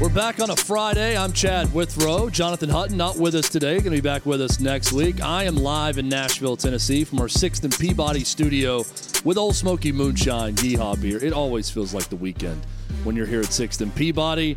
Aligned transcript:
We're 0.00 0.08
back 0.08 0.40
on 0.40 0.48
a 0.50 0.54
Friday. 0.54 1.16
I'm 1.16 1.32
Chad 1.32 1.74
Withrow. 1.74 2.30
Jonathan 2.30 2.68
Hutton 2.68 2.96
not 2.96 3.18
with 3.18 3.34
us 3.34 3.48
today. 3.48 3.72
Going 3.80 3.82
to 3.86 3.90
be 3.90 4.00
back 4.00 4.24
with 4.26 4.40
us 4.40 4.60
next 4.60 4.92
week. 4.92 5.20
I 5.20 5.42
am 5.42 5.56
live 5.56 5.98
in 5.98 6.08
Nashville, 6.08 6.56
Tennessee, 6.56 7.02
from 7.02 7.20
our 7.20 7.26
Sixth 7.26 7.64
and 7.64 7.76
Peabody 7.76 8.22
studio 8.22 8.84
with 9.24 9.36
Old 9.36 9.56
Smoky 9.56 9.90
Moonshine 9.90 10.54
Yeehaw 10.54 11.02
beer. 11.02 11.22
It 11.22 11.32
always 11.32 11.68
feels 11.68 11.94
like 11.94 12.08
the 12.08 12.14
weekend 12.14 12.64
when 13.02 13.16
you're 13.16 13.26
here 13.26 13.40
at 13.40 13.46
Sixth 13.46 13.80
and 13.80 13.92
Peabody. 13.92 14.56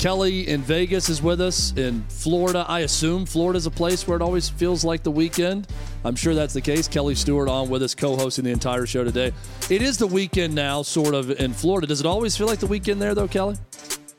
Kelly 0.00 0.48
in 0.48 0.60
Vegas 0.62 1.08
is 1.08 1.22
with 1.22 1.40
us. 1.40 1.72
In 1.76 2.02
Florida, 2.08 2.64
I 2.66 2.80
assume 2.80 3.26
Florida's 3.26 3.66
a 3.66 3.70
place 3.70 4.08
where 4.08 4.16
it 4.16 4.22
always 4.22 4.48
feels 4.48 4.84
like 4.84 5.04
the 5.04 5.12
weekend. 5.12 5.68
I'm 6.04 6.16
sure 6.16 6.34
that's 6.34 6.52
the 6.52 6.60
case. 6.60 6.88
Kelly 6.88 7.14
Stewart 7.14 7.48
on 7.48 7.68
with 7.68 7.84
us, 7.84 7.94
co-hosting 7.94 8.44
the 8.44 8.50
entire 8.50 8.86
show 8.86 9.04
today. 9.04 9.30
It 9.70 9.82
is 9.82 9.98
the 9.98 10.08
weekend 10.08 10.52
now, 10.52 10.82
sort 10.82 11.14
of 11.14 11.30
in 11.30 11.52
Florida. 11.52 11.86
Does 11.86 12.00
it 12.00 12.06
always 12.06 12.36
feel 12.36 12.48
like 12.48 12.58
the 12.58 12.66
weekend 12.66 13.00
there, 13.00 13.14
though, 13.14 13.28
Kelly? 13.28 13.54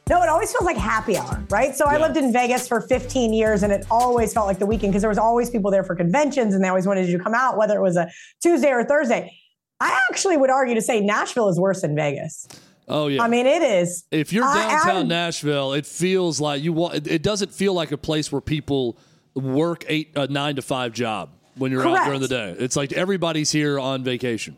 No, 0.08 0.22
it 0.22 0.30
always 0.30 0.52
feels 0.52 0.66
like 0.66 0.78
happy 0.78 1.18
hour, 1.18 1.44
right? 1.50 1.76
So 1.76 1.86
yeah. 1.86 1.98
I 1.98 2.02
lived 2.02 2.16
in 2.16 2.32
Vegas 2.32 2.68
for 2.68 2.80
15 2.80 3.34
years 3.34 3.64
and 3.64 3.74
it 3.74 3.88
always 3.90 4.34
felt 4.34 4.46
like 4.46 4.60
the 4.60 4.66
weekend 4.68 4.92
because 4.92 5.02
there 5.02 5.10
was 5.10 5.18
always 5.18 5.50
people 5.50 5.72
there 5.72 5.84
for 5.84 5.96
conventions 5.96 6.54
and 6.54 6.64
they 6.64 6.68
always 6.68 6.86
wanted 6.86 7.08
you 7.08 7.18
to 7.18 7.24
come 7.24 7.34
out, 7.34 7.58
whether 7.58 7.76
it 7.76 7.82
was 7.82 7.98
a 7.98 8.12
Tuesday 8.42 8.70
or 8.70 8.84
Thursday. 8.84 9.36
I 9.80 10.00
actually 10.10 10.38
would 10.38 10.52
argue 10.52 10.76
to 10.76 10.82
say 10.82 11.02
Nashville 11.02 11.50
is 11.50 11.60
worse 11.60 11.82
than 11.82 11.96
Vegas. 11.96 12.48
Oh 12.88 13.08
yeah. 13.08 13.24
I 13.24 13.28
mean, 13.28 13.48
it 13.48 13.64
is. 13.64 14.04
If 14.12 14.32
you're 14.32 14.44
downtown 14.44 14.98
I, 14.98 15.04
Nashville, 15.04 15.74
it 15.74 15.88
feels 15.88 16.40
like 16.40 16.62
you 16.62 16.72
want. 16.72 17.08
It 17.08 17.24
doesn't 17.24 17.52
feel 17.52 17.74
like 17.74 17.92
a 17.92 17.98
place 17.98 18.32
where 18.32 18.42
people 18.42 19.00
work 19.34 19.86
eight, 19.88 20.12
a 20.16 20.28
nine 20.28 20.56
to 20.58 20.62
five 20.62 20.94
job 20.94 21.32
when 21.56 21.72
you're 21.72 21.82
correct. 21.82 22.02
out 22.02 22.06
during 22.06 22.22
the 22.22 22.28
day. 22.28 22.56
It's 22.60 22.76
like 22.76 22.94
everybody's 22.94 23.52
here 23.52 23.80
on 23.80 24.04
vacation. 24.04 24.56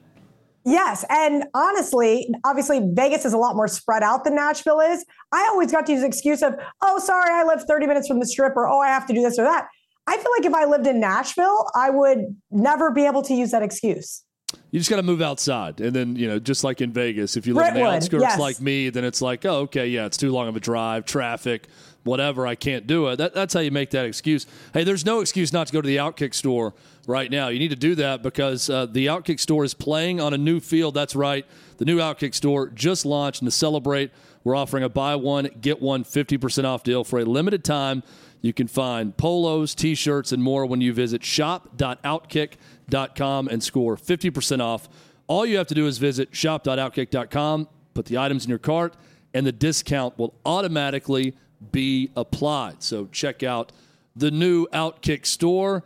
Yes. 0.68 1.06
And 1.10 1.46
honestly, 1.54 2.30
obviously, 2.44 2.82
Vegas 2.92 3.24
is 3.24 3.32
a 3.32 3.38
lot 3.38 3.56
more 3.56 3.70
spread 3.70 4.04
out 4.04 4.26
than 4.26 4.36
Nashville 4.36 4.82
is. 4.82 5.06
I 5.32 5.48
always 5.50 5.72
got 5.72 5.86
to 5.86 5.94
use 5.94 6.02
the 6.02 6.08
excuse 6.08 6.42
of, 6.42 6.56
oh, 6.82 7.00
sorry, 7.00 7.32
I 7.32 7.46
live 7.46 7.64
30 7.64 7.88
minutes 7.88 8.06
from 8.06 8.20
the 8.20 8.26
strip, 8.26 8.54
or 8.54 8.68
oh, 8.68 8.82
I 8.82 8.90
have 8.90 9.08
to 9.08 9.14
do 9.14 9.22
this 9.22 9.40
or 9.40 9.44
that. 9.44 9.70
I 10.08 10.18
feel 10.18 10.32
like 10.38 10.46
if 10.46 10.54
I 10.54 10.66
lived 10.66 10.86
in 10.86 11.00
Nashville, 11.00 11.70
I 11.74 11.90
would 11.90 12.36
never 12.52 12.92
be 12.92 13.06
able 13.06 13.22
to 13.24 13.34
use 13.34 13.52
that 13.52 13.64
excuse. 13.64 14.26
You 14.72 14.80
just 14.82 14.90
got 14.90 14.98
to 14.98 15.04
move 15.04 15.22
outside. 15.22 15.80
And 15.80 15.96
then, 15.96 16.18
you 16.18 16.28
know, 16.28 16.38
just 16.38 16.66
like 16.66 16.82
in 16.82 16.92
Vegas, 16.92 17.38
if 17.38 17.48
you 17.48 17.54
live 17.54 17.74
Brentwood, 17.74 17.84
in 17.84 17.90
the 17.90 17.96
outskirts 17.96 18.22
yes. 18.24 18.40
like 18.40 18.60
me, 18.60 18.90
then 18.90 19.06
it's 19.06 19.22
like, 19.22 19.46
oh, 19.46 19.60
okay, 19.60 19.88
yeah, 19.88 20.06
it's 20.06 20.18
too 20.18 20.32
long 20.32 20.50
of 20.50 20.58
a 20.58 20.60
drive, 20.60 21.06
traffic, 21.06 21.68
whatever, 22.04 22.46
I 22.46 22.56
can't 22.56 22.86
do 22.86 23.08
it. 23.08 23.18
That, 23.18 23.34
that's 23.34 23.54
how 23.54 23.62
you 23.62 23.72
make 23.72 23.92
that 23.92 24.06
excuse. 24.06 24.46
Hey, 24.74 24.84
there's 24.84 25.06
no 25.06 25.22
excuse 25.22 25.54
not 25.54 25.68
to 25.68 25.74
go 25.74 25.82
to 25.82 25.88
the 25.88 25.98
Outkick 25.98 26.34
store 26.34 26.74
right 27.08 27.32
now. 27.32 27.48
You 27.48 27.58
need 27.58 27.70
to 27.70 27.76
do 27.76 27.96
that 27.96 28.22
because 28.22 28.70
uh, 28.70 28.86
the 28.86 29.08
Outkick 29.08 29.40
store 29.40 29.64
is 29.64 29.74
playing 29.74 30.22
on 30.22 30.36
a 30.36 30.38
new 30.38 30.60
field. 30.60 30.94
That's 30.94 31.16
right. 31.16 31.48
The 31.78 31.86
new 31.86 31.98
Outkick 31.98 32.36
store 32.36 32.70
just 32.70 33.04
launched, 33.06 33.42
and 33.42 33.48
to 33.48 33.52
celebrate, 33.52 34.12
we're 34.44 34.56
offering 34.56 34.84
a 34.84 34.90
buy 34.90 35.16
one, 35.16 35.50
get 35.60 35.82
one 35.82 36.04
50% 36.04 36.66
off 36.66 36.84
deal 36.84 37.04
for 37.04 37.18
a 37.20 37.26
limited 37.26 37.64
time. 37.64 38.04
You 38.42 38.54
can 38.54 38.68
find 38.68 39.18
polos, 39.18 39.74
t 39.74 39.96
shirts, 39.96 40.32
and 40.32 40.44
more 40.44 40.68
when 40.68 40.82
you 40.82 40.94
visit 40.94 41.24
shop.outkick.com 41.24 43.48
and 43.48 43.64
score 43.64 43.98
50% 43.98 44.62
off. 44.62 44.88
All 45.26 45.44
you 45.46 45.58
have 45.58 45.68
to 45.68 45.76
do 45.76 45.88
is 45.88 45.98
visit 45.98 46.36
shop.outkick.com, 46.36 47.68
put 47.94 48.06
the 48.06 48.18
items 48.18 48.46
in 48.46 48.50
your 48.50 48.60
cart, 48.60 48.96
and 49.34 49.46
the 49.46 49.52
discount 49.52 50.18
will 50.18 50.34
automatically 50.46 51.36
be 51.72 52.12
applied. 52.16 52.82
So 52.84 53.08
check 53.08 53.44
out 53.44 53.74
the 54.16 54.32
new 54.32 54.68
Outkick 54.68 55.26
store 55.26 55.84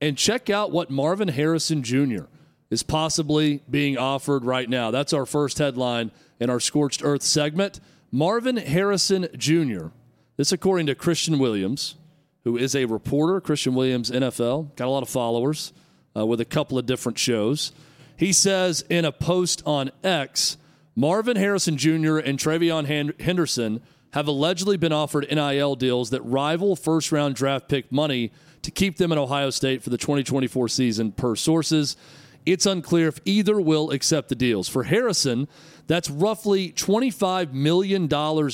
and 0.00 0.16
check 0.16 0.48
out 0.50 0.70
what 0.70 0.90
Marvin 0.90 1.28
Harrison 1.28 1.82
Jr. 1.82 2.24
is 2.70 2.82
possibly 2.82 3.62
being 3.70 3.98
offered 3.98 4.44
right 4.44 4.68
now. 4.68 4.90
That's 4.90 5.12
our 5.12 5.26
first 5.26 5.58
headline 5.58 6.10
in 6.38 6.50
our 6.50 6.60
Scorched 6.60 7.02
Earth 7.04 7.22
segment. 7.22 7.80
Marvin 8.10 8.56
Harrison 8.56 9.28
Jr. 9.36 9.88
This, 10.36 10.52
according 10.52 10.86
to 10.86 10.94
Christian 10.94 11.38
Williams, 11.38 11.96
who 12.44 12.56
is 12.56 12.74
a 12.74 12.86
reporter, 12.86 13.40
Christian 13.40 13.74
Williams, 13.74 14.10
NFL, 14.10 14.74
got 14.76 14.86
a 14.86 14.90
lot 14.90 15.02
of 15.02 15.08
followers 15.08 15.72
uh, 16.16 16.26
with 16.26 16.40
a 16.40 16.44
couple 16.44 16.78
of 16.78 16.86
different 16.86 17.18
shows. 17.18 17.72
He 18.16 18.32
says 18.32 18.84
in 18.88 19.04
a 19.04 19.12
post 19.12 19.62
on 19.66 19.90
X, 20.02 20.56
Marvin 20.96 21.36
Harrison 21.36 21.76
Jr. 21.76 22.18
and 22.18 22.38
TreVeyon 22.38 23.20
Henderson 23.20 23.80
have 24.12 24.26
allegedly 24.26 24.76
been 24.76 24.92
offered 24.92 25.26
NIL 25.30 25.76
deals 25.76 26.10
that 26.10 26.22
rival 26.22 26.74
first 26.74 27.12
round 27.12 27.34
draft 27.34 27.68
pick 27.68 27.92
money 27.92 28.32
to 28.62 28.70
keep 28.70 28.96
them 28.96 29.12
in 29.12 29.18
Ohio 29.18 29.50
State 29.50 29.82
for 29.82 29.90
the 29.90 29.98
2024 29.98 30.68
season, 30.68 31.12
per 31.12 31.34
sources. 31.36 31.96
It's 32.46 32.66
unclear 32.66 33.08
if 33.08 33.20
either 33.24 33.60
will 33.60 33.90
accept 33.90 34.28
the 34.28 34.34
deals. 34.34 34.68
For 34.68 34.84
Harrison, 34.84 35.48
that's 35.86 36.08
roughly 36.08 36.72
$25 36.72 37.52
million 37.52 38.08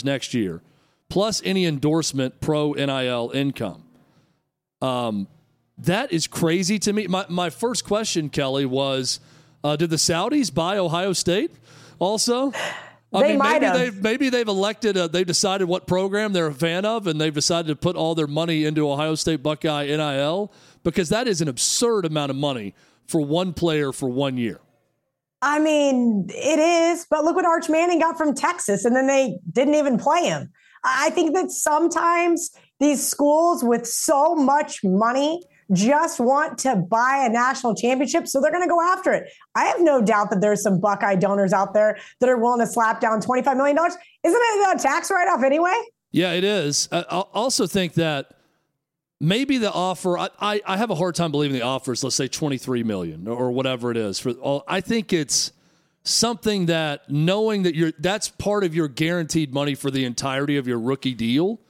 next 0.04 0.34
year, 0.34 0.62
plus 1.08 1.40
any 1.44 1.66
endorsement 1.66 2.40
pro 2.40 2.72
NIL 2.72 3.30
income. 3.34 3.84
Um, 4.82 5.28
that 5.78 6.12
is 6.12 6.26
crazy 6.26 6.78
to 6.80 6.92
me. 6.92 7.06
My, 7.06 7.26
my 7.28 7.50
first 7.50 7.84
question, 7.84 8.28
Kelly, 8.28 8.66
was 8.66 9.20
uh, 9.62 9.76
Did 9.76 9.90
the 9.90 9.96
Saudis 9.96 10.52
buy 10.52 10.78
Ohio 10.78 11.12
State 11.12 11.52
also? 11.98 12.52
I 13.16 13.22
they 13.22 13.28
mean, 13.30 13.38
might 13.38 13.52
maybe 13.54 13.66
have. 13.66 13.78
They've, 13.78 14.02
maybe 14.02 14.28
they've 14.28 14.48
elected, 14.48 14.96
a, 14.96 15.08
they've 15.08 15.26
decided 15.26 15.66
what 15.66 15.86
program 15.86 16.32
they're 16.32 16.46
a 16.46 16.54
fan 16.54 16.84
of, 16.84 17.06
and 17.06 17.20
they've 17.20 17.34
decided 17.34 17.68
to 17.68 17.76
put 17.76 17.96
all 17.96 18.14
their 18.14 18.26
money 18.26 18.64
into 18.64 18.90
Ohio 18.90 19.14
State 19.14 19.42
Buckeye 19.42 19.86
NIL 19.86 20.52
because 20.82 21.08
that 21.08 21.26
is 21.26 21.40
an 21.40 21.48
absurd 21.48 22.04
amount 22.04 22.30
of 22.30 22.36
money 22.36 22.74
for 23.06 23.20
one 23.20 23.52
player 23.52 23.92
for 23.92 24.08
one 24.08 24.36
year. 24.36 24.60
I 25.42 25.58
mean, 25.58 26.26
it 26.28 26.58
is, 26.58 27.06
but 27.10 27.24
look 27.24 27.36
what 27.36 27.44
Arch 27.44 27.68
Manning 27.68 28.00
got 28.00 28.16
from 28.16 28.34
Texas, 28.34 28.84
and 28.84 28.96
then 28.96 29.06
they 29.06 29.38
didn't 29.52 29.74
even 29.74 29.98
play 29.98 30.24
him. 30.24 30.50
I 30.84 31.10
think 31.10 31.34
that 31.34 31.50
sometimes 31.50 32.50
these 32.80 33.06
schools 33.06 33.62
with 33.62 33.86
so 33.86 34.34
much 34.34 34.82
money 34.84 35.42
just 35.72 36.20
want 36.20 36.58
to 36.58 36.76
buy 36.76 37.24
a 37.26 37.28
national 37.28 37.74
championship, 37.74 38.28
so 38.28 38.40
they're 38.40 38.52
going 38.52 38.62
to 38.62 38.68
go 38.68 38.80
after 38.80 39.12
it. 39.12 39.32
I 39.54 39.64
have 39.64 39.80
no 39.80 40.00
doubt 40.00 40.30
that 40.30 40.40
there's 40.40 40.62
some 40.62 40.80
Buckeye 40.80 41.16
donors 41.16 41.52
out 41.52 41.74
there 41.74 41.98
that 42.20 42.28
are 42.28 42.36
willing 42.38 42.60
to 42.60 42.66
slap 42.66 43.00
down 43.00 43.20
$25 43.20 43.56
million. 43.56 43.76
Isn't 43.76 43.96
it 44.24 44.76
a 44.76 44.82
tax 44.82 45.10
write 45.10 45.28
off 45.28 45.42
anyway? 45.42 45.74
Yeah, 46.12 46.32
it 46.32 46.44
is. 46.44 46.88
Uh, 46.92 47.04
I 47.10 47.20
also 47.34 47.66
think 47.66 47.94
that 47.94 48.32
maybe 49.20 49.58
the 49.58 49.72
offer, 49.72 50.18
I, 50.18 50.28
I, 50.40 50.62
I 50.66 50.76
have 50.76 50.90
a 50.90 50.94
hard 50.94 51.14
time 51.14 51.30
believing 51.30 51.56
the 51.56 51.64
offer 51.64 51.92
is, 51.92 52.04
let's 52.04 52.16
say, 52.16 52.28
23 52.28 52.82
million 52.84 53.26
or 53.26 53.50
whatever 53.50 53.90
it 53.90 53.96
is. 53.96 54.18
For 54.18 54.30
all, 54.32 54.62
I 54.68 54.80
think 54.80 55.12
it's 55.12 55.52
something 56.04 56.66
that 56.66 57.10
knowing 57.10 57.64
that 57.64 57.74
you're 57.74 57.92
that's 57.98 58.28
part 58.28 58.62
of 58.62 58.74
your 58.74 58.86
guaranteed 58.86 59.52
money 59.52 59.74
for 59.74 59.90
the 59.90 60.04
entirety 60.04 60.56
of 60.56 60.68
your 60.68 60.78
rookie 60.78 61.14
deal 61.14 61.60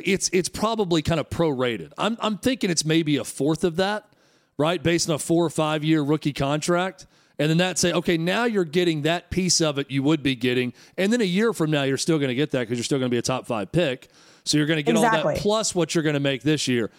like 0.00 0.08
it's 0.08 0.30
it's 0.32 0.48
probably 0.48 1.02
kind 1.02 1.20
of 1.20 1.28
prorated. 1.28 1.92
I'm 1.98 2.16
I'm 2.20 2.38
thinking 2.38 2.70
it's 2.70 2.84
maybe 2.84 3.16
a 3.16 3.24
fourth 3.24 3.64
of 3.64 3.76
that, 3.76 4.08
right? 4.56 4.82
Based 4.82 5.08
on 5.08 5.14
a 5.14 5.18
four 5.18 5.44
or 5.44 5.50
five 5.50 5.84
year 5.84 6.02
rookie 6.02 6.32
contract. 6.32 7.06
And 7.38 7.48
then 7.48 7.56
that 7.56 7.78
say, 7.78 7.92
okay, 7.94 8.18
now 8.18 8.44
you're 8.44 8.66
getting 8.66 9.02
that 9.02 9.30
piece 9.30 9.62
of 9.62 9.78
it 9.78 9.90
you 9.90 10.02
would 10.02 10.22
be 10.22 10.36
getting. 10.36 10.74
And 10.98 11.10
then 11.10 11.22
a 11.22 11.24
year 11.24 11.54
from 11.54 11.70
now, 11.70 11.84
you're 11.84 11.96
still 11.96 12.18
going 12.18 12.28
to 12.28 12.34
get 12.34 12.50
that 12.50 12.60
because 12.60 12.76
you're 12.76 12.84
still 12.84 12.98
going 12.98 13.10
to 13.10 13.14
be 13.14 13.18
a 13.18 13.22
top 13.22 13.46
five 13.46 13.72
pick. 13.72 14.10
So 14.44 14.58
you're 14.58 14.66
going 14.66 14.76
to 14.76 14.82
get 14.82 14.94
exactly. 14.94 15.20
all 15.20 15.34
that 15.34 15.38
plus 15.38 15.74
what 15.74 15.94
you're 15.94 16.04
going 16.04 16.14
to 16.14 16.20
make 16.20 16.42
this 16.42 16.68
year. 16.68 16.90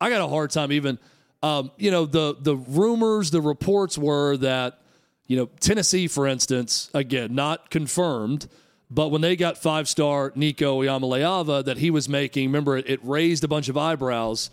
I 0.00 0.08
got 0.08 0.22
a 0.22 0.28
hard 0.28 0.52
time 0.52 0.72
even, 0.72 0.98
um, 1.42 1.70
you 1.76 1.90
know, 1.90 2.06
the 2.06 2.34
the 2.40 2.56
rumors, 2.56 3.30
the 3.30 3.42
reports 3.42 3.98
were 3.98 4.38
that, 4.38 4.80
you 5.26 5.36
know, 5.36 5.50
Tennessee, 5.60 6.08
for 6.08 6.26
instance, 6.26 6.88
again, 6.94 7.34
not 7.34 7.68
confirmed, 7.68 8.48
but 8.90 9.08
when 9.08 9.20
they 9.20 9.36
got 9.36 9.56
five 9.56 9.88
star 9.88 10.32
Nico 10.34 10.82
Iamaleava 10.82 11.64
that 11.64 11.78
he 11.78 11.90
was 11.90 12.08
making, 12.08 12.48
remember 12.48 12.76
it, 12.76 12.90
it 12.90 13.00
raised 13.04 13.44
a 13.44 13.48
bunch 13.48 13.68
of 13.68 13.76
eyebrows. 13.76 14.50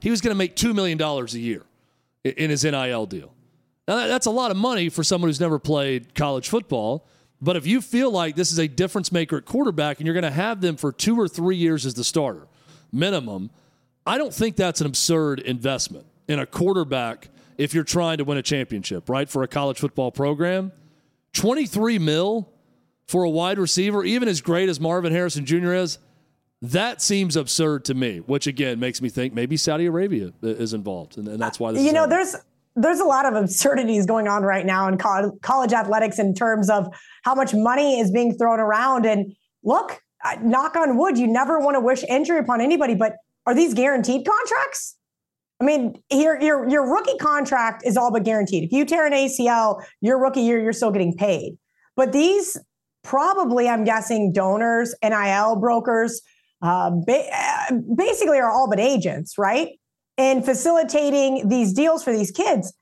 He 0.00 0.10
was 0.10 0.20
going 0.20 0.30
to 0.30 0.38
make 0.38 0.54
$2 0.56 0.74
million 0.74 1.00
a 1.00 1.24
year 1.38 1.64
in 2.24 2.50
his 2.50 2.64
NIL 2.64 3.06
deal. 3.06 3.34
Now, 3.88 4.06
that's 4.06 4.26
a 4.26 4.30
lot 4.30 4.50
of 4.50 4.56
money 4.56 4.88
for 4.88 5.02
someone 5.02 5.28
who's 5.28 5.40
never 5.40 5.58
played 5.58 6.14
college 6.14 6.48
football. 6.48 7.06
But 7.42 7.56
if 7.56 7.66
you 7.66 7.80
feel 7.80 8.10
like 8.10 8.36
this 8.36 8.52
is 8.52 8.58
a 8.58 8.68
difference 8.68 9.10
maker 9.10 9.38
at 9.38 9.46
quarterback 9.46 9.98
and 9.98 10.06
you're 10.06 10.14
going 10.14 10.22
to 10.22 10.30
have 10.30 10.60
them 10.60 10.76
for 10.76 10.92
two 10.92 11.18
or 11.18 11.26
three 11.26 11.56
years 11.56 11.84
as 11.84 11.94
the 11.94 12.04
starter, 12.04 12.46
minimum, 12.92 13.50
I 14.06 14.18
don't 14.18 14.32
think 14.32 14.56
that's 14.56 14.80
an 14.80 14.86
absurd 14.86 15.40
investment 15.40 16.06
in 16.28 16.38
a 16.38 16.46
quarterback 16.46 17.28
if 17.58 17.74
you're 17.74 17.84
trying 17.84 18.18
to 18.18 18.24
win 18.24 18.38
a 18.38 18.42
championship, 18.42 19.08
right? 19.08 19.28
For 19.28 19.42
a 19.42 19.48
college 19.48 19.78
football 19.78 20.12
program. 20.12 20.72
23 21.32 21.98
mil 21.98 22.48
for 23.10 23.24
a 23.24 23.30
wide 23.30 23.58
receiver, 23.58 24.04
even 24.04 24.28
as 24.28 24.40
great 24.40 24.68
as 24.68 24.78
Marvin 24.78 25.12
Harrison 25.12 25.44
Jr. 25.44 25.74
is, 25.74 25.98
that 26.62 27.02
seems 27.02 27.34
absurd 27.34 27.84
to 27.86 27.94
me. 27.94 28.18
Which 28.18 28.46
again 28.46 28.78
makes 28.78 29.02
me 29.02 29.08
think 29.08 29.34
maybe 29.34 29.56
Saudi 29.56 29.86
Arabia 29.86 30.32
is 30.42 30.74
involved, 30.74 31.18
and, 31.18 31.26
and 31.26 31.40
that's 31.40 31.58
why. 31.58 31.72
This. 31.72 31.82
You 31.82 31.92
know, 31.92 32.06
there's 32.06 32.36
there's 32.76 33.00
a 33.00 33.04
lot 33.04 33.26
of 33.26 33.34
absurdities 33.34 34.06
going 34.06 34.28
on 34.28 34.42
right 34.44 34.64
now 34.64 34.86
in 34.86 34.96
college 34.96 35.72
athletics 35.72 36.18
in 36.18 36.34
terms 36.34 36.70
of 36.70 36.86
how 37.24 37.34
much 37.34 37.52
money 37.52 37.98
is 37.98 38.12
being 38.12 38.36
thrown 38.36 38.60
around. 38.60 39.06
And 39.06 39.34
look, 39.64 40.00
knock 40.42 40.76
on 40.76 40.96
wood, 40.96 41.18
you 41.18 41.26
never 41.26 41.58
want 41.58 41.74
to 41.74 41.80
wish 41.80 42.04
injury 42.04 42.38
upon 42.38 42.60
anybody, 42.60 42.94
but 42.94 43.16
are 43.46 43.54
these 43.54 43.74
guaranteed 43.74 44.26
contracts? 44.26 44.96
I 45.60 45.64
mean, 45.64 46.00
your 46.10 46.40
your 46.40 46.68
your 46.68 46.92
rookie 46.92 47.18
contract 47.18 47.84
is 47.84 47.96
all 47.96 48.12
but 48.12 48.22
guaranteed. 48.22 48.64
If 48.64 48.72
you 48.72 48.84
tear 48.84 49.06
an 49.06 49.12
ACL, 49.12 49.82
your 50.00 50.18
rookie 50.18 50.42
year, 50.42 50.60
you're 50.60 50.72
still 50.72 50.92
getting 50.92 51.16
paid. 51.16 51.58
But 51.96 52.12
these 52.12 52.56
probably, 53.02 53.68
I'm 53.68 53.84
guessing, 53.84 54.32
donors, 54.32 54.94
NIL 55.02 55.56
brokers, 55.56 56.20
uh, 56.62 56.90
ba- 56.90 57.82
basically 57.96 58.38
are 58.38 58.50
all 58.50 58.68
but 58.68 58.80
agents, 58.80 59.38
right? 59.38 59.78
In 60.16 60.42
facilitating 60.42 61.48
these 61.48 61.72
deals 61.72 62.04
for 62.04 62.12
these 62.12 62.30
kids. 62.30 62.72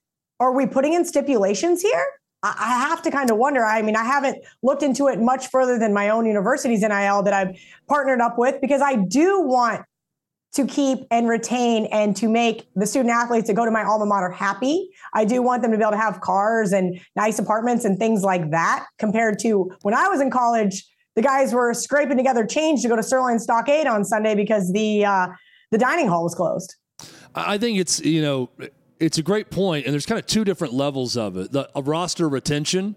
Are 0.40 0.52
we 0.52 0.66
putting 0.66 0.92
in 0.92 1.04
stipulations 1.04 1.82
here? 1.82 2.06
I 2.42 2.86
have 2.88 3.02
to 3.02 3.10
kind 3.10 3.30
of 3.30 3.36
wonder. 3.36 3.64
I 3.64 3.82
mean, 3.82 3.96
I 3.96 4.04
haven't 4.04 4.38
looked 4.62 4.84
into 4.84 5.08
it 5.08 5.20
much 5.20 5.48
further 5.48 5.76
than 5.76 5.92
my 5.92 6.08
own 6.08 6.24
university's 6.24 6.82
NIL 6.82 7.24
that 7.24 7.32
I've 7.32 7.58
partnered 7.88 8.20
up 8.20 8.38
with 8.38 8.60
because 8.60 8.80
I 8.80 8.94
do 8.94 9.40
want 9.40 9.82
to 10.54 10.66
keep 10.66 11.00
and 11.10 11.28
retain 11.28 11.86
and 11.86 12.16
to 12.16 12.28
make 12.28 12.68
the 12.74 12.86
student 12.86 13.10
athletes 13.10 13.48
that 13.48 13.54
go 13.54 13.64
to 13.64 13.70
my 13.70 13.84
alma 13.84 14.06
mater 14.06 14.30
happy. 14.30 14.90
I 15.14 15.24
do 15.24 15.42
want 15.42 15.62
them 15.62 15.70
to 15.72 15.76
be 15.76 15.82
able 15.82 15.92
to 15.92 15.98
have 15.98 16.20
cars 16.20 16.72
and 16.72 17.00
nice 17.16 17.38
apartments 17.38 17.84
and 17.84 17.98
things 17.98 18.22
like 18.22 18.50
that 18.50 18.86
compared 18.98 19.38
to 19.40 19.70
when 19.82 19.94
I 19.94 20.08
was 20.08 20.20
in 20.20 20.30
college. 20.30 20.84
The 21.16 21.22
guys 21.22 21.52
were 21.52 21.74
scraping 21.74 22.16
together 22.16 22.46
change 22.46 22.82
to 22.82 22.88
go 22.88 22.94
to 22.94 23.02
Sirloin 23.02 23.40
Stockade 23.40 23.88
on 23.88 24.04
Sunday 24.04 24.36
because 24.36 24.72
the 24.72 25.04
uh, 25.04 25.28
the 25.72 25.78
dining 25.78 26.06
hall 26.06 26.22
was 26.22 26.34
closed. 26.34 26.76
I 27.34 27.58
think 27.58 27.78
it's 27.78 28.00
you 28.00 28.22
know 28.22 28.50
it's 29.00 29.18
a 29.18 29.22
great 29.22 29.50
point, 29.50 29.84
and 29.84 29.92
there's 29.92 30.06
kind 30.06 30.18
of 30.18 30.26
two 30.26 30.44
different 30.44 30.74
levels 30.74 31.16
of 31.16 31.36
it. 31.36 31.52
The 31.52 31.68
roster 31.74 32.28
retention, 32.28 32.94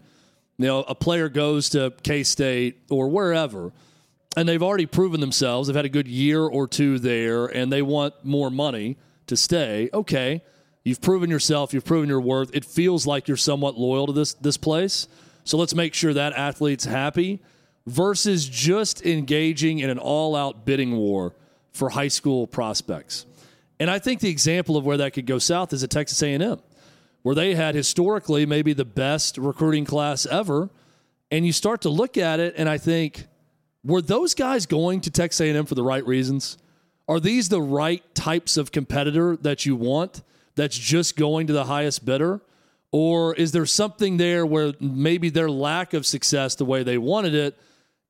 you 0.57 0.68
know, 0.68 0.83
a 0.83 0.95
player 0.95 1.30
goes 1.30 1.69
to 1.69 1.94
K 2.03 2.24
State 2.24 2.80
or 2.89 3.09
wherever, 3.09 3.71
and 4.38 4.48
they've 4.48 4.63
already 4.63 4.86
proven 4.86 5.19
themselves. 5.19 5.68
They've 5.68 5.75
had 5.75 5.86
a 5.86 5.89
good 5.89 6.07
year 6.07 6.42
or 6.42 6.68
two 6.68 7.00
there, 7.00 7.45
and 7.45 7.72
they 7.72 7.81
want 7.81 8.13
more 8.24 8.50
money 8.50 8.98
to 9.28 9.36
stay. 9.36 9.89
Okay, 9.94 10.42
you've 10.83 11.01
proven 11.01 11.30
yourself. 11.30 11.74
You've 11.74 11.86
proven 11.86 12.10
your 12.10 12.22
worth. 12.22 12.56
It 12.56 12.66
feels 12.66 13.06
like 13.06 13.28
you're 13.28 13.38
somewhat 13.38 13.78
loyal 13.78 14.07
to 14.07 14.13
this 14.13 14.33
this 14.33 14.57
place. 14.57 15.07
So 15.44 15.57
let's 15.57 15.74
make 15.74 15.94
sure 15.94 16.13
that 16.13 16.33
athlete's 16.33 16.86
happy 16.86 17.42
versus 17.88 18.48
just 18.48 19.06
engaging 19.06 19.80
in 19.80 19.89
an 19.89 19.98
all 19.98 20.36
out 20.36 20.66
bidding 20.66 20.95
war 20.95 21.34
for 21.72 21.89
high 21.89 22.07
school 22.10 22.48
prospects. 22.48 23.25
And 23.80 23.89
I 23.89 23.98
think 23.98 24.19
the 24.19 24.30
example 24.30 24.77
of 24.77 24.86
where 24.86 24.98
that 24.98 25.13
could 25.13 25.25
go 25.25 25.39
south 25.39 25.74
is 25.74 25.84
at 25.84 25.89
Texas 25.89 26.22
A&M, 26.22 26.60
where 27.24 27.34
they 27.36 27.56
had 27.56 27.74
historically 27.74 28.45
maybe 28.45 28.74
the 28.74 28.86
best 28.86 29.38
recruiting 29.38 29.86
class 29.86 30.25
ever. 30.27 30.69
And 31.31 31.45
you 31.45 31.54
start 31.54 31.81
to 31.81 31.89
look 31.89 32.18
at 32.18 32.39
it, 32.39 32.56
and 32.57 32.68
I 32.68 32.77
think, 32.77 33.25
were 33.83 34.01
those 34.01 34.33
guys 34.33 34.66
going 34.66 35.01
to 35.01 35.12
Texas 35.12 35.42
A&M 35.42 35.66
for 35.66 35.75
the 35.75 35.83
right 35.83 36.06
reasons? 36.06 36.57
Are 37.07 37.19
these 37.19 37.50
the 37.50 37.62
right 37.62 38.04
types 38.16 38.57
of 38.57 38.72
competitor 38.72 39.36
that 39.38 39.66
you 39.66 39.75
want 39.75 40.22
that's 40.56 40.78
just 40.78 41.16
going 41.16 41.48
to 41.48 41.54
the 41.54 41.66
highest 41.66 42.06
bidder? 42.06 42.42
Or 42.92 43.33
is 43.36 43.51
there 43.51 43.66
something 43.66 44.18
there 44.18 44.45
where 44.45 44.74
maybe 44.80 45.30
their 45.30 45.50
lack 45.50 45.94
of 45.94 46.06
success 46.06 46.56
the 46.56 46.66
way 46.66 46.83
they 46.83 46.98
wanted 46.98 47.33
it 47.33 47.57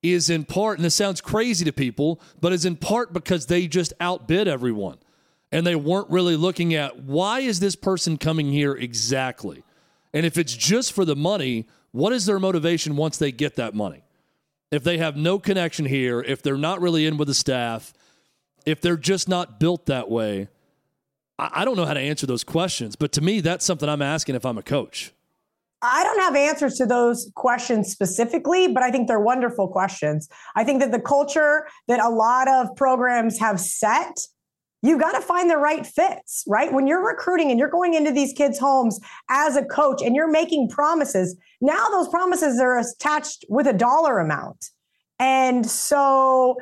is 0.01 0.29
in 0.29 0.44
part, 0.44 0.77
and 0.77 0.85
this 0.85 0.95
sounds 0.95 1.21
crazy 1.21 1.63
to 1.65 1.71
people, 1.71 2.19
but 2.39 2.51
is 2.51 2.65
in 2.65 2.75
part 2.75 3.13
because 3.13 3.45
they 3.45 3.67
just 3.67 3.94
outbid 4.00 4.47
everyone 4.47 4.97
and 5.51 5.65
they 5.65 5.75
weren't 5.75 6.09
really 6.09 6.35
looking 6.35 6.74
at 6.74 7.03
why 7.03 7.41
is 7.41 7.59
this 7.59 7.75
person 7.75 8.17
coming 8.17 8.51
here 8.51 8.74
exactly? 8.74 9.63
And 10.13 10.25
if 10.25 10.38
it's 10.38 10.56
just 10.56 10.94
for 10.94 11.06
the 11.06 11.15
money, 11.15 11.67
what 11.91 12.13
is 12.13 12.25
their 12.25 12.39
motivation 12.39 12.95
once 12.95 13.17
they 13.17 13.31
get 13.31 13.56
that 13.57 13.75
money? 13.75 14.03
If 14.71 14.83
they 14.83 14.97
have 15.00 15.18
no 15.18 15.38
connection 15.38 15.85
here, 15.85 16.21
if 16.21 16.41
they're 16.41 16.57
not 16.57 16.81
really 16.81 17.06
in 17.06 17.18
with 17.18 17.27
the 17.27 17.33
staff, 17.33 17.94
if 18.65 18.79
they're 18.79 18.97
just 18.97 19.27
not 19.27 19.59
built 19.59 19.85
that 19.88 20.09
way, 20.09 20.47
I 21.38 21.65
don't 21.65 21.75
know 21.75 21.85
how 21.85 21.94
to 21.94 22.00
answer 22.00 22.25
those 22.25 22.44
questions. 22.44 22.95
But 22.95 23.12
to 23.13 23.21
me, 23.21 23.41
that's 23.41 23.65
something 23.65 23.89
I'm 23.89 24.01
asking 24.01 24.35
if 24.35 24.45
I'm 24.45 24.57
a 24.57 24.63
coach. 24.63 25.12
I 25.81 26.03
don't 26.03 26.19
have 26.19 26.35
answers 26.35 26.75
to 26.75 26.85
those 26.85 27.31
questions 27.35 27.89
specifically, 27.89 28.68
but 28.68 28.83
I 28.83 28.91
think 28.91 29.07
they're 29.07 29.19
wonderful 29.19 29.68
questions. 29.68 30.29
I 30.56 30.63
think 30.63 30.79
that 30.79 30.91
the 30.91 31.00
culture 31.00 31.67
that 31.88 32.00
a 32.00 32.09
lot 32.09 32.47
of 32.47 32.75
programs 32.75 33.39
have 33.39 33.59
set 33.59 34.15
you 34.81 34.98
got 34.98 35.12
to 35.13 35.22
find 35.22 35.50
the 35.50 35.57
right 35.57 35.86
fits, 35.86 36.44
right? 36.48 36.74
When 36.74 36.88
you're 36.88 37.06
recruiting 37.06 37.51
and 37.51 37.60
you're 37.60 37.69
going 37.69 37.94
into 37.94 38.12
these 38.12 38.33
kids' 38.33 38.57
homes 38.57 39.00
as 39.30 39.56
a 39.56 39.63
coach 39.63 40.01
and 40.01 40.16
you're 40.16 40.31
making 40.31 40.69
promises, 40.69 41.38
now 41.62 41.89
those 41.89 42.07
promises 42.07 42.60
are 42.60 42.80
attached 42.80 43.45
with 43.50 43.68
a 43.68 43.74
dollar 43.74 44.19
amount. 44.19 44.69
And 45.19 45.69
so, 45.69 46.57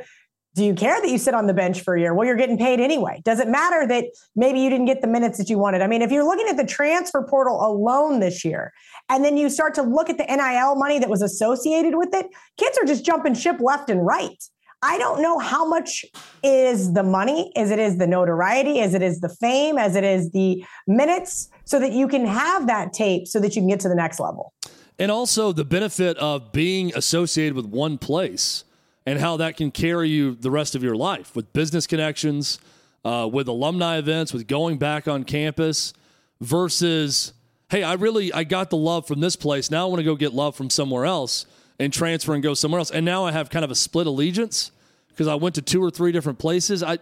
do 0.55 0.65
you 0.65 0.73
care 0.73 0.99
that 0.99 1.09
you 1.09 1.17
sit 1.17 1.33
on 1.33 1.47
the 1.47 1.53
bench 1.53 1.79
for 1.81 1.95
a 1.95 1.99
year? 2.01 2.13
Well, 2.13 2.27
you're 2.27 2.35
getting 2.35 2.57
paid 2.57 2.81
anyway. 2.81 3.21
Does 3.23 3.39
it 3.39 3.47
matter 3.47 3.87
that 3.87 4.05
maybe 4.35 4.59
you 4.59 4.69
didn't 4.69 4.87
get 4.87 4.99
the 4.99 5.07
minutes 5.07 5.37
that 5.37 5.49
you 5.49 5.57
wanted? 5.57 5.81
I 5.81 5.87
mean, 5.87 6.01
if 6.01 6.11
you're 6.11 6.25
looking 6.25 6.47
at 6.49 6.57
the 6.57 6.65
transfer 6.65 7.23
portal 7.23 7.65
alone 7.65 8.19
this 8.19 8.43
year, 8.43 8.73
and 9.07 9.23
then 9.23 9.37
you 9.37 9.49
start 9.49 9.73
to 9.75 9.81
look 9.81 10.09
at 10.09 10.17
the 10.17 10.25
NIL 10.25 10.75
money 10.75 10.99
that 10.99 11.09
was 11.09 11.21
associated 11.21 11.95
with 11.95 12.13
it, 12.13 12.27
kids 12.57 12.77
are 12.77 12.85
just 12.85 13.05
jumping 13.05 13.33
ship 13.35 13.61
left 13.61 13.89
and 13.89 14.05
right. 14.05 14.43
I 14.81 14.97
don't 14.97 15.21
know 15.21 15.39
how 15.39 15.67
much 15.67 16.05
is 16.41 16.93
the 16.93 17.03
money, 17.03 17.51
as 17.55 17.69
it 17.69 17.79
is 17.79 17.97
the 17.97 18.07
notoriety, 18.07 18.79
as 18.79 18.93
it 18.93 19.01
is 19.01 19.19
the 19.19 19.29
fame, 19.29 19.77
as 19.77 19.95
it 19.95 20.05
is 20.05 20.31
the 20.31 20.63
minutes, 20.87 21.49
so 21.65 21.79
that 21.79 21.91
you 21.91 22.07
can 22.07 22.25
have 22.25 22.67
that 22.67 22.93
tape 22.93 23.27
so 23.27 23.39
that 23.39 23.55
you 23.55 23.61
can 23.61 23.67
get 23.67 23.81
to 23.81 23.89
the 23.89 23.95
next 23.95 24.19
level. 24.19 24.53
And 24.97 25.11
also 25.11 25.51
the 25.51 25.65
benefit 25.65 26.17
of 26.17 26.51
being 26.51 26.93
associated 26.95 27.55
with 27.55 27.65
one 27.65 27.97
place 27.97 28.63
and 29.05 29.19
how 29.19 29.37
that 29.37 29.57
can 29.57 29.71
carry 29.71 30.09
you 30.09 30.35
the 30.35 30.51
rest 30.51 30.75
of 30.75 30.83
your 30.83 30.95
life 30.95 31.35
with 31.35 31.51
business 31.51 31.85
connections, 31.85 32.59
uh, 33.03 33.27
with 33.31 33.47
alumni 33.47 33.97
events, 33.97 34.33
with 34.33 34.47
going 34.47 34.77
back 34.77 35.07
on 35.07 35.23
campus 35.23 35.93
versus, 36.39 37.33
hey, 37.69 37.83
I 37.83 37.93
really 37.93 38.31
I 38.31 38.45
got 38.45 38.69
the 38.69 38.77
love 38.77 39.07
from 39.07 39.19
this 39.19 39.35
place. 39.35 39.69
Now 39.69 39.87
I 39.87 39.89
want 39.89 39.99
to 39.99 40.03
go 40.03 40.15
get 40.15 40.33
love 40.33 40.55
from 40.55 40.69
somewhere 40.69 41.05
else 41.05 41.45
and 41.79 41.93
transfer 41.93 42.33
and 42.33 42.43
go 42.43 42.53
somewhere 42.53 42.79
else. 42.79 42.91
And 42.91 43.05
now 43.05 43.25
I 43.25 43.31
have 43.31 43.49
kind 43.49 43.63
of 43.63 43.71
a 43.71 43.75
split 43.75 44.07
allegiance 44.07 44.71
because 45.09 45.27
I 45.27 45.35
went 45.35 45.55
to 45.55 45.61
two 45.61 45.83
or 45.83 45.89
three 45.89 46.11
different 46.11 46.39
places. 46.39 46.83
I 46.83 46.99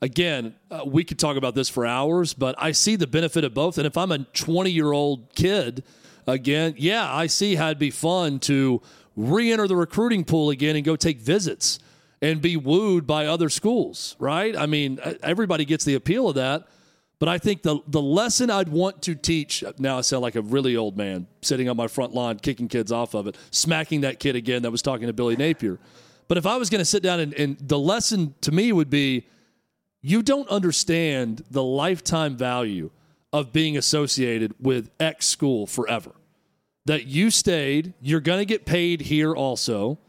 again, 0.00 0.54
uh, 0.70 0.82
we 0.84 1.04
could 1.04 1.18
talk 1.18 1.36
about 1.36 1.54
this 1.54 1.68
for 1.68 1.86
hours, 1.86 2.34
but 2.34 2.54
I 2.58 2.72
see 2.72 2.96
the 2.96 3.06
benefit 3.06 3.44
of 3.44 3.54
both. 3.54 3.78
And 3.78 3.86
if 3.86 3.96
I'm 3.96 4.12
a 4.12 4.18
20 4.18 4.70
year 4.70 4.92
old 4.92 5.34
kid, 5.34 5.82
again, 6.26 6.74
yeah, 6.76 7.12
I 7.12 7.26
see 7.26 7.54
how 7.54 7.66
it'd 7.66 7.78
be 7.78 7.90
fun 7.90 8.38
to 8.40 8.82
re-enter 9.16 9.68
the 9.68 9.76
recruiting 9.76 10.24
pool 10.24 10.50
again 10.50 10.76
and 10.76 10.84
go 10.84 10.96
take 10.96 11.20
visits 11.20 11.78
and 12.20 12.40
be 12.40 12.56
wooed 12.56 13.06
by 13.06 13.26
other 13.26 13.48
schools, 13.48 14.16
right? 14.18 14.56
I 14.56 14.66
mean, 14.66 15.00
everybody 15.22 15.64
gets 15.64 15.84
the 15.84 15.94
appeal 15.94 16.28
of 16.28 16.36
that. 16.36 16.68
But 17.22 17.28
I 17.28 17.38
think 17.38 17.62
the 17.62 17.78
the 17.86 18.02
lesson 18.02 18.50
I'd 18.50 18.68
want 18.68 19.02
to 19.02 19.14
teach 19.14 19.62
now 19.78 19.98
I 19.98 20.00
sound 20.00 20.22
like 20.22 20.34
a 20.34 20.42
really 20.42 20.76
old 20.76 20.96
man 20.96 21.28
sitting 21.40 21.68
on 21.68 21.76
my 21.76 21.86
front 21.86 22.12
lawn 22.12 22.36
kicking 22.40 22.66
kids 22.66 22.90
off 22.90 23.14
of 23.14 23.28
it, 23.28 23.36
smacking 23.52 24.00
that 24.00 24.18
kid 24.18 24.34
again 24.34 24.62
that 24.62 24.72
was 24.72 24.82
talking 24.82 25.06
to 25.06 25.12
Billy 25.12 25.36
Napier. 25.36 25.78
But 26.26 26.36
if 26.36 26.46
I 26.46 26.56
was 26.56 26.68
going 26.68 26.80
to 26.80 26.84
sit 26.84 27.00
down 27.00 27.20
and, 27.20 27.32
and 27.34 27.56
the 27.60 27.78
lesson 27.78 28.34
to 28.40 28.50
me 28.50 28.72
would 28.72 28.90
be 28.90 29.28
you 30.00 30.24
don't 30.24 30.48
understand 30.48 31.44
the 31.48 31.62
lifetime 31.62 32.36
value 32.36 32.90
of 33.32 33.52
being 33.52 33.76
associated 33.76 34.56
with 34.58 34.90
X 34.98 35.28
school 35.28 35.68
forever. 35.68 36.10
That 36.86 37.06
you 37.06 37.30
stayed, 37.30 37.94
you're 38.00 38.18
going 38.18 38.40
to 38.40 38.44
get 38.44 38.66
paid 38.66 39.00
here 39.00 39.32
also. 39.32 40.00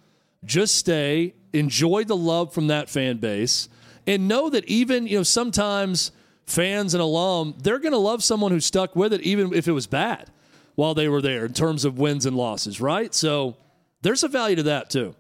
Just 0.43 0.77
stay, 0.77 1.35
enjoy 1.53 2.05
the 2.05 2.17
love 2.17 2.55
from 2.55 2.65
that 2.69 2.89
fan 2.89 3.17
base, 3.17 3.69
and 4.07 4.27
know 4.27 4.49
that 4.49 4.65
even, 4.65 5.05
you 5.05 5.17
know, 5.17 5.23
sometimes– 5.23 6.11
fans 6.45 6.93
and 6.93 7.01
alum, 7.01 7.55
they're 7.61 7.79
going 7.79 7.93
to 7.93 7.97
love 7.97 8.23
someone 8.23 8.51
who 8.51 8.59
stuck 8.59 8.95
with 8.95 9.13
it, 9.13 9.21
even 9.21 9.53
if 9.53 9.67
it 9.67 9.71
was 9.71 9.87
bad 9.87 10.29
while 10.75 10.93
they 10.93 11.07
were 11.07 11.21
there 11.21 11.45
in 11.45 11.53
terms 11.53 11.85
of 11.85 11.99
wins 11.99 12.25
and 12.25 12.35
losses, 12.35 12.81
right? 12.81 13.13
So 13.13 13.55
there's 14.01 14.23
a 14.23 14.27
value 14.27 14.55
to 14.57 14.63
that 14.63 14.89
too. 14.89 15.15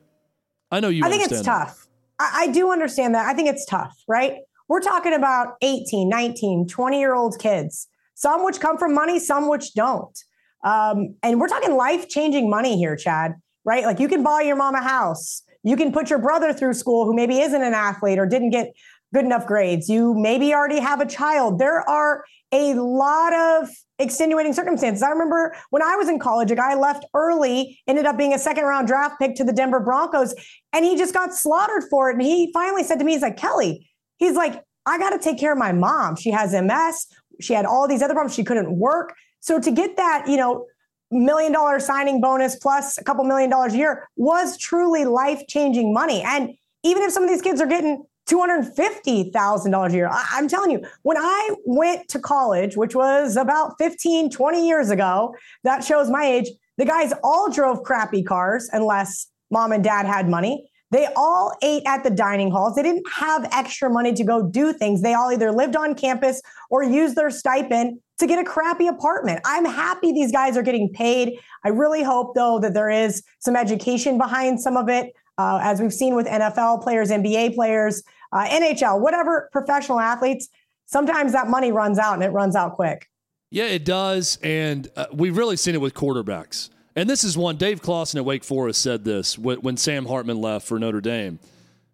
I 0.71 0.79
know 0.79 0.89
you. 0.89 1.05
I 1.05 1.09
think 1.09 1.23
it's 1.23 1.41
that. 1.41 1.45
tough. 1.45 1.87
I, 2.19 2.43
I 2.43 2.47
do 2.47 2.71
understand 2.71 3.15
that. 3.15 3.27
I 3.27 3.33
think 3.33 3.49
it's 3.49 3.65
tough, 3.65 3.95
right? 4.07 4.37
We're 4.67 4.81
talking 4.81 5.13
about 5.13 5.55
18, 5.61 6.09
19, 6.09 6.67
20 6.67 6.99
year 6.99 7.13
old 7.13 7.37
kids, 7.39 7.87
some 8.15 8.43
which 8.43 8.59
come 8.59 8.77
from 8.77 8.93
money, 8.93 9.19
some 9.19 9.49
which 9.49 9.73
don't. 9.73 10.17
Um, 10.63 11.15
and 11.21 11.39
we're 11.39 11.47
talking 11.47 11.75
life 11.75 12.09
changing 12.09 12.49
money 12.49 12.77
here, 12.77 12.95
Chad, 12.95 13.35
right? 13.65 13.83
Like 13.83 13.99
you 13.99 14.07
can 14.07 14.23
buy 14.23 14.41
your 14.41 14.55
mom 14.55 14.75
a 14.75 14.81
house. 14.81 15.43
You 15.63 15.77
can 15.77 15.91
put 15.91 16.09
your 16.09 16.19
brother 16.19 16.53
through 16.53 16.73
school 16.73 17.05
who 17.05 17.13
maybe 17.13 17.39
isn't 17.39 17.61
an 17.61 17.73
athlete 17.73 18.19
or 18.19 18.25
didn't 18.25 18.49
get 18.49 18.73
good 19.13 19.25
enough 19.25 19.45
grades. 19.45 19.87
You 19.87 20.13
maybe 20.15 20.53
already 20.53 20.79
have 20.79 20.99
a 20.99 21.05
child. 21.05 21.59
There 21.59 21.87
are 21.87 22.25
a 22.51 22.73
lot 22.73 23.33
of 23.33 23.69
extenuating 23.99 24.53
circumstances. 24.53 25.03
I 25.03 25.09
remember 25.09 25.55
when 25.69 25.81
I 25.81 25.95
was 25.95 26.09
in 26.09 26.19
college, 26.19 26.51
a 26.51 26.55
guy 26.55 26.75
left 26.75 27.05
early, 27.13 27.79
ended 27.87 28.05
up 28.05 28.17
being 28.17 28.33
a 28.33 28.39
second 28.39 28.65
round 28.65 28.87
draft 28.87 29.19
pick 29.19 29.35
to 29.35 29.43
the 29.43 29.53
Denver 29.53 29.79
Broncos, 29.79 30.33
and 30.73 30.83
he 30.83 30.97
just 30.97 31.13
got 31.13 31.33
slaughtered 31.33 31.83
for 31.89 32.09
it. 32.09 32.13
And 32.13 32.21
he 32.21 32.51
finally 32.53 32.83
said 32.83 32.99
to 32.99 33.05
me, 33.05 33.13
he's 33.13 33.21
like, 33.21 33.37
Kelly, 33.37 33.89
he's 34.17 34.35
like, 34.35 34.61
I 34.85 34.97
got 34.97 35.11
to 35.11 35.19
take 35.19 35.39
care 35.39 35.53
of 35.53 35.57
my 35.57 35.71
mom. 35.71 36.15
She 36.15 36.31
has 36.31 36.53
MS. 36.53 37.07
She 37.39 37.53
had 37.53 37.65
all 37.65 37.87
these 37.87 38.01
other 38.01 38.13
problems. 38.13 38.35
She 38.35 38.43
couldn't 38.43 38.77
work. 38.77 39.13
So 39.39 39.59
to 39.59 39.71
get 39.71 39.97
that, 39.97 40.25
you 40.27 40.37
know, 40.37 40.65
million 41.11 41.51
dollar 41.51 41.79
signing 41.79 42.19
bonus 42.19 42.55
plus 42.55 42.97
a 42.97 43.03
couple 43.03 43.23
million 43.23 43.49
dollars 43.49 43.73
a 43.73 43.77
year 43.77 44.09
was 44.15 44.57
truly 44.57 45.05
life 45.05 45.43
changing 45.47 45.93
money. 45.93 46.23
And 46.23 46.55
even 46.83 47.03
if 47.03 47.11
some 47.11 47.23
of 47.23 47.29
these 47.29 47.41
kids 47.41 47.61
are 47.61 47.67
getting 47.67 48.03
$250,000 48.27 49.89
a 49.89 49.93
year. 49.93 50.09
I, 50.09 50.37
am 50.37 50.47
telling 50.47 50.71
you, 50.71 50.85
when 51.01 51.17
I 51.17 51.55
went 51.65 52.07
to 52.09 52.19
college, 52.19 52.77
which 52.77 52.95
was 52.95 53.35
about 53.35 53.75
15, 53.77 54.29
20 54.29 54.67
years 54.67 54.89
ago, 54.89 55.35
that 55.63 55.83
shows 55.83 56.09
my 56.09 56.25
age, 56.25 56.49
the 56.77 56.85
guys 56.85 57.13
all 57.23 57.51
drove 57.51 57.83
crappy 57.83 58.23
cars 58.23 58.69
unless 58.71 59.27
mom 59.51 59.71
and 59.71 59.83
dad 59.83 60.05
had 60.05 60.29
money. 60.29 60.69
They 60.93 61.07
all 61.15 61.55
ate 61.63 61.81
at 61.87 62.03
the 62.03 62.11
dining 62.11 62.51
halls. 62.51 62.75
They 62.75 62.83
didn't 62.83 63.09
have 63.11 63.49
extra 63.51 63.89
money 63.89 64.13
to 64.13 64.23
go 64.23 64.47
do 64.47 64.73
things. 64.73 65.01
They 65.01 65.15
all 65.15 65.31
either 65.31 65.51
lived 65.51 65.75
on 65.75 65.95
campus 65.95 66.39
or 66.69 66.83
used 66.83 67.15
their 67.15 67.31
stipend 67.31 67.99
to 68.19 68.27
get 68.27 68.37
a 68.37 68.43
crappy 68.43 68.87
apartment. 68.87 69.41
I'm 69.43 69.65
happy 69.65 70.11
these 70.11 70.31
guys 70.31 70.55
are 70.55 70.61
getting 70.61 70.93
paid. 70.93 71.39
I 71.65 71.69
really 71.69 72.03
hope, 72.03 72.35
though, 72.35 72.59
that 72.59 72.75
there 72.75 72.91
is 72.91 73.23
some 73.39 73.55
education 73.55 74.19
behind 74.19 74.61
some 74.61 74.77
of 74.77 74.87
it, 74.87 75.13
uh, 75.37 75.59
as 75.61 75.81
we've 75.81 75.93
seen 75.93 76.15
with 76.15 76.27
NFL 76.27 76.83
players, 76.83 77.09
NBA 77.09 77.55
players, 77.55 78.03
uh, 78.31 78.45
NHL, 78.47 78.99
whatever 78.99 79.49
professional 79.51 79.99
athletes. 79.99 80.49
Sometimes 80.85 81.31
that 81.31 81.47
money 81.47 81.71
runs 81.71 81.97
out 81.97 82.13
and 82.13 82.23
it 82.23 82.29
runs 82.29 82.55
out 82.55 82.73
quick. 82.73 83.09
Yeah, 83.49 83.65
it 83.65 83.85
does. 83.85 84.37
And 84.43 84.89
uh, 84.95 85.07
we've 85.13 85.37
really 85.37 85.57
seen 85.57 85.75
it 85.75 85.81
with 85.81 85.93
quarterbacks. 85.93 86.69
And 86.95 87.09
this 87.09 87.23
is 87.23 87.37
one, 87.37 87.57
Dave 87.57 87.81
Clawson 87.81 88.19
at 88.19 88.25
Wake 88.25 88.43
Forest 88.43 88.81
said 88.81 89.03
this 89.03 89.37
when 89.37 89.77
Sam 89.77 90.05
Hartman 90.05 90.39
left 90.39 90.67
for 90.67 90.77
Notre 90.77 91.01
Dame. 91.01 91.39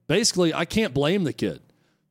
Basically, 0.07 0.53
I 0.53 0.65
can't 0.65 0.93
blame 0.93 1.23
the 1.23 1.33
kid. 1.33 1.61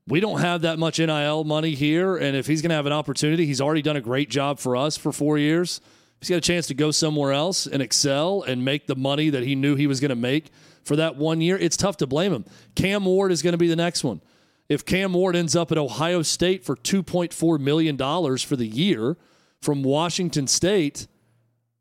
We 0.06 0.20
don't 0.20 0.40
have 0.40 0.62
that 0.62 0.78
much 0.78 0.98
NIL 0.98 1.44
money 1.44 1.74
here. 1.74 2.16
And 2.16 2.34
if 2.34 2.46
he's 2.46 2.62
going 2.62 2.70
to 2.70 2.76
have 2.76 2.86
an 2.86 2.92
opportunity, 2.92 3.44
he's 3.44 3.60
already 3.60 3.82
done 3.82 3.96
a 3.96 4.00
great 4.00 4.30
job 4.30 4.58
for 4.58 4.74
us 4.74 4.96
for 4.96 5.12
four 5.12 5.36
years. 5.36 5.82
He's 6.20 6.30
got 6.30 6.36
a 6.36 6.40
chance 6.40 6.66
to 6.68 6.74
go 6.74 6.90
somewhere 6.90 7.32
else 7.32 7.66
and 7.66 7.82
excel 7.82 8.42
and 8.42 8.64
make 8.64 8.86
the 8.86 8.96
money 8.96 9.28
that 9.30 9.42
he 9.42 9.54
knew 9.54 9.76
he 9.76 9.86
was 9.86 10.00
going 10.00 10.08
to 10.08 10.16
make 10.16 10.50
for 10.88 10.96
that 10.96 11.16
one 11.16 11.40
year. 11.40 11.56
It's 11.56 11.76
tough 11.76 11.98
to 11.98 12.06
blame 12.06 12.32
him. 12.32 12.44
Cam 12.74 13.04
Ward 13.04 13.30
is 13.30 13.42
going 13.42 13.52
to 13.52 13.58
be 13.58 13.68
the 13.68 13.76
next 13.76 14.02
one. 14.02 14.20
If 14.68 14.84
Cam 14.84 15.12
Ward 15.12 15.36
ends 15.36 15.54
up 15.54 15.70
at 15.70 15.78
Ohio 15.78 16.22
State 16.22 16.64
for 16.64 16.74
$2.4 16.74 17.60
million 17.60 17.96
for 17.96 18.56
the 18.56 18.66
year 18.66 19.16
from 19.62 19.82
Washington 19.82 20.46
State, 20.46 21.06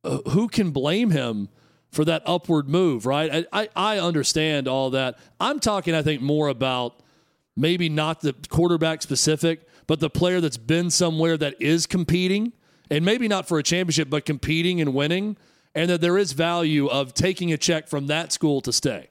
uh, 0.03 0.19
who 0.29 0.47
can 0.47 0.71
blame 0.71 1.11
him 1.11 1.49
for 1.89 2.05
that 2.05 2.21
upward 2.25 2.67
move, 2.69 3.05
right? 3.05 3.47
I, 3.51 3.61
I, 3.63 3.69
I 3.75 3.99
understand 3.99 4.67
all 4.67 4.91
that. 4.91 5.17
I'm 5.39 5.59
talking, 5.59 5.95
I 5.95 6.01
think, 6.01 6.21
more 6.21 6.49
about 6.49 6.99
maybe 7.55 7.89
not 7.89 8.21
the 8.21 8.35
quarterback 8.49 9.01
specific, 9.01 9.67
but 9.87 9.99
the 9.99 10.09
player 10.09 10.41
that's 10.41 10.57
been 10.57 10.91
somewhere 10.91 11.37
that 11.37 11.55
is 11.61 11.87
competing 11.87 12.51
and 12.89 13.03
maybe 13.03 13.27
not 13.27 13.47
for 13.47 13.57
a 13.57 13.63
championship, 13.63 14.09
but 14.09 14.25
competing 14.25 14.79
and 14.79 14.93
winning, 14.93 15.37
and 15.77 15.91
that 15.91 16.01
there 16.01 16.17
is 16.17 16.31
value 16.33 16.87
of 16.87 17.13
taking 17.13 17.53
a 17.53 17.57
check 17.57 17.87
from 17.87 18.07
that 18.07 18.33
school 18.33 18.61
to 18.61 18.73
stay. 18.73 19.09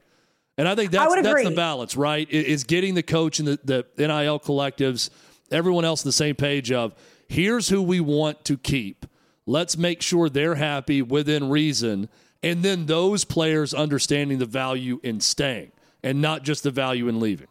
And 0.59 0.67
I 0.67 0.75
think 0.75 0.91
that's 0.91 1.15
I 1.15 1.23
that's 1.23 1.45
the 1.45 1.55
balance, 1.55 1.97
right? 1.97 2.29
Is 2.29 2.65
getting 2.65 2.95
the 2.95 3.05
coach 3.05 3.39
and 3.39 3.47
the, 3.47 3.87
the 3.95 4.09
NIL 4.09 4.41
collectives, 4.41 5.11
everyone 5.53 5.85
else 5.85 6.05
on 6.05 6.09
the 6.09 6.13
same 6.13 6.35
page 6.35 6.73
of 6.73 6.93
here's 7.29 7.69
who 7.69 7.81
we 7.81 8.01
want 8.01 8.45
to 8.47 8.57
keep. 8.57 9.07
Let's 9.47 9.77
make 9.77 10.03
sure 10.03 10.29
they're 10.29 10.57
happy 10.57 11.03
within 11.03 11.51
reason. 11.51 12.09
And 12.43 12.65
then 12.65 12.87
those 12.87 13.25
players 13.25 13.73
understanding 13.73 14.39
the 14.39 14.47
value 14.47 14.99
in 15.05 15.21
staying 15.21 15.71
and 16.03 16.21
not 16.21 16.43
just 16.43 16.65
the 16.65 16.73
value 16.73 17.07
in 17.07 17.21
leaving. 17.21 17.49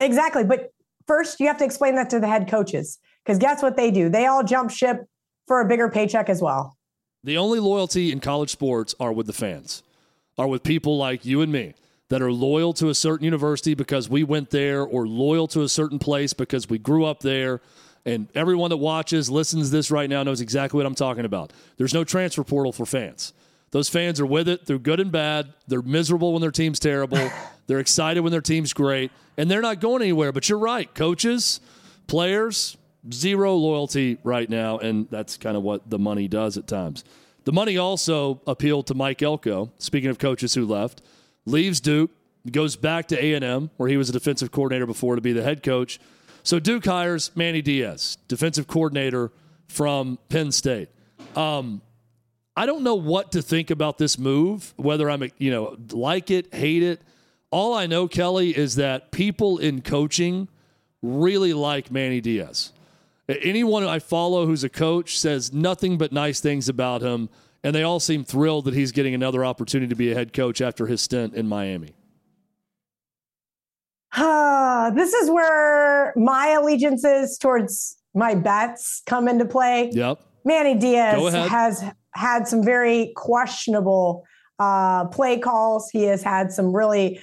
Exactly. 0.00 0.42
But 0.42 0.72
first, 1.06 1.38
you 1.38 1.46
have 1.46 1.58
to 1.58 1.64
explain 1.64 1.94
that 1.94 2.10
to 2.10 2.18
the 2.18 2.26
head 2.26 2.48
coaches 2.50 2.98
because 3.24 3.38
guess 3.38 3.62
what 3.62 3.76
they 3.76 3.92
do? 3.92 4.08
They 4.08 4.26
all 4.26 4.42
jump 4.42 4.72
ship 4.72 5.06
for 5.46 5.60
a 5.60 5.68
bigger 5.68 5.88
paycheck 5.88 6.28
as 6.28 6.42
well. 6.42 6.76
The 7.24 7.38
only 7.38 7.60
loyalty 7.60 8.10
in 8.10 8.20
college 8.20 8.50
sports 8.50 8.94
are 8.98 9.12
with 9.12 9.26
the 9.26 9.32
fans, 9.32 9.82
are 10.36 10.48
with 10.48 10.62
people 10.62 10.96
like 10.96 11.24
you 11.24 11.40
and 11.40 11.52
me 11.52 11.74
that 12.08 12.20
are 12.20 12.32
loyal 12.32 12.72
to 12.74 12.88
a 12.88 12.94
certain 12.94 13.24
university 13.24 13.74
because 13.74 14.08
we 14.08 14.24
went 14.24 14.50
there 14.50 14.82
or 14.82 15.06
loyal 15.06 15.46
to 15.48 15.62
a 15.62 15.68
certain 15.68 15.98
place 15.98 16.32
because 16.32 16.68
we 16.68 16.78
grew 16.78 17.04
up 17.04 17.20
there. 17.20 17.60
And 18.04 18.28
everyone 18.34 18.70
that 18.70 18.78
watches, 18.78 19.30
listens 19.30 19.70
to 19.70 19.76
this 19.76 19.90
right 19.90 20.10
now 20.10 20.24
knows 20.24 20.40
exactly 20.40 20.76
what 20.78 20.84
I'm 20.84 20.96
talking 20.96 21.24
about. 21.24 21.52
There's 21.76 21.94
no 21.94 22.02
transfer 22.02 22.42
portal 22.42 22.72
for 22.72 22.84
fans. 22.84 23.32
Those 23.70 23.88
fans 23.88 24.20
are 24.20 24.26
with 24.26 24.48
it 24.48 24.66
through 24.66 24.80
good 24.80 25.00
and 25.00 25.12
bad. 25.12 25.54
They're 25.68 25.80
miserable 25.80 26.32
when 26.32 26.42
their 26.42 26.50
team's 26.50 26.78
terrible. 26.78 27.30
they're 27.66 27.78
excited 27.78 28.20
when 28.20 28.32
their 28.32 28.40
team's 28.40 28.72
great. 28.72 29.12
And 29.38 29.50
they're 29.50 29.62
not 29.62 29.80
going 29.80 30.02
anywhere. 30.02 30.32
But 30.32 30.48
you're 30.48 30.58
right. 30.58 30.92
Coaches, 30.94 31.60
players, 32.08 32.76
zero 33.10 33.54
loyalty 33.54 34.18
right 34.22 34.48
now. 34.48 34.78
And 34.78 35.08
that's 35.10 35.36
kind 35.36 35.56
of 35.56 35.62
what 35.62 35.88
the 35.88 35.98
money 35.98 36.28
does 36.28 36.58
at 36.58 36.66
times. 36.66 37.04
The 37.44 37.52
money 37.52 37.76
also 37.76 38.40
appealed 38.46 38.86
to 38.88 38.94
Mike 38.94 39.22
Elko, 39.22 39.72
speaking 39.78 40.10
of 40.10 40.18
coaches 40.18 40.54
who 40.54 40.66
left 40.66 41.02
leaves 41.46 41.80
Duke, 41.80 42.10
goes 42.50 42.76
back 42.76 43.08
to 43.08 43.24
A&M, 43.24 43.70
where 43.76 43.88
he 43.88 43.96
was 43.96 44.08
a 44.08 44.12
defensive 44.12 44.50
coordinator 44.50 44.86
before 44.86 45.14
to 45.14 45.20
be 45.20 45.32
the 45.32 45.42
head 45.42 45.62
coach. 45.62 46.00
So 46.42 46.58
Duke 46.58 46.84
hires 46.84 47.30
Manny 47.34 47.62
Diaz, 47.62 48.18
defensive 48.28 48.66
coordinator 48.66 49.30
from 49.68 50.18
Penn 50.28 50.50
State. 50.52 50.88
Um, 51.36 51.82
I 52.56 52.66
don't 52.66 52.82
know 52.82 52.96
what 52.96 53.32
to 53.32 53.42
think 53.42 53.70
about 53.70 53.96
this 53.98 54.18
move, 54.18 54.74
whether 54.76 55.08
I'm, 55.08 55.30
you 55.38 55.50
know, 55.50 55.76
like 55.92 56.30
it, 56.30 56.52
hate 56.52 56.82
it. 56.82 57.00
All 57.50 57.74
I 57.74 57.86
know, 57.86 58.08
Kelly, 58.08 58.56
is 58.56 58.76
that 58.76 59.10
people 59.12 59.58
in 59.58 59.82
coaching 59.82 60.48
really 61.00 61.52
like 61.52 61.90
Manny 61.90 62.20
Diaz. 62.20 62.72
Anyone 63.28 63.84
I 63.84 63.98
follow 63.98 64.46
who's 64.46 64.64
a 64.64 64.68
coach 64.68 65.18
says 65.18 65.52
nothing 65.52 65.96
but 65.96 66.12
nice 66.12 66.40
things 66.40 66.68
about 66.68 67.02
him 67.02 67.28
and 67.64 67.74
they 67.74 67.82
all 67.82 68.00
seem 68.00 68.24
thrilled 68.24 68.64
that 68.64 68.74
he's 68.74 68.92
getting 68.92 69.14
another 69.14 69.44
opportunity 69.44 69.88
to 69.88 69.94
be 69.94 70.10
a 70.10 70.14
head 70.14 70.32
coach 70.32 70.60
after 70.60 70.86
his 70.86 71.00
stint 71.00 71.34
in 71.34 71.48
Miami. 71.48 71.90
Uh, 74.14 74.90
this 74.90 75.12
is 75.12 75.30
where 75.30 76.12
my 76.16 76.48
allegiances 76.48 77.38
towards 77.38 77.96
my 78.14 78.34
bets 78.34 79.02
come 79.06 79.28
into 79.28 79.44
play. 79.44 79.90
Yep. 79.92 80.20
Manny 80.44 80.74
Diaz 80.74 81.32
has 81.48 81.84
had 82.14 82.48
some 82.48 82.64
very 82.64 83.12
questionable 83.16 84.26
uh, 84.58 85.06
play 85.06 85.38
calls. 85.38 85.88
He 85.90 86.02
has 86.04 86.22
had 86.22 86.52
some 86.52 86.74
really 86.74 87.20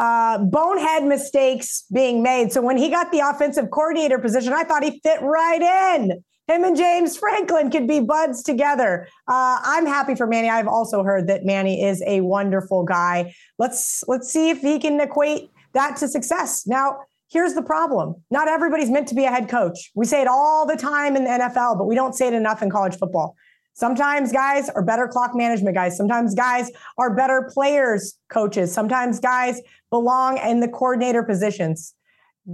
uh, 0.00 0.38
bonehead 0.38 1.04
mistakes 1.04 1.84
being 1.92 2.22
made. 2.22 2.52
So 2.52 2.62
when 2.62 2.76
he 2.76 2.88
got 2.88 3.12
the 3.12 3.20
offensive 3.20 3.70
coordinator 3.70 4.18
position, 4.18 4.52
I 4.52 4.64
thought 4.64 4.82
he 4.82 4.98
fit 5.04 5.20
right 5.22 6.00
in 6.00 6.22
him 6.50 6.64
and 6.64 6.76
James 6.76 7.16
Franklin 7.16 7.70
could 7.70 7.86
be 7.86 8.00
buds 8.00 8.42
together. 8.42 9.08
Uh, 9.28 9.60
I'm 9.62 9.86
happy 9.86 10.14
for 10.14 10.26
Manny. 10.26 10.50
I've 10.50 10.66
also 10.66 11.02
heard 11.02 11.28
that 11.28 11.44
Manny 11.44 11.82
is 11.82 12.02
a 12.06 12.20
wonderful 12.22 12.84
guy. 12.84 13.34
Let's 13.58 14.02
let's 14.08 14.30
see 14.30 14.50
if 14.50 14.60
he 14.60 14.78
can 14.78 15.00
equate 15.00 15.50
that 15.72 15.96
to 15.98 16.08
success. 16.08 16.66
Now, 16.66 17.00
here's 17.30 17.54
the 17.54 17.62
problem: 17.62 18.16
not 18.30 18.48
everybody's 18.48 18.90
meant 18.90 19.08
to 19.08 19.14
be 19.14 19.24
a 19.24 19.30
head 19.30 19.48
coach. 19.48 19.90
We 19.94 20.06
say 20.06 20.22
it 20.22 20.28
all 20.28 20.66
the 20.66 20.76
time 20.76 21.16
in 21.16 21.24
the 21.24 21.30
NFL, 21.30 21.78
but 21.78 21.84
we 21.84 21.94
don't 21.94 22.14
say 22.14 22.26
it 22.28 22.34
enough 22.34 22.62
in 22.62 22.70
college 22.70 22.96
football. 22.96 23.36
Sometimes 23.72 24.32
guys 24.32 24.68
are 24.70 24.82
better 24.82 25.08
clock 25.08 25.34
management 25.34 25.74
guys. 25.74 25.96
Sometimes 25.96 26.34
guys 26.34 26.70
are 26.98 27.14
better 27.14 27.50
players 27.52 28.18
coaches. 28.28 28.72
Sometimes 28.72 29.20
guys 29.20 29.60
belong 29.90 30.38
in 30.38 30.60
the 30.60 30.68
coordinator 30.68 31.22
positions. 31.22 31.94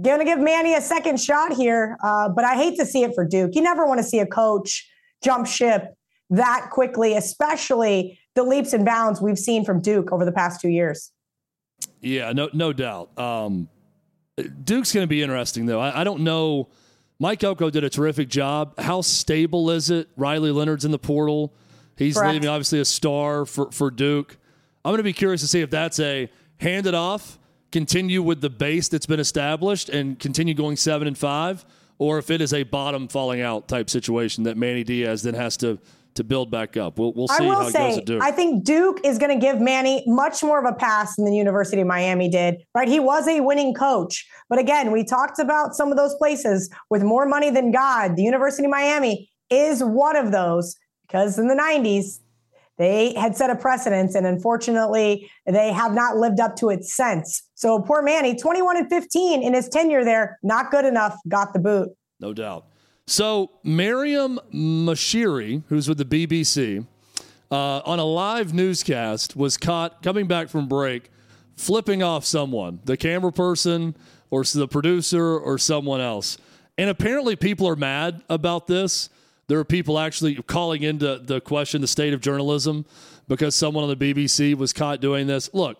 Going 0.01 0.19
to 0.19 0.25
give 0.25 0.39
Manny 0.39 0.73
a 0.75 0.81
second 0.81 1.19
shot 1.19 1.53
here, 1.53 1.97
uh, 2.03 2.29
but 2.29 2.45
I 2.45 2.55
hate 2.55 2.77
to 2.77 2.85
see 2.85 3.03
it 3.03 3.11
for 3.15 3.25
Duke. 3.25 3.55
You 3.55 3.61
never 3.61 3.85
want 3.85 3.99
to 3.99 4.03
see 4.03 4.19
a 4.19 4.25
coach 4.25 4.87
jump 5.23 5.47
ship 5.47 5.95
that 6.29 6.69
quickly, 6.71 7.15
especially 7.15 8.19
the 8.35 8.43
leaps 8.43 8.73
and 8.73 8.85
bounds 8.85 9.21
we've 9.21 9.39
seen 9.39 9.65
from 9.65 9.81
Duke 9.81 10.11
over 10.11 10.25
the 10.25 10.31
past 10.31 10.61
two 10.61 10.69
years. 10.69 11.11
Yeah, 12.01 12.31
no, 12.33 12.49
no 12.53 12.73
doubt. 12.73 13.17
Um, 13.17 13.69
Duke's 14.63 14.93
going 14.93 15.03
to 15.03 15.07
be 15.07 15.23
interesting, 15.23 15.65
though. 15.65 15.79
I, 15.79 16.01
I, 16.01 16.03
don't 16.03 16.21
know. 16.21 16.69
Mike 17.19 17.43
Elko 17.43 17.69
did 17.69 17.83
a 17.83 17.89
terrific 17.89 18.29
job. 18.29 18.79
How 18.79 19.01
stable 19.01 19.71
is 19.71 19.89
it? 19.89 20.07
Riley 20.15 20.51
Leonard's 20.51 20.85
in 20.85 20.91
the 20.91 20.99
portal. 20.99 21.53
He's 21.95 22.15
Correct. 22.15 22.33
leaving, 22.33 22.49
obviously, 22.49 22.79
a 22.79 22.85
star 22.85 23.45
for, 23.45 23.71
for 23.71 23.89
Duke. 23.89 24.37
I'm 24.85 24.91
going 24.91 24.97
to 24.97 25.03
be 25.03 25.13
curious 25.13 25.41
to 25.41 25.47
see 25.47 25.61
if 25.61 25.69
that's 25.69 25.99
a 25.99 26.29
hand 26.59 26.85
it 26.85 26.93
off 26.93 27.39
continue 27.71 28.21
with 28.21 28.41
the 28.41 28.49
base 28.49 28.87
that's 28.87 29.05
been 29.05 29.19
established 29.19 29.89
and 29.89 30.19
continue 30.19 30.53
going 30.53 30.75
seven 30.75 31.07
and 31.07 31.17
five, 31.17 31.65
or 31.97 32.17
if 32.17 32.29
it 32.29 32.41
is 32.41 32.53
a 32.53 32.63
bottom 32.63 33.07
falling 33.07 33.41
out 33.41 33.67
type 33.67 33.89
situation 33.89 34.43
that 34.43 34.57
Manny 34.57 34.83
Diaz 34.83 35.23
then 35.23 35.33
has 35.33 35.57
to 35.57 35.79
to 36.17 36.23
build 36.23 36.51
back 36.51 36.77
up. 36.77 36.99
We'll, 36.99 37.13
we'll 37.13 37.27
see 37.27 37.45
I 37.45 37.47
will 37.47 37.55
how 37.55 37.69
say, 37.69 37.87
it 37.87 37.89
goes 37.89 37.97
at 37.99 38.05
Duke. 38.05 38.21
I 38.23 38.31
think 38.31 38.63
Duke 38.63 38.99
is 39.03 39.17
going 39.17 39.33
to 39.33 39.39
give 39.43 39.61
Manny 39.61 40.03
much 40.05 40.43
more 40.43 40.59
of 40.59 40.71
a 40.71 40.75
pass 40.75 41.15
than 41.15 41.25
the 41.25 41.35
University 41.35 41.81
of 41.81 41.87
Miami 41.87 42.29
did. 42.29 42.57
Right? 42.75 42.87
He 42.87 42.99
was 42.99 43.27
a 43.27 43.39
winning 43.39 43.73
coach, 43.73 44.27
but 44.49 44.59
again, 44.59 44.91
we 44.91 45.03
talked 45.03 45.39
about 45.39 45.75
some 45.75 45.89
of 45.91 45.97
those 45.97 46.15
places 46.15 46.69
with 46.89 47.03
more 47.03 47.25
money 47.25 47.49
than 47.49 47.71
God. 47.71 48.15
The 48.15 48.23
University 48.23 48.65
of 48.65 48.71
Miami 48.71 49.29
is 49.49 49.83
one 49.83 50.15
of 50.15 50.31
those 50.31 50.75
because 51.07 51.39
in 51.39 51.47
the 51.47 51.55
90s 51.55 52.19
they 52.77 53.13
had 53.15 53.35
set 53.35 53.49
a 53.49 53.55
precedence, 53.55 54.13
and 54.13 54.27
unfortunately, 54.27 55.31
they 55.47 55.71
have 55.71 55.93
not 55.93 56.17
lived 56.17 56.39
up 56.39 56.55
to 56.57 56.69
it 56.69 56.83
since. 56.83 57.41
So 57.55 57.79
poor 57.81 58.03
Manny, 58.03 58.35
21 58.35 58.77
and 58.77 58.89
15 58.89 59.41
in 59.41 59.53
his 59.53 59.67
tenure 59.67 60.03
there, 60.03 60.37
not 60.43 60.69
good 60.69 60.85
enough, 60.85 61.17
got 61.27 61.53
the 61.53 61.59
boot. 61.59 61.89
No 62.19 62.33
doubt. 62.33 62.67
So 63.09 63.51
Maryam 63.63 64.37
Moshiri, 64.53 65.63
who's 65.69 65.87
with 65.87 65.97
the 65.97 66.05
BBC, 66.05 66.85
uh, 67.49 67.79
on 67.79 67.99
a 67.99 68.03
live 68.03 68.53
newscast, 68.53 69.33
was 69.33 69.55
caught 69.55 70.03
coming 70.03 70.27
back 70.27 70.49
from 70.49 70.67
break, 70.67 71.09
flipping 71.55 72.03
off 72.03 72.25
someone, 72.25 72.81
the 72.83 72.97
camera 72.97 73.31
person 73.31 73.95
or 74.29 74.43
the 74.43 74.67
producer 74.67 75.39
or 75.39 75.57
someone 75.57 76.01
else. 76.01 76.37
And 76.77 76.89
apparently, 76.89 77.37
people 77.37 77.65
are 77.69 77.77
mad 77.77 78.21
about 78.29 78.67
this. 78.67 79.09
There 79.47 79.57
are 79.57 79.65
people 79.65 79.97
actually 79.97 80.35
calling 80.43 80.83
into 80.83 81.17
the 81.19 81.39
question 81.39 81.79
the 81.79 81.87
state 81.87 82.13
of 82.13 82.19
journalism 82.19 82.85
because 83.29 83.55
someone 83.55 83.85
on 83.85 83.97
the 83.97 84.13
BBC 84.13 84.53
was 84.53 84.73
caught 84.73 84.99
doing 84.99 85.27
this. 85.27 85.49
Look, 85.53 85.77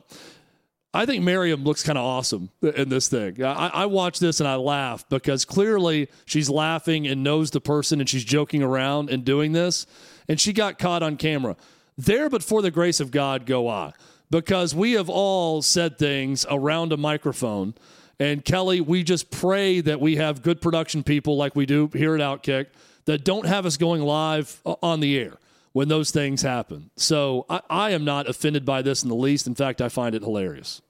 I 0.97 1.05
think 1.05 1.23
Miriam 1.23 1.63
looks 1.63 1.83
kind 1.83 1.95
of 1.95 2.03
awesome 2.03 2.49
in 2.63 2.89
this 2.89 3.07
thing. 3.07 3.43
I, 3.43 3.67
I, 3.67 3.85
watch 3.85 4.17
this 4.17 4.39
and 4.39 4.49
I 4.49 4.55
laugh 4.55 5.07
because 5.09 5.45
clearly 5.45 6.09
she's 6.25 6.49
laughing 6.49 7.05
and 7.05 7.23
knows 7.23 7.51
the 7.51 7.61
person 7.61 7.99
and 7.99 8.09
she's 8.09 8.23
joking 8.23 8.63
around 8.63 9.11
and 9.11 9.23
doing 9.23 9.51
this. 9.51 9.85
And 10.27 10.41
she 10.41 10.53
got 10.53 10.79
caught 10.79 11.03
on 11.03 11.15
camera. 11.15 11.55
There, 11.99 12.31
but 12.31 12.41
for 12.41 12.63
the 12.63 12.71
grace 12.71 12.99
of 12.99 13.11
God, 13.11 13.45
go 13.45 13.67
I. 13.67 13.93
Because 14.31 14.73
we 14.73 14.93
have 14.93 15.07
all 15.07 15.61
said 15.61 15.99
things 15.99 16.47
around 16.49 16.91
a 16.91 16.97
microphone. 16.97 17.75
And 18.19 18.43
Kelly, 18.43 18.81
we 18.81 19.03
just 19.03 19.29
pray 19.29 19.81
that 19.81 20.01
we 20.01 20.15
have 20.15 20.41
good 20.41 20.61
production 20.61 21.03
people 21.03 21.37
like 21.37 21.55
we 21.55 21.67
do 21.67 21.91
here 21.93 22.15
at 22.15 22.21
Outkick 22.21 22.69
that 23.05 23.23
don't 23.23 23.45
have 23.45 23.67
us 23.67 23.77
going 23.77 24.01
live 24.01 24.59
on 24.65 24.99
the 24.99 25.15
air 25.19 25.37
when 25.73 25.89
those 25.89 26.09
things 26.09 26.41
happen. 26.41 26.89
So 26.95 27.45
I, 27.47 27.61
I, 27.69 27.89
am 27.91 28.03
not 28.03 28.27
offended 28.27 28.65
by 28.65 28.81
this 28.81 29.03
in 29.03 29.09
the 29.09 29.15
least. 29.15 29.45
In 29.45 29.53
fact, 29.53 29.79
I 29.79 29.89
find 29.89 30.15
it 30.15 30.23
hilarious. 30.23 30.81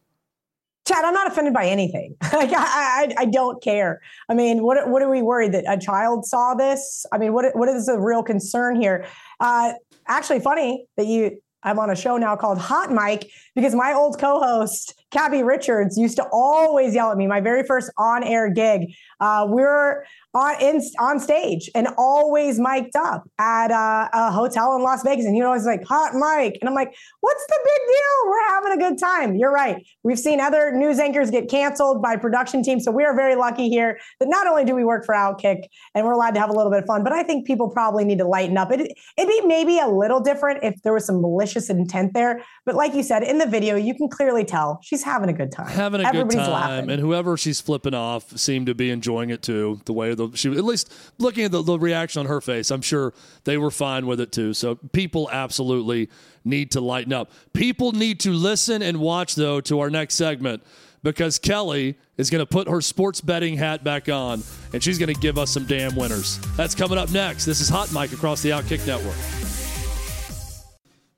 Chad, 0.88 1.04
I'm 1.04 1.14
not 1.14 1.28
offended 1.28 1.54
by 1.54 1.66
anything. 1.66 2.16
like 2.34 2.52
I, 2.52 2.56
I, 2.56 3.14
I, 3.18 3.26
don't 3.26 3.62
care. 3.62 4.00
I 4.30 4.34
mean, 4.34 4.64
what 4.64 4.90
what 4.90 5.02
are 5.02 5.10
we 5.10 5.22
worried 5.22 5.52
that 5.52 5.66
a 5.68 5.78
child 5.78 6.26
saw 6.26 6.54
this? 6.54 7.06
I 7.12 7.18
mean, 7.18 7.34
what 7.34 7.54
what 7.56 7.68
is 7.68 7.88
the 7.88 8.00
real 8.00 8.24
concern 8.24 8.80
here? 8.80 9.06
Uh, 9.40 9.74
actually, 10.08 10.40
funny 10.40 10.86
that 10.96 11.08
you. 11.08 11.42
I'm 11.64 11.80
on 11.80 11.90
a 11.90 11.96
show 11.96 12.16
now 12.18 12.36
called 12.38 12.60
Hot 12.60 12.92
Mic 12.92 13.30
because 13.56 13.76
my 13.76 13.92
old 13.92 14.20
co-host 14.20 14.94
Cabby 15.12 15.44
Richards 15.44 15.98
used 15.98 16.16
to 16.18 16.26
always 16.32 16.94
yell 16.94 17.12
at 17.12 17.18
me. 17.18 17.28
My 17.28 17.42
very 17.42 17.64
first 17.64 17.92
on-air 17.98 18.50
gig, 18.52 18.94
uh, 19.20 19.46
we 19.50 19.64
are 19.64 20.06
on 20.38 20.62
in, 20.62 20.82
on 21.00 21.20
stage 21.20 21.70
and 21.74 21.88
always 21.98 22.60
mic'd 22.60 22.96
up 22.96 23.28
at 23.40 23.72
uh, 23.72 24.08
a 24.14 24.32
hotel 24.32 24.76
in 24.76 24.84
Las 24.84 25.04
Vegas, 25.04 25.26
and 25.26 25.36
he 25.36 25.42
always 25.42 25.66
like 25.66 25.84
hot 25.84 26.14
mic, 26.14 26.58
and 26.62 26.70
I'm 26.70 26.76
like, 26.76 26.94
what's 27.22 27.46
the 27.48 27.60
big 27.64 27.88
deal? 27.88 28.30
We're 28.30 28.50
having 28.50 28.72
a 28.74 28.78
good 28.90 29.00
time. 29.00 29.36
You're 29.36 29.52
right. 29.52 29.86
We've 30.04 30.20
seen 30.20 30.40
other 30.40 30.72
news 30.72 31.00
anchors 31.00 31.32
get 31.32 31.50
canceled 31.50 32.02
by 32.02 32.16
production 32.18 32.62
teams, 32.62 32.86
so 32.86 32.92
we 32.92 33.04
are 33.04 33.16
very 33.16 33.36
lucky 33.36 33.70
here 33.70 34.00
that 34.20 34.30
not 34.30 34.46
only 34.48 34.64
do 34.64 34.76
we 34.76 34.86
work 34.86 35.06
for 35.06 35.16
Outkick 35.16 35.64
and 35.96 36.06
we're 36.06 36.14
allowed 36.14 36.36
to 36.36 36.40
have 36.40 36.50
a 36.50 36.54
little 36.54 36.72
bit 36.72 36.80
of 36.84 36.86
fun, 36.86 37.04
but 37.04 37.14
I 37.14 37.24
think 37.24 37.48
people 37.48 37.70
probably 37.70 38.06
need 38.06 38.20
to 38.20 38.28
lighten 38.28 38.58
up. 38.58 38.72
It, 38.72 38.92
it'd 39.18 39.30
be 39.30 39.42
maybe 39.48 39.80
a 39.80 39.88
little 39.88 40.20
different 40.20 40.64
if 40.64 40.82
there 40.84 40.94
was 40.94 41.06
some 41.06 41.22
malicious 41.22 41.70
intent 41.70 42.14
there, 42.14 42.44
but 42.66 42.76
like 42.76 42.94
you 42.94 43.02
said 43.02 43.24
in 43.24 43.40
the 43.40 43.48
video, 43.48 43.76
you 43.76 43.96
can 43.96 44.08
clearly 44.08 44.46
tell 44.46 44.80
she's 44.84 45.04
having 45.04 45.30
a 45.30 45.34
good 45.34 45.52
time. 45.52 45.68
Having 45.68 46.02
a 46.02 46.08
Everybody's 46.08 46.36
good 46.36 46.44
time, 46.46 46.52
laughing. 46.52 46.92
and 46.92 47.00
whoever 47.02 47.38
she's 47.38 47.60
flipping 47.60 47.94
off 47.94 48.38
seemed 48.38 48.68
to 48.68 48.76
be 48.76 48.92
enjoying 48.92 49.30
it 49.30 49.42
too. 49.42 49.82
The 49.86 49.94
way 49.94 50.14
she 50.36 50.50
at 50.52 50.64
least 50.64 50.94
looking 51.18 51.46
at 51.46 51.52
the, 51.52 51.62
the 51.62 51.78
reaction 51.80 52.22
on 52.22 52.26
her 52.26 52.42
face, 52.42 52.72
I'm 52.72 52.82
sure 52.82 53.14
they 53.44 53.58
were 53.58 53.72
fine 53.72 54.08
with 54.08 54.20
it 54.20 54.32
too. 54.32 54.54
So 54.54 54.76
people 54.76 55.30
absolutely 55.32 56.10
need 56.44 56.72
to 56.72 56.82
lighten 56.82 57.14
up. 57.14 57.32
People 57.54 57.92
need 57.92 58.20
to 58.22 58.32
listen 58.32 58.82
and 58.82 59.00
watch 59.00 59.36
though 59.36 59.62
to 59.62 59.80
our 59.80 59.90
next 59.90 60.16
segment 60.16 60.64
because 61.04 61.40
Kelly 61.40 61.98
is 62.18 62.30
going 62.30 62.40
to 62.40 62.46
put 62.46 62.68
her 62.68 62.82
sports 62.82 63.22
betting 63.22 63.58
hat 63.58 63.84
back 63.84 64.10
on 64.10 64.44
and 64.74 64.84
she's 64.84 64.98
going 64.98 65.14
to 65.14 65.20
give 65.20 65.38
us 65.38 65.52
some 65.52 65.66
damn 65.66 65.96
winners. 65.96 66.40
That's 66.56 66.76
coming 66.76 66.98
up 66.98 67.12
next. 67.12 67.46
This 67.46 67.62
is 67.62 67.70
Hot 67.70 67.92
Mic 67.92 68.12
across 68.14 68.42
the 68.42 68.50
Outkick 68.50 68.86
Network. 68.88 69.57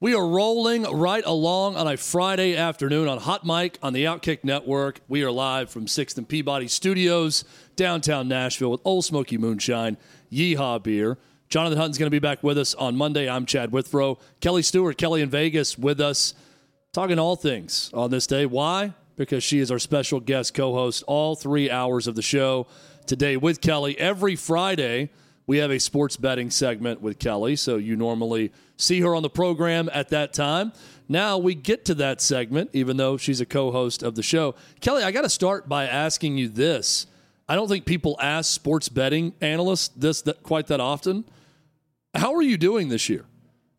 We 0.01 0.15
are 0.15 0.25
rolling 0.25 0.83
right 0.83 1.25
along 1.25 1.75
on 1.75 1.85
a 1.85 1.97
Friday 1.97 2.55
afternoon 2.55 3.09
on 3.09 3.17
Hot 3.17 3.45
Mic 3.45 3.77
on 3.83 3.91
the 3.91 4.05
Outkick 4.05 4.45
Network. 4.45 5.01
We 5.09 5.23
are 5.23 5.31
live 5.31 5.69
from 5.69 5.87
6th 5.87 6.17
and 6.17 6.25
Peabody 6.25 6.69
Studios, 6.69 7.43
downtown 7.75 8.29
Nashville, 8.29 8.71
with 8.71 8.79
Old 8.85 9.03
Smoky 9.03 9.37
Moonshine, 9.37 9.97
Yeehaw 10.31 10.81
Beer. 10.81 11.17
Jonathan 11.49 11.77
Hutton's 11.77 11.97
going 11.97 12.07
to 12.07 12.15
be 12.15 12.17
back 12.17 12.41
with 12.41 12.57
us 12.57 12.73
on 12.75 12.95
Monday. 12.95 13.29
I'm 13.29 13.45
Chad 13.45 13.73
Withrow. 13.73 14.17
Kelly 14.39 14.61
Stewart, 14.61 14.97
Kelly 14.97 15.21
in 15.21 15.29
Vegas 15.29 15.77
with 15.77 15.99
us, 15.99 16.33
talking 16.93 17.19
all 17.19 17.35
things 17.35 17.91
on 17.93 18.09
this 18.09 18.25
day. 18.25 18.45
Why? 18.45 18.93
Because 19.17 19.43
she 19.43 19.59
is 19.59 19.69
our 19.69 19.79
special 19.79 20.21
guest 20.21 20.53
co 20.53 20.71
host 20.71 21.03
all 21.07 21.35
three 21.35 21.69
hours 21.69 22.07
of 22.07 22.15
the 22.15 22.21
show 22.21 22.67
today 23.05 23.35
with 23.35 23.59
Kelly. 23.59 23.99
Every 23.99 24.37
Friday, 24.37 25.09
we 25.49 25.57
have 25.57 25.71
a 25.71 25.79
sports 25.79 26.15
betting 26.15 26.51
segment 26.51 27.01
with 27.01 27.17
Kelly, 27.17 27.55
so 27.55 27.77
you 27.77 27.95
normally 27.95 28.51
see 28.77 29.01
her 29.01 29.15
on 29.15 29.23
the 29.23 29.31
program 29.31 29.89
at 29.91 30.09
that 30.09 30.31
time. 30.31 30.71
Now 31.07 31.39
we 31.39 31.55
get 31.55 31.85
to 31.85 31.95
that 31.95 32.21
segment, 32.21 32.69
even 32.73 32.97
though 32.97 33.17
she's 33.17 33.41
a 33.41 33.47
co 33.47 33.71
host 33.71 34.03
of 34.03 34.13
the 34.13 34.21
show. 34.21 34.53
Kelly, 34.79 35.01
I 35.01 35.09
got 35.09 35.23
to 35.23 35.29
start 35.29 35.67
by 35.67 35.87
asking 35.87 36.37
you 36.37 36.49
this. 36.49 37.07
I 37.47 37.55
don't 37.55 37.67
think 37.67 37.85
people 37.85 38.15
ask 38.21 38.51
sports 38.51 38.89
betting 38.89 39.33
analysts 39.41 39.87
this 39.87 40.21
that, 40.21 40.43
quite 40.43 40.67
that 40.67 40.79
often. 40.79 41.25
How 42.13 42.35
are 42.35 42.43
you 42.43 42.55
doing 42.55 42.89
this 42.89 43.09
year? 43.09 43.25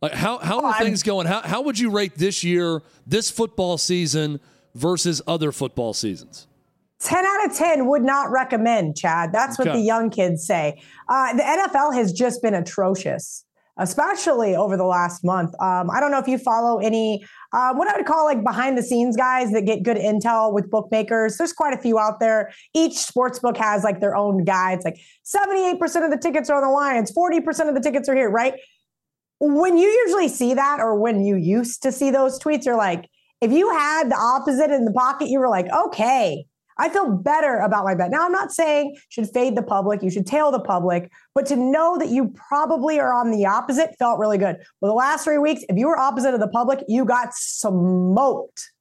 Like 0.03 0.15
how, 0.15 0.39
how 0.39 0.65
are 0.65 0.75
oh, 0.75 0.83
things 0.83 1.05
going? 1.05 1.29
How, 1.29 1.41
how 1.43 1.63
would 1.63 1.79
you 1.79 1.93
rate 1.93 2.17
this 2.17 2.43
year, 2.43 2.83
this 3.07 3.31
football 3.31 3.79
season 3.79 4.41
versus 4.75 5.23
other 5.25 5.53
football 5.53 5.95
seasons? 5.95 6.49
10 7.01 7.25
out 7.25 7.47
of 7.47 7.57
10 7.57 7.87
would 7.87 8.03
not 8.03 8.31
recommend, 8.31 8.97
Chad. 8.97 9.33
That's 9.33 9.59
okay. 9.59 9.71
what 9.71 9.77
the 9.77 9.83
young 9.83 10.11
kids 10.11 10.47
say. 10.47 10.83
Uh, 11.09 11.35
the 11.35 11.43
NFL 11.43 11.95
has 11.95 12.13
just 12.13 12.43
been 12.43 12.55
atrocious, 12.55 13.45
especially 13.79 14.55
over 14.55 14.77
the 14.77 14.85
last 14.85 15.25
month. 15.25 15.55
Um, 15.63 15.91
I 15.91 15.99
don't 15.99 16.11
know 16.11 16.19
if 16.19 16.29
you 16.29 16.37
follow 16.37 16.79
any, 16.79 17.25
uh, 17.55 17.73
what 17.73 17.89
I 17.89 17.97
would 17.97 18.05
call 18.05 18.27
like 18.27 18.45
behind 18.45 18.77
the 18.77 18.83
scenes 18.83 19.17
guys 19.17 19.51
that 19.53 19.63
get 19.63 19.83
good 19.83 19.97
intel 19.97 20.53
with 20.53 20.71
bookmakers. 20.71 21.39
There's 21.39 21.55
quite 21.55 21.73
a 21.73 21.79
few 21.79 21.99
out 21.99 22.21
there. 22.21 22.53
Each 22.75 22.99
sports 22.99 23.39
book 23.39 23.57
has 23.57 23.83
like 23.83 24.01
their 24.01 24.15
own 24.15 24.45
guy. 24.45 24.75
It's 24.75 24.85
like 24.85 25.01
78% 25.25 26.05
of 26.05 26.11
the 26.11 26.19
tickets 26.21 26.51
are 26.51 26.57
on 26.57 26.63
the 26.63 26.69
Lions, 26.69 27.11
40% 27.13 27.69
of 27.69 27.75
the 27.75 27.81
tickets 27.81 28.11
are 28.11 28.15
here, 28.15 28.31
right? 28.31 28.55
When 29.39 29.79
you 29.79 29.89
usually 29.89 30.29
see 30.29 30.53
that, 30.53 30.81
or 30.81 31.01
when 31.01 31.25
you 31.25 31.37
used 31.37 31.83
to 31.85 31.93
see 31.93 32.11
those 32.11 32.39
tweets, 32.39 32.67
you're 32.67 32.77
like, 32.77 33.09
if 33.41 33.51
you 33.53 33.71
had 33.71 34.11
the 34.11 34.17
opposite 34.17 34.71
in 34.71 34.85
the 34.85 34.93
pocket, 34.93 35.29
you 35.29 35.39
were 35.39 35.49
like, 35.49 35.67
okay, 35.73 36.45
I 36.81 36.89
feel 36.89 37.11
better 37.11 37.59
about 37.59 37.85
my 37.85 37.95
bet. 37.95 38.11
Now, 38.11 38.25
I'm 38.25 38.33
not 38.33 38.53
saying 38.53 38.97
should 39.11 39.29
fade 39.29 39.55
the 39.55 39.63
public, 39.63 40.03
you 40.03 40.11
should 40.11 40.27
tail 40.27 40.51
the 40.51 40.61
public, 40.61 41.11
but 41.35 41.45
to 41.47 41.57
know 41.57 41.99
that 41.99 42.09
you 42.09 42.35
probably 42.49 42.99
are 42.99 43.13
on 43.13 43.31
the 43.31 43.45
opposite 43.45 43.95
felt 43.99 44.19
really 44.19 44.39
good. 44.39 44.57
Well, 44.81 44.91
the 44.91 44.97
last 44.97 45.25
three 45.25 45.37
weeks, 45.37 45.63
if 45.69 45.77
you 45.77 45.87
were 45.87 45.99
opposite 45.99 46.33
of 46.33 46.41
the 46.41 46.49
public, 46.49 46.83
you 46.89 47.05
got 47.05 47.35
smoked. 47.35 48.73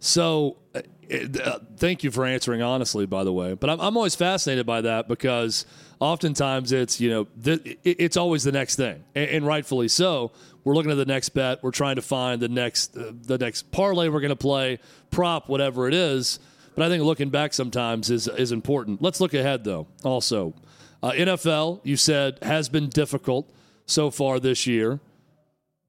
So, 0.00 0.56
uh, 0.74 0.80
uh 1.44 1.58
thank 1.76 2.02
you 2.02 2.10
for 2.10 2.24
answering 2.24 2.62
honestly, 2.62 3.04
by 3.04 3.24
the 3.24 3.32
way. 3.32 3.52
But 3.52 3.68
I'm, 3.68 3.80
I'm 3.80 3.96
always 3.96 4.14
fascinated 4.14 4.64
by 4.64 4.80
that 4.80 5.06
because 5.06 5.66
oftentimes 6.00 6.72
it's 6.72 7.00
you 7.00 7.10
know 7.10 7.26
th- 7.42 7.78
it's 7.84 8.16
always 8.16 8.44
the 8.44 8.52
next 8.52 8.76
thing, 8.76 9.04
and, 9.14 9.30
and, 9.30 9.46
rightfully 9.46 9.88
so. 9.88 10.32
We're 10.64 10.74
looking 10.74 10.90
at 10.90 10.96
the 10.96 11.06
next 11.06 11.30
bet. 11.30 11.62
We're 11.62 11.70
trying 11.72 11.96
to 11.96 12.02
find 12.02 12.40
the 12.40 12.48
next 12.48 12.96
uh, 12.96 13.12
the 13.22 13.38
next 13.38 13.70
parlay 13.70 14.08
we're 14.08 14.20
going 14.20 14.30
to 14.30 14.36
play, 14.36 14.78
prop, 15.10 15.48
whatever 15.48 15.88
it 15.88 15.94
is. 15.94 16.38
But 16.78 16.86
I 16.86 16.90
think 16.90 17.02
looking 17.02 17.30
back 17.30 17.54
sometimes 17.54 18.08
is 18.08 18.28
is 18.28 18.52
important. 18.52 19.02
Let's 19.02 19.20
look 19.20 19.34
ahead 19.34 19.64
though. 19.64 19.88
Also, 20.04 20.54
uh, 21.02 21.10
NFL 21.10 21.80
you 21.82 21.96
said 21.96 22.38
has 22.40 22.68
been 22.68 22.88
difficult 22.88 23.50
so 23.84 24.12
far 24.12 24.38
this 24.38 24.64
year, 24.64 25.00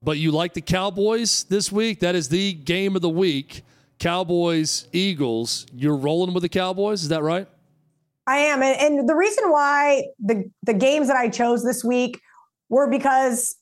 but 0.02 0.18
you 0.18 0.32
like 0.32 0.52
the 0.52 0.60
Cowboys 0.60 1.44
this 1.44 1.70
week. 1.70 2.00
That 2.00 2.16
is 2.16 2.28
the 2.28 2.54
game 2.54 2.96
of 2.96 3.02
the 3.02 3.08
week. 3.08 3.62
Cowboys 4.00 4.88
Eagles. 4.92 5.64
You're 5.72 5.94
rolling 5.94 6.34
with 6.34 6.42
the 6.42 6.48
Cowboys. 6.48 7.04
Is 7.04 7.10
that 7.10 7.22
right? 7.22 7.46
I 8.26 8.38
am, 8.38 8.60
and, 8.60 8.80
and 8.80 9.08
the 9.08 9.14
reason 9.14 9.44
why 9.48 10.06
the 10.18 10.50
the 10.64 10.74
games 10.74 11.06
that 11.06 11.16
I 11.16 11.28
chose 11.28 11.62
this 11.62 11.84
week 11.84 12.20
were 12.68 12.90
because 12.90 13.54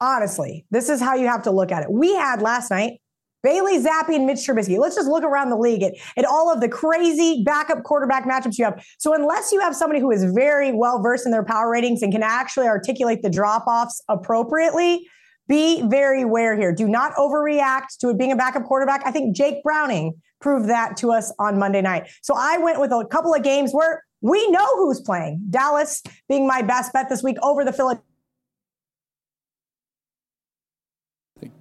honestly, 0.00 0.66
this 0.72 0.88
is 0.88 1.00
how 1.00 1.14
you 1.14 1.28
have 1.28 1.44
to 1.44 1.52
look 1.52 1.70
at 1.70 1.84
it. 1.84 1.92
We 1.92 2.16
had 2.16 2.42
last 2.42 2.72
night 2.72 2.98
Bailey 3.42 3.78
Zappe 3.82 4.14
and 4.14 4.26
Mitch 4.26 4.38
Trubisky. 4.38 4.78
Let's 4.78 4.96
just 4.96 5.08
look 5.08 5.22
around 5.22 5.50
the 5.50 5.56
league 5.56 5.82
at, 5.82 5.94
at 6.16 6.24
all 6.24 6.52
of 6.52 6.60
the 6.60 6.68
crazy 6.68 7.42
backup 7.44 7.84
quarterback 7.84 8.24
matchups 8.24 8.58
you 8.58 8.64
have. 8.64 8.84
So 8.98 9.14
unless 9.14 9.52
you 9.52 9.60
have 9.60 9.76
somebody 9.76 10.00
who 10.00 10.10
is 10.10 10.24
very 10.24 10.72
well 10.72 11.00
versed 11.02 11.26
in 11.26 11.32
their 11.32 11.44
power 11.44 11.70
ratings 11.70 12.02
and 12.02 12.12
can 12.12 12.22
actually 12.22 12.66
articulate 12.66 13.22
the 13.22 13.30
drop 13.30 13.66
offs 13.66 14.02
appropriately, 14.08 15.06
be 15.48 15.82
very 15.88 16.22
aware 16.22 16.56
here. 16.56 16.74
Do 16.74 16.88
not 16.88 17.14
overreact 17.14 17.98
to 18.00 18.10
it 18.10 18.18
being 18.18 18.32
a 18.32 18.36
backup 18.36 18.64
quarterback. 18.64 19.02
I 19.06 19.12
think 19.12 19.36
Jake 19.36 19.62
Browning 19.62 20.14
proved 20.40 20.68
that 20.68 20.96
to 20.98 21.12
us 21.12 21.32
on 21.38 21.58
Monday 21.58 21.82
night. 21.82 22.08
So 22.22 22.34
I 22.36 22.58
went 22.58 22.80
with 22.80 22.90
a 22.90 23.06
couple 23.10 23.32
of 23.32 23.42
games 23.42 23.72
where 23.72 24.02
we 24.20 24.50
know 24.50 24.66
who's 24.76 25.00
playing. 25.00 25.40
Dallas 25.50 26.02
being 26.28 26.46
my 26.46 26.62
best 26.62 26.92
bet 26.92 27.08
this 27.08 27.22
week 27.22 27.36
over 27.42 27.64
the 27.64 27.72
Philadelphia 27.72 28.02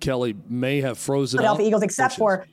Kelly 0.06 0.36
may 0.48 0.82
have 0.82 0.98
frozen. 0.98 1.40
Philadelphia 1.40 1.68
Eagles, 1.68 1.84
except 1.84 2.16
for 2.16 2.46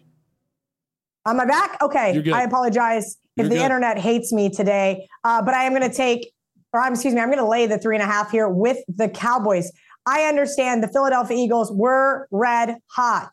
on 1.27 1.37
my 1.37 1.45
back. 1.45 1.77
Okay, 1.83 2.23
I 2.33 2.43
apologize 2.43 3.19
if 3.37 3.45
You're 3.45 3.49
the 3.49 3.57
good. 3.57 3.62
internet 3.62 3.99
hates 3.99 4.33
me 4.33 4.49
today, 4.51 5.07
uh, 5.23 5.43
but 5.43 5.55
I 5.55 5.65
am 5.65 5.73
going 5.73 5.88
to 5.88 5.95
take, 5.95 6.33
or 6.73 6.81
I'm 6.81 6.95
excuse 6.95 7.15
me, 7.15 7.21
I'm 7.21 7.29
going 7.29 7.38
to 7.38 7.49
lay 7.49 7.67
the 7.67 7.79
three 7.79 7.95
and 7.95 8.03
a 8.03 8.07
half 8.07 8.31
here 8.31 8.49
with 8.49 8.79
the 8.88 9.09
Cowboys. 9.09 9.71
I 10.07 10.23
understand 10.23 10.83
the 10.83 10.88
Philadelphia 10.88 11.37
Eagles 11.37 11.71
were 11.71 12.27
red 12.31 12.77
hot, 12.87 13.31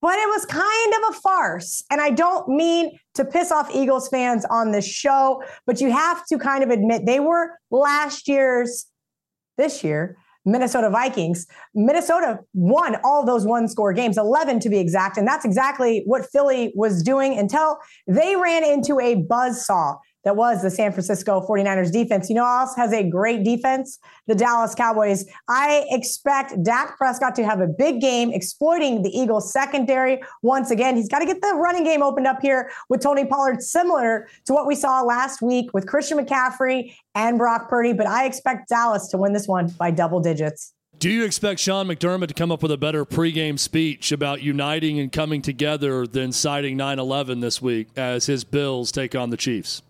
but 0.00 0.16
it 0.18 0.28
was 0.28 0.46
kind 0.46 0.94
of 0.94 1.14
a 1.14 1.20
farce. 1.20 1.82
And 1.90 2.00
I 2.00 2.10
don't 2.10 2.48
mean 2.48 2.98
to 3.14 3.24
piss 3.24 3.50
off 3.52 3.74
Eagles 3.74 4.08
fans 4.08 4.46
on 4.48 4.70
this 4.70 4.86
show, 4.86 5.42
but 5.66 5.80
you 5.80 5.90
have 5.90 6.24
to 6.26 6.38
kind 6.38 6.62
of 6.62 6.70
admit 6.70 7.06
they 7.06 7.20
were 7.20 7.58
last 7.70 8.28
year's, 8.28 8.86
this 9.58 9.84
year, 9.84 10.16
Minnesota 10.44 10.90
Vikings. 10.90 11.46
Minnesota 11.74 12.40
won 12.54 12.96
all 13.04 13.24
those 13.24 13.44
one 13.44 13.68
score 13.68 13.92
games, 13.92 14.16
11 14.16 14.60
to 14.60 14.68
be 14.68 14.78
exact. 14.78 15.16
And 15.16 15.26
that's 15.26 15.44
exactly 15.44 16.02
what 16.06 16.26
Philly 16.30 16.72
was 16.74 17.02
doing 17.02 17.38
until 17.38 17.78
they 18.06 18.36
ran 18.36 18.64
into 18.64 18.98
a 19.00 19.16
buzz 19.16 19.64
saw 19.66 19.96
that 20.24 20.36
was 20.36 20.62
the 20.62 20.70
San 20.70 20.92
Francisco 20.92 21.44
49ers 21.46 21.92
defense. 21.92 22.28
You 22.28 22.36
know 22.36 22.46
else 22.46 22.74
has 22.76 22.92
a 22.92 23.08
great 23.08 23.44
defense? 23.44 23.98
The 24.26 24.34
Dallas 24.34 24.74
Cowboys. 24.74 25.24
I 25.48 25.86
expect 25.90 26.62
Dak 26.62 26.96
Prescott 26.98 27.34
to 27.36 27.44
have 27.44 27.60
a 27.60 27.66
big 27.66 28.00
game 28.00 28.32
exploiting 28.32 29.02
the 29.02 29.10
Eagles 29.10 29.52
secondary 29.52 30.20
once 30.42 30.70
again. 30.70 30.96
He's 30.96 31.08
got 31.08 31.20
to 31.20 31.26
get 31.26 31.40
the 31.40 31.54
running 31.54 31.84
game 31.84 32.02
opened 32.02 32.26
up 32.26 32.40
here 32.42 32.70
with 32.88 33.00
Tony 33.00 33.24
Pollard, 33.24 33.62
similar 33.62 34.28
to 34.46 34.52
what 34.52 34.66
we 34.66 34.74
saw 34.74 35.02
last 35.02 35.40
week 35.40 35.72
with 35.72 35.86
Christian 35.86 36.18
McCaffrey 36.18 36.94
and 37.14 37.38
Brock 37.38 37.68
Purdy. 37.68 37.92
But 37.92 38.06
I 38.06 38.26
expect 38.26 38.68
Dallas 38.68 39.08
to 39.08 39.16
win 39.16 39.32
this 39.32 39.48
one 39.48 39.68
by 39.68 39.90
double 39.90 40.20
digits. 40.20 40.74
Do 40.98 41.08
you 41.08 41.24
expect 41.24 41.60
Sean 41.60 41.86
McDermott 41.86 42.28
to 42.28 42.34
come 42.34 42.52
up 42.52 42.62
with 42.62 42.70
a 42.70 42.76
better 42.76 43.06
pregame 43.06 43.58
speech 43.58 44.12
about 44.12 44.42
uniting 44.42 44.98
and 45.00 45.10
coming 45.10 45.40
together 45.40 46.06
than 46.06 46.30
citing 46.30 46.76
9 46.76 46.98
11 46.98 47.40
this 47.40 47.62
week 47.62 47.88
as 47.96 48.26
his 48.26 48.44
Bills 48.44 48.92
take 48.92 49.14
on 49.14 49.30
the 49.30 49.38
Chiefs? 49.38 49.80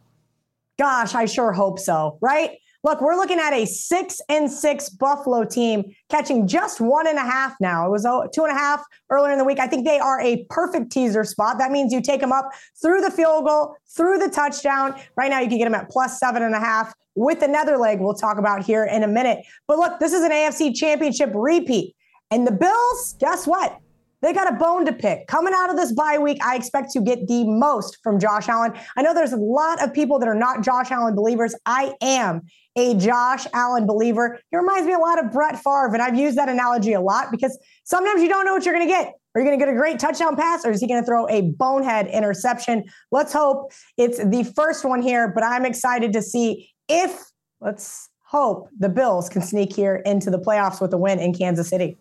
Gosh, 0.80 1.14
I 1.14 1.26
sure 1.26 1.52
hope 1.52 1.78
so, 1.78 2.16
right? 2.22 2.56
Look, 2.82 3.02
we're 3.02 3.14
looking 3.14 3.38
at 3.38 3.52
a 3.52 3.66
six 3.66 4.22
and 4.30 4.50
six 4.50 4.88
Buffalo 4.88 5.44
team 5.44 5.84
catching 6.08 6.48
just 6.48 6.80
one 6.80 7.06
and 7.06 7.18
a 7.18 7.20
half 7.20 7.54
now. 7.60 7.86
It 7.86 7.90
was 7.90 8.06
oh, 8.06 8.26
two 8.34 8.44
and 8.44 8.50
a 8.50 8.58
half 8.58 8.82
earlier 9.10 9.30
in 9.30 9.38
the 9.38 9.44
week. 9.44 9.58
I 9.60 9.66
think 9.66 9.84
they 9.84 9.98
are 9.98 10.18
a 10.22 10.46
perfect 10.48 10.90
teaser 10.90 11.22
spot. 11.22 11.58
That 11.58 11.70
means 11.70 11.92
you 11.92 12.00
take 12.00 12.22
them 12.22 12.32
up 12.32 12.50
through 12.80 13.02
the 13.02 13.10
field 13.10 13.44
goal, 13.44 13.76
through 13.94 14.20
the 14.20 14.30
touchdown. 14.30 14.98
Right 15.16 15.28
now, 15.28 15.40
you 15.40 15.50
can 15.50 15.58
get 15.58 15.64
them 15.64 15.74
at 15.74 15.90
plus 15.90 16.18
seven 16.18 16.42
and 16.42 16.54
a 16.54 16.60
half 16.60 16.94
with 17.14 17.42
another 17.42 17.76
leg 17.76 18.00
we'll 18.00 18.14
talk 18.14 18.38
about 18.38 18.64
here 18.64 18.86
in 18.86 19.02
a 19.02 19.08
minute. 19.08 19.44
But 19.68 19.76
look, 19.76 20.00
this 20.00 20.14
is 20.14 20.22
an 20.22 20.30
AFC 20.30 20.74
championship 20.74 21.30
repeat. 21.34 21.94
And 22.30 22.46
the 22.46 22.52
Bills, 22.52 23.16
guess 23.20 23.46
what? 23.46 23.78
They 24.22 24.33
got 24.33 24.52
a 24.52 24.56
bone 24.56 24.85
to 24.87 24.92
pick. 24.92 25.26
Coming 25.26 25.54
out 25.56 25.70
of 25.70 25.76
this 25.76 25.92
bye 25.92 26.18
week, 26.18 26.38
I 26.44 26.56
expect 26.56 26.90
to 26.92 27.00
get 27.00 27.26
the 27.26 27.44
most 27.44 27.98
from 28.02 28.20
Josh 28.20 28.48
Allen. 28.48 28.72
I 28.96 29.02
know 29.02 29.14
there's 29.14 29.33
a 29.33 29.37
lot 29.37 29.83
of 29.83 29.94
people 29.94 30.18
that 30.18 30.28
are 30.28 30.35
not 30.35 30.62
Josh 30.62 30.90
Allen 30.90 31.14
believers. 31.14 31.54
I 31.64 31.94
am 32.02 32.42
a 32.76 32.94
Josh 32.96 33.46
Allen 33.54 33.87
believer. 33.87 34.38
He 34.50 34.56
reminds 34.56 34.87
me 34.87 34.92
a 34.92 34.98
lot 34.98 35.24
of 35.24 35.33
Brett 35.33 35.56
Favre, 35.56 35.92
and 35.92 36.02
I've 36.02 36.16
used 36.16 36.37
that 36.37 36.48
analogy 36.48 36.92
a 36.92 37.00
lot 37.00 37.30
because 37.30 37.59
sometimes 37.85 38.22
you 38.22 38.28
don't 38.28 38.44
know 38.44 38.52
what 38.52 38.64
you're 38.64 38.74
going 38.74 38.87
to 38.87 38.92
get. 38.92 39.14
Are 39.35 39.40
you 39.40 39.46
going 39.46 39.59
to 39.59 39.64
get 39.64 39.72
a 39.72 39.76
great 39.76 39.98
touchdown 40.00 40.35
pass 40.35 40.64
or 40.64 40.72
is 40.72 40.80
he 40.80 40.88
going 40.88 41.00
to 41.00 41.06
throw 41.06 41.28
a 41.28 41.52
bonehead 41.52 42.09
interception? 42.09 42.85
Let's 43.12 43.33
hope 43.33 43.72
it's 43.96 44.18
the 44.18 44.42
first 44.56 44.85
one 44.85 45.02
here, 45.02 45.28
but 45.28 45.44
I'm 45.44 45.64
excited 45.64 46.12
to 46.14 46.22
see 46.22 46.72
if, 46.88 47.16
let's 47.61 48.09
hope, 48.26 48.68
the 48.76 48.88
Bills 48.88 49.28
can 49.28 49.42
sneak 49.42 49.74
here 49.74 49.96
into 50.04 50.30
the 50.30 50.38
playoffs 50.38 50.80
with 50.80 50.92
a 50.92 50.98
win 50.98 51.20
in 51.20 51.33
Kansas 51.33 51.68
City. 51.68 51.96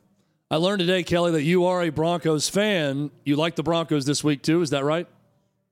I 0.51 0.55
learned 0.55 0.79
today, 0.79 1.03
Kelly, 1.03 1.31
that 1.33 1.43
you 1.43 1.65
are 1.65 1.83
a 1.83 1.91
Broncos 1.91 2.49
fan. 2.49 3.12
You 3.23 3.35
like 3.35 3.55
the 3.55 3.62
Broncos 3.62 4.05
this 4.05 4.23
week 4.23 4.41
too. 4.41 4.63
Is 4.63 4.71
that 4.71 4.83
right? 4.83 5.07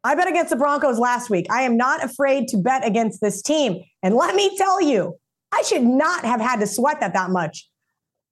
I 0.03 0.13
bet 0.13 0.27
against 0.27 0.51
the 0.51 0.55
Broncos 0.55 0.99
last 0.99 1.31
week. 1.31 1.47
I 1.49 1.63
am 1.63 1.77
not 1.77 2.03
afraid 2.03 2.47
to 2.49 2.57
bet 2.57 2.85
against 2.85 3.19
this 3.19 3.41
team. 3.41 3.81
And 4.03 4.13
let 4.13 4.35
me 4.35 4.55
tell 4.55 4.79
you, 4.79 5.15
I 5.51 5.63
should 5.63 5.81
not 5.81 6.23
have 6.23 6.39
had 6.39 6.59
to 6.59 6.67
sweat 6.67 6.99
that 6.99 7.13
that 7.13 7.31
much. 7.31 7.67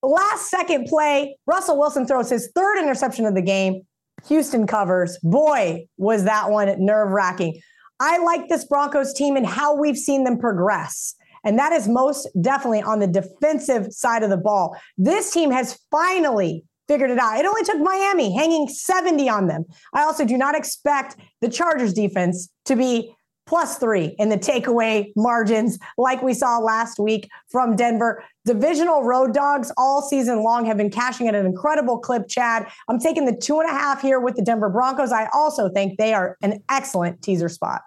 Last 0.03 0.51
second 0.51 0.85
play, 0.85 1.35
Russell 1.47 1.79
Wilson 1.79 2.05
throws 2.05 2.29
his 2.29 2.51
third 2.53 2.77
interception 2.77 3.25
of 3.25 3.33
the 3.33 3.41
game. 3.41 3.81
Houston 4.27 4.67
covers. 4.67 5.17
Boy, 5.23 5.87
was 5.97 6.25
that 6.25 6.51
one 6.51 6.73
nerve 6.77 7.09
wracking. 7.09 7.59
I 7.99 8.19
like 8.19 8.49
this 8.49 8.65
Broncos 8.65 9.15
team 9.15 9.35
and 9.35 9.47
how 9.47 9.75
we've 9.75 9.97
seen 9.97 10.25
them 10.25 10.37
progress. 10.37 11.15
And 11.45 11.57
that 11.59 11.71
is 11.71 11.87
most 11.87 12.27
definitely 12.41 12.81
on 12.81 12.99
the 12.99 13.07
defensive 13.07 13.93
side 13.93 14.23
of 14.23 14.29
the 14.29 14.37
ball. 14.37 14.75
This 14.97 15.31
team 15.31 15.51
has 15.51 15.79
finally 15.91 16.65
figured 16.87 17.09
it 17.09 17.19
out. 17.19 17.39
It 17.39 17.45
only 17.45 17.63
took 17.63 17.79
Miami 17.79 18.35
hanging 18.35 18.67
70 18.67 19.29
on 19.29 19.47
them. 19.47 19.65
I 19.93 20.03
also 20.03 20.25
do 20.25 20.37
not 20.37 20.55
expect 20.55 21.15
the 21.41 21.49
Chargers 21.49 21.93
defense 21.93 22.49
to 22.65 22.75
be 22.75 23.15
plus 23.47 23.77
three 23.77 24.15
in 24.17 24.29
the 24.29 24.37
takeaway 24.37 25.11
margins 25.15 25.77
like 25.97 26.21
we 26.23 26.33
saw 26.33 26.57
last 26.57 26.99
week 26.99 27.29
from 27.49 27.75
Denver. 27.75 28.23
Divisional 28.45 29.03
road 29.03 29.33
dogs 29.33 29.71
all 29.77 30.01
season 30.01 30.43
long 30.43 30.65
have 30.65 30.77
been 30.77 30.89
cashing 30.89 31.27
at 31.27 31.35
an 31.35 31.45
incredible 31.45 31.99
clip, 31.99 32.27
Chad. 32.27 32.67
I'm 32.87 32.99
taking 32.99 33.25
the 33.25 33.35
two 33.35 33.59
and 33.59 33.69
a 33.69 33.73
half 33.73 34.01
here 34.01 34.19
with 34.19 34.35
the 34.35 34.41
Denver 34.41 34.69
Broncos. 34.69 35.11
I 35.11 35.29
also 35.33 35.69
think 35.69 35.97
they 35.97 36.13
are 36.13 36.37
an 36.41 36.63
excellent 36.69 37.21
teaser 37.21 37.49
spot. 37.49 37.81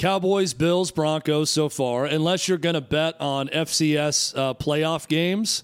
Cowboys, 0.00 0.54
Bills, 0.54 0.90
Broncos 0.90 1.50
so 1.50 1.68
far, 1.68 2.06
unless 2.06 2.48
you're 2.48 2.56
going 2.56 2.74
to 2.74 2.80
bet 2.80 3.20
on 3.20 3.48
FCS 3.48 4.34
uh, 4.34 4.54
playoff 4.54 5.06
games. 5.06 5.62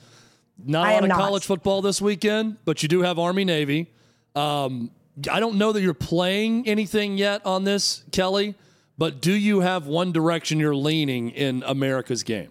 Not 0.62 0.86
a 0.86 0.92
lot 0.92 1.04
of 1.04 1.10
college 1.10 1.46
football 1.46 1.80
this 1.80 2.02
weekend, 2.02 2.58
but 2.66 2.82
you 2.82 2.88
do 2.90 3.00
have 3.00 3.18
Army 3.18 3.46
Navy. 3.46 3.90
Um, 4.34 4.90
I 5.32 5.40
don't 5.40 5.56
know 5.56 5.72
that 5.72 5.80
you're 5.80 5.94
playing 5.94 6.68
anything 6.68 7.16
yet 7.16 7.46
on 7.46 7.64
this, 7.64 8.04
Kelly, 8.12 8.54
but 8.98 9.22
do 9.22 9.32
you 9.32 9.60
have 9.60 9.86
one 9.86 10.12
direction 10.12 10.60
you're 10.60 10.76
leaning 10.76 11.30
in 11.30 11.62
America's 11.66 12.22
game? 12.22 12.50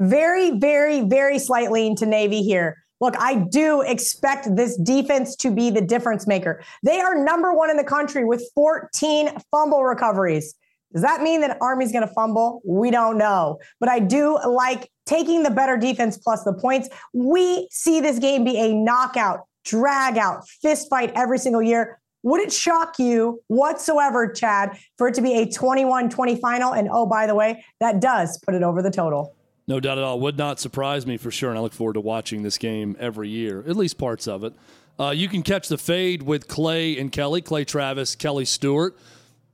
Very, 0.00 0.58
very, 0.58 1.02
very 1.02 1.38
slight 1.38 1.70
lean 1.70 1.94
to 1.96 2.06
Navy 2.06 2.42
here. 2.42 2.82
Look, 3.00 3.14
I 3.16 3.36
do 3.36 3.82
expect 3.82 4.56
this 4.56 4.76
defense 4.76 5.36
to 5.36 5.52
be 5.52 5.70
the 5.70 5.82
difference 5.82 6.26
maker. 6.26 6.64
They 6.82 6.98
are 6.98 7.14
number 7.14 7.54
one 7.54 7.70
in 7.70 7.76
the 7.76 7.84
country 7.84 8.24
with 8.24 8.44
14 8.56 9.38
fumble 9.52 9.84
recoveries. 9.84 10.56
Does 10.92 11.02
that 11.02 11.22
mean 11.22 11.40
that 11.40 11.58
Army's 11.60 11.92
going 11.92 12.06
to 12.06 12.12
fumble? 12.12 12.60
We 12.64 12.90
don't 12.90 13.18
know. 13.18 13.58
But 13.80 13.88
I 13.88 13.98
do 13.98 14.38
like 14.46 14.90
taking 15.06 15.42
the 15.42 15.50
better 15.50 15.76
defense 15.76 16.18
plus 16.18 16.44
the 16.44 16.52
points. 16.52 16.88
We 17.12 17.68
see 17.70 18.00
this 18.00 18.18
game 18.18 18.44
be 18.44 18.58
a 18.58 18.74
knockout, 18.74 19.46
drag 19.64 20.18
out, 20.18 20.48
fist 20.48 20.88
fight 20.90 21.12
every 21.14 21.38
single 21.38 21.62
year. 21.62 21.98
Would 22.24 22.40
it 22.40 22.52
shock 22.52 22.98
you 22.98 23.42
whatsoever, 23.48 24.30
Chad, 24.30 24.78
for 24.96 25.08
it 25.08 25.14
to 25.14 25.22
be 25.22 25.34
a 25.38 25.50
21 25.50 26.08
20 26.08 26.36
final? 26.36 26.72
And 26.72 26.88
oh, 26.90 27.06
by 27.06 27.26
the 27.26 27.34
way, 27.34 27.64
that 27.80 28.00
does 28.00 28.38
put 28.38 28.54
it 28.54 28.62
over 28.62 28.80
the 28.80 28.90
total. 28.90 29.34
No 29.66 29.80
doubt 29.80 29.98
at 29.98 30.04
all. 30.04 30.20
Would 30.20 30.38
not 30.38 30.60
surprise 30.60 31.06
me 31.06 31.16
for 31.16 31.30
sure. 31.30 31.50
And 31.50 31.58
I 31.58 31.62
look 31.62 31.72
forward 31.72 31.94
to 31.94 32.00
watching 32.00 32.42
this 32.42 32.58
game 32.58 32.96
every 32.98 33.28
year, 33.28 33.64
at 33.66 33.76
least 33.76 33.98
parts 33.98 34.28
of 34.28 34.44
it. 34.44 34.54
Uh, 35.00 35.10
you 35.10 35.28
can 35.28 35.42
catch 35.42 35.68
the 35.68 35.78
fade 35.78 36.22
with 36.22 36.46
Clay 36.46 36.98
and 36.98 37.10
Kelly, 37.10 37.40
Clay 37.40 37.64
Travis, 37.64 38.14
Kelly 38.14 38.44
Stewart 38.44 38.96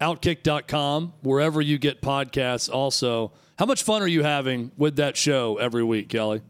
outkick.com, 0.01 1.15
wherever 1.23 1.61
you 1.61 1.79
get 1.79 2.01
podcasts 2.01 2.71
also. 2.71 3.33
How 3.59 3.67
much 3.67 3.83
fun 3.83 4.03
are 4.03 4.09
you 4.09 4.23
having 4.23 4.71
with 4.77 4.97
that 4.97 5.17
show 5.17 5.57
every 5.57 5.83
week, 5.83 6.09
Kelly? 6.09 6.43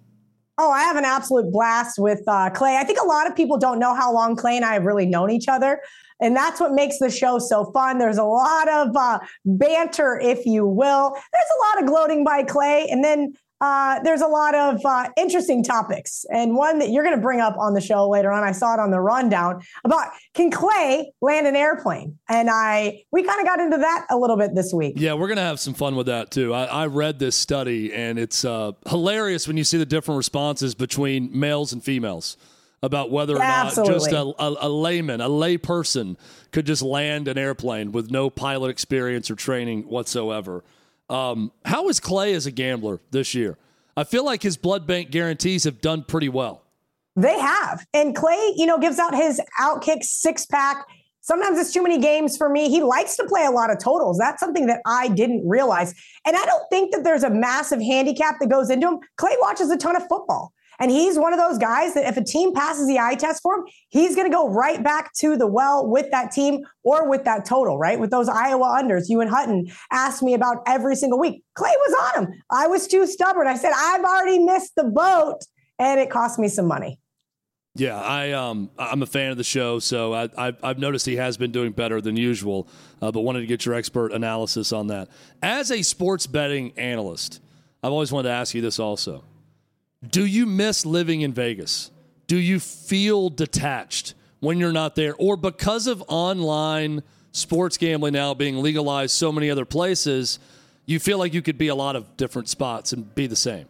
Oh, 0.58 0.70
I 0.70 0.82
have 0.82 0.96
an 0.96 1.04
absolute 1.04 1.52
blast 1.52 1.98
with 1.98 2.20
uh, 2.26 2.50
Clay. 2.50 2.76
I 2.76 2.84
think 2.84 3.00
a 3.00 3.06
lot 3.06 3.28
of 3.28 3.36
people 3.36 3.58
don't 3.58 3.78
know 3.78 3.94
how 3.94 4.12
long 4.12 4.34
Clay 4.34 4.56
and 4.56 4.64
I 4.64 4.74
have 4.74 4.82
really 4.82 5.06
known 5.06 5.30
each 5.30 5.48
other. 5.48 5.80
And 6.20 6.34
that's 6.34 6.60
what 6.60 6.72
makes 6.72 6.98
the 6.98 7.10
show 7.10 7.38
so 7.38 7.70
fun. 7.72 7.98
There's 7.98 8.18
a 8.18 8.24
lot 8.24 8.68
of 8.68 8.96
uh, 8.96 9.20
banter, 9.44 10.18
if 10.18 10.44
you 10.44 10.66
will. 10.66 11.10
There's 11.32 11.50
a 11.56 11.76
lot 11.76 11.82
of 11.82 11.88
gloating 11.88 12.24
by 12.24 12.42
Clay. 12.42 12.88
And 12.90 13.04
then 13.04 13.34
uh, 13.60 14.00
there's 14.02 14.20
a 14.20 14.26
lot 14.26 14.54
of 14.54 14.80
uh, 14.84 15.08
interesting 15.16 15.64
topics, 15.64 16.24
and 16.30 16.54
one 16.54 16.78
that 16.78 16.90
you're 16.90 17.02
going 17.02 17.16
to 17.16 17.20
bring 17.20 17.40
up 17.40 17.56
on 17.58 17.74
the 17.74 17.80
show 17.80 18.08
later 18.08 18.30
on. 18.30 18.44
I 18.44 18.52
saw 18.52 18.74
it 18.74 18.80
on 18.80 18.90
the 18.90 19.00
rundown 19.00 19.62
about 19.84 20.08
can 20.34 20.50
Clay 20.50 21.12
land 21.20 21.46
an 21.46 21.56
airplane, 21.56 22.18
and 22.28 22.48
I 22.50 23.02
we 23.10 23.24
kind 23.24 23.40
of 23.40 23.46
got 23.46 23.58
into 23.58 23.78
that 23.78 24.06
a 24.10 24.16
little 24.16 24.36
bit 24.36 24.54
this 24.54 24.72
week. 24.72 24.94
Yeah, 24.96 25.14
we're 25.14 25.26
going 25.26 25.38
to 25.38 25.42
have 25.42 25.58
some 25.58 25.74
fun 25.74 25.96
with 25.96 26.06
that 26.06 26.30
too. 26.30 26.54
I, 26.54 26.64
I 26.64 26.86
read 26.86 27.18
this 27.18 27.34
study, 27.34 27.92
and 27.92 28.18
it's 28.18 28.44
uh, 28.44 28.72
hilarious 28.88 29.48
when 29.48 29.56
you 29.56 29.64
see 29.64 29.78
the 29.78 29.86
different 29.86 30.18
responses 30.18 30.74
between 30.74 31.36
males 31.38 31.72
and 31.72 31.82
females 31.82 32.36
about 32.82 33.10
whether 33.10 33.34
or 33.34 33.40
not 33.40 33.66
Absolutely. 33.66 33.94
just 33.94 34.12
a, 34.12 34.22
a, 34.22 34.56
a 34.60 34.68
layman, 34.68 35.20
a 35.20 35.28
lay 35.28 35.58
person, 35.58 36.16
could 36.52 36.64
just 36.64 36.82
land 36.82 37.26
an 37.28 37.36
airplane 37.36 37.92
with 37.92 38.10
no 38.10 38.30
pilot 38.30 38.68
experience 38.68 39.30
or 39.30 39.34
training 39.34 39.82
whatsoever. 39.82 40.62
Um, 41.08 41.52
how 41.64 41.88
is 41.88 42.00
Clay 42.00 42.34
as 42.34 42.46
a 42.46 42.50
gambler 42.50 43.00
this 43.10 43.34
year? 43.34 43.56
I 43.96 44.04
feel 44.04 44.24
like 44.24 44.42
his 44.42 44.56
blood 44.56 44.86
bank 44.86 45.10
guarantees 45.10 45.64
have 45.64 45.80
done 45.80 46.04
pretty 46.04 46.28
well. 46.28 46.62
They 47.16 47.38
have. 47.38 47.84
And 47.92 48.14
Clay, 48.14 48.52
you 48.56 48.66
know, 48.66 48.78
gives 48.78 48.98
out 48.98 49.14
his 49.14 49.40
outkick 49.60 50.04
six 50.04 50.46
pack. 50.46 50.86
Sometimes 51.20 51.58
it's 51.58 51.72
too 51.72 51.82
many 51.82 51.98
games 51.98 52.36
for 52.36 52.48
me. 52.48 52.70
He 52.70 52.80
likes 52.80 53.16
to 53.16 53.24
play 53.24 53.44
a 53.44 53.50
lot 53.50 53.70
of 53.70 53.78
totals. 53.78 54.18
That's 54.18 54.40
something 54.40 54.66
that 54.66 54.80
I 54.86 55.08
didn't 55.08 55.46
realize. 55.46 55.94
And 56.24 56.36
I 56.36 56.44
don't 56.46 56.62
think 56.70 56.94
that 56.94 57.02
there's 57.04 57.24
a 57.24 57.30
massive 57.30 57.80
handicap 57.80 58.36
that 58.40 58.48
goes 58.48 58.70
into 58.70 58.86
him. 58.86 58.98
Clay 59.16 59.36
watches 59.40 59.70
a 59.70 59.76
ton 59.76 59.96
of 59.96 60.06
football. 60.08 60.52
And 60.78 60.90
he's 60.90 61.18
one 61.18 61.32
of 61.32 61.38
those 61.38 61.58
guys 61.58 61.94
that 61.94 62.06
if 62.06 62.16
a 62.16 62.24
team 62.24 62.54
passes 62.54 62.86
the 62.86 62.98
eye 62.98 63.14
test 63.14 63.42
for 63.42 63.56
him, 63.56 63.64
he's 63.88 64.14
going 64.14 64.30
to 64.30 64.34
go 64.34 64.48
right 64.48 64.82
back 64.82 65.12
to 65.14 65.36
the 65.36 65.46
well 65.46 65.86
with 65.86 66.10
that 66.10 66.30
team 66.30 66.60
or 66.84 67.08
with 67.08 67.24
that 67.24 67.44
total, 67.44 67.78
right? 67.78 67.98
With 67.98 68.10
those 68.10 68.28
Iowa 68.28 68.80
unders. 68.80 69.08
You 69.08 69.20
and 69.20 69.30
Hutton 69.30 69.70
asked 69.90 70.22
me 70.22 70.34
about 70.34 70.58
every 70.66 70.96
single 70.96 71.18
week. 71.18 71.42
Clay 71.54 71.74
was 71.76 72.14
on 72.14 72.24
him. 72.24 72.42
I 72.50 72.68
was 72.68 72.86
too 72.86 73.06
stubborn. 73.06 73.46
I 73.46 73.56
said, 73.56 73.72
I've 73.74 74.04
already 74.04 74.38
missed 74.38 74.74
the 74.76 74.84
boat. 74.84 75.40
And 75.80 76.00
it 76.00 76.10
cost 76.10 76.38
me 76.38 76.48
some 76.48 76.66
money. 76.66 76.98
Yeah, 77.76 78.00
I 78.00 78.32
um 78.32 78.70
I'm 78.76 79.02
a 79.02 79.06
fan 79.06 79.30
of 79.30 79.36
the 79.36 79.44
show, 79.44 79.78
so 79.78 80.12
I, 80.12 80.28
I've, 80.36 80.56
I've 80.64 80.78
noticed 80.80 81.06
he 81.06 81.14
has 81.14 81.36
been 81.36 81.52
doing 81.52 81.70
better 81.70 82.00
than 82.00 82.16
usual, 82.16 82.66
uh, 83.00 83.12
but 83.12 83.20
wanted 83.20 83.40
to 83.40 83.46
get 83.46 83.64
your 83.64 83.76
expert 83.76 84.12
analysis 84.12 84.72
on 84.72 84.88
that. 84.88 85.08
As 85.40 85.70
a 85.70 85.82
sports 85.82 86.26
betting 86.26 86.72
analyst, 86.76 87.40
I've 87.80 87.92
always 87.92 88.10
wanted 88.10 88.30
to 88.30 88.34
ask 88.34 88.52
you 88.52 88.62
this 88.62 88.80
also 88.80 89.22
Do 90.06 90.24
you 90.24 90.46
miss 90.46 90.86
living 90.86 91.22
in 91.22 91.32
Vegas? 91.32 91.90
Do 92.28 92.36
you 92.36 92.60
feel 92.60 93.30
detached 93.30 94.14
when 94.38 94.58
you're 94.58 94.72
not 94.72 94.94
there? 94.94 95.14
Or 95.18 95.36
because 95.36 95.86
of 95.88 96.04
online 96.06 97.02
sports 97.32 97.76
gambling 97.76 98.12
now 98.12 98.32
being 98.32 98.58
legalized 98.58 99.12
so 99.12 99.32
many 99.32 99.50
other 99.50 99.64
places, 99.64 100.38
you 100.86 101.00
feel 101.00 101.18
like 101.18 101.34
you 101.34 101.42
could 101.42 101.58
be 101.58 101.68
a 101.68 101.74
lot 101.74 101.96
of 101.96 102.16
different 102.16 102.48
spots 102.48 102.92
and 102.92 103.12
be 103.14 103.26
the 103.26 103.36
same? 103.36 103.66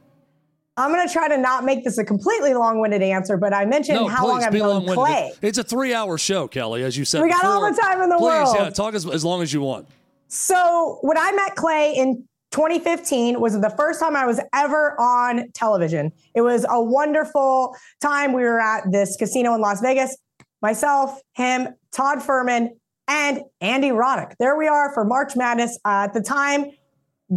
I'm 0.77 0.93
going 0.93 1.07
to 1.07 1.13
try 1.13 1.29
to 1.29 1.39
not 1.39 1.65
make 1.65 1.83
this 1.83 1.99
a 1.99 2.05
completely 2.05 2.55
long-winded 2.55 3.03
answer, 3.03 3.37
but 3.37 3.55
I 3.55 3.65
mentioned 3.65 3.99
no, 3.99 4.07
how 4.07 4.23
please, 4.23 4.29
long 4.29 4.45
I've 4.45 4.53
known 4.53 4.87
Clay. 4.87 5.33
It's 5.43 5.59
a 5.59 5.65
three-hour 5.65 6.19
show, 6.19 6.47
Kelly, 6.47 6.85
as 6.85 6.97
you 6.97 7.05
said. 7.05 7.23
We 7.23 7.31
got 7.31 7.41
before. 7.41 7.55
all 7.55 7.73
the 7.73 7.81
time 7.81 8.03
in 8.03 8.11
the 8.11 8.17
please, 8.17 8.23
world. 8.23 8.57
yeah, 8.57 8.71
talk 8.71 8.95
as, 8.95 9.05
as 9.07 9.25
long 9.25 9.43
as 9.43 9.53
you 9.53 9.61
want. 9.61 9.89
So 10.29 10.99
when 11.01 11.19
I 11.19 11.33
met 11.33 11.57
Clay 11.57 11.95
in 11.97 12.29
2015 12.51 13.41
was 13.41 13.61
the 13.61 13.71
first 13.71 14.01
time 14.01 14.17
I 14.17 14.27
was 14.27 14.41
ever 14.55 14.99
on 14.99 15.51
television. 15.53 16.13
It 16.35 16.41
was 16.41 16.65
a 16.69 16.83
wonderful 16.83 17.77
time. 18.01 18.33
We 18.33 18.43
were 18.43 18.61
at 18.61 18.91
this 18.91 19.17
casino 19.17 19.55
in 19.55 19.61
Las 19.61 19.81
Vegas. 19.81 20.17
Myself, 20.63 21.21
him, 21.35 21.69
Todd 21.93 22.19
Fuhrman, 22.19 22.71
and 23.07 23.43
Andy 23.61 23.91
Roddick. 23.91 24.35
There 24.39 24.57
we 24.57 24.67
are 24.67 24.93
for 24.93 25.05
March 25.05 25.37
Madness. 25.37 25.79
Uh, 25.85 26.07
at 26.07 26.15
the 26.15 26.23
time, 26.23 26.71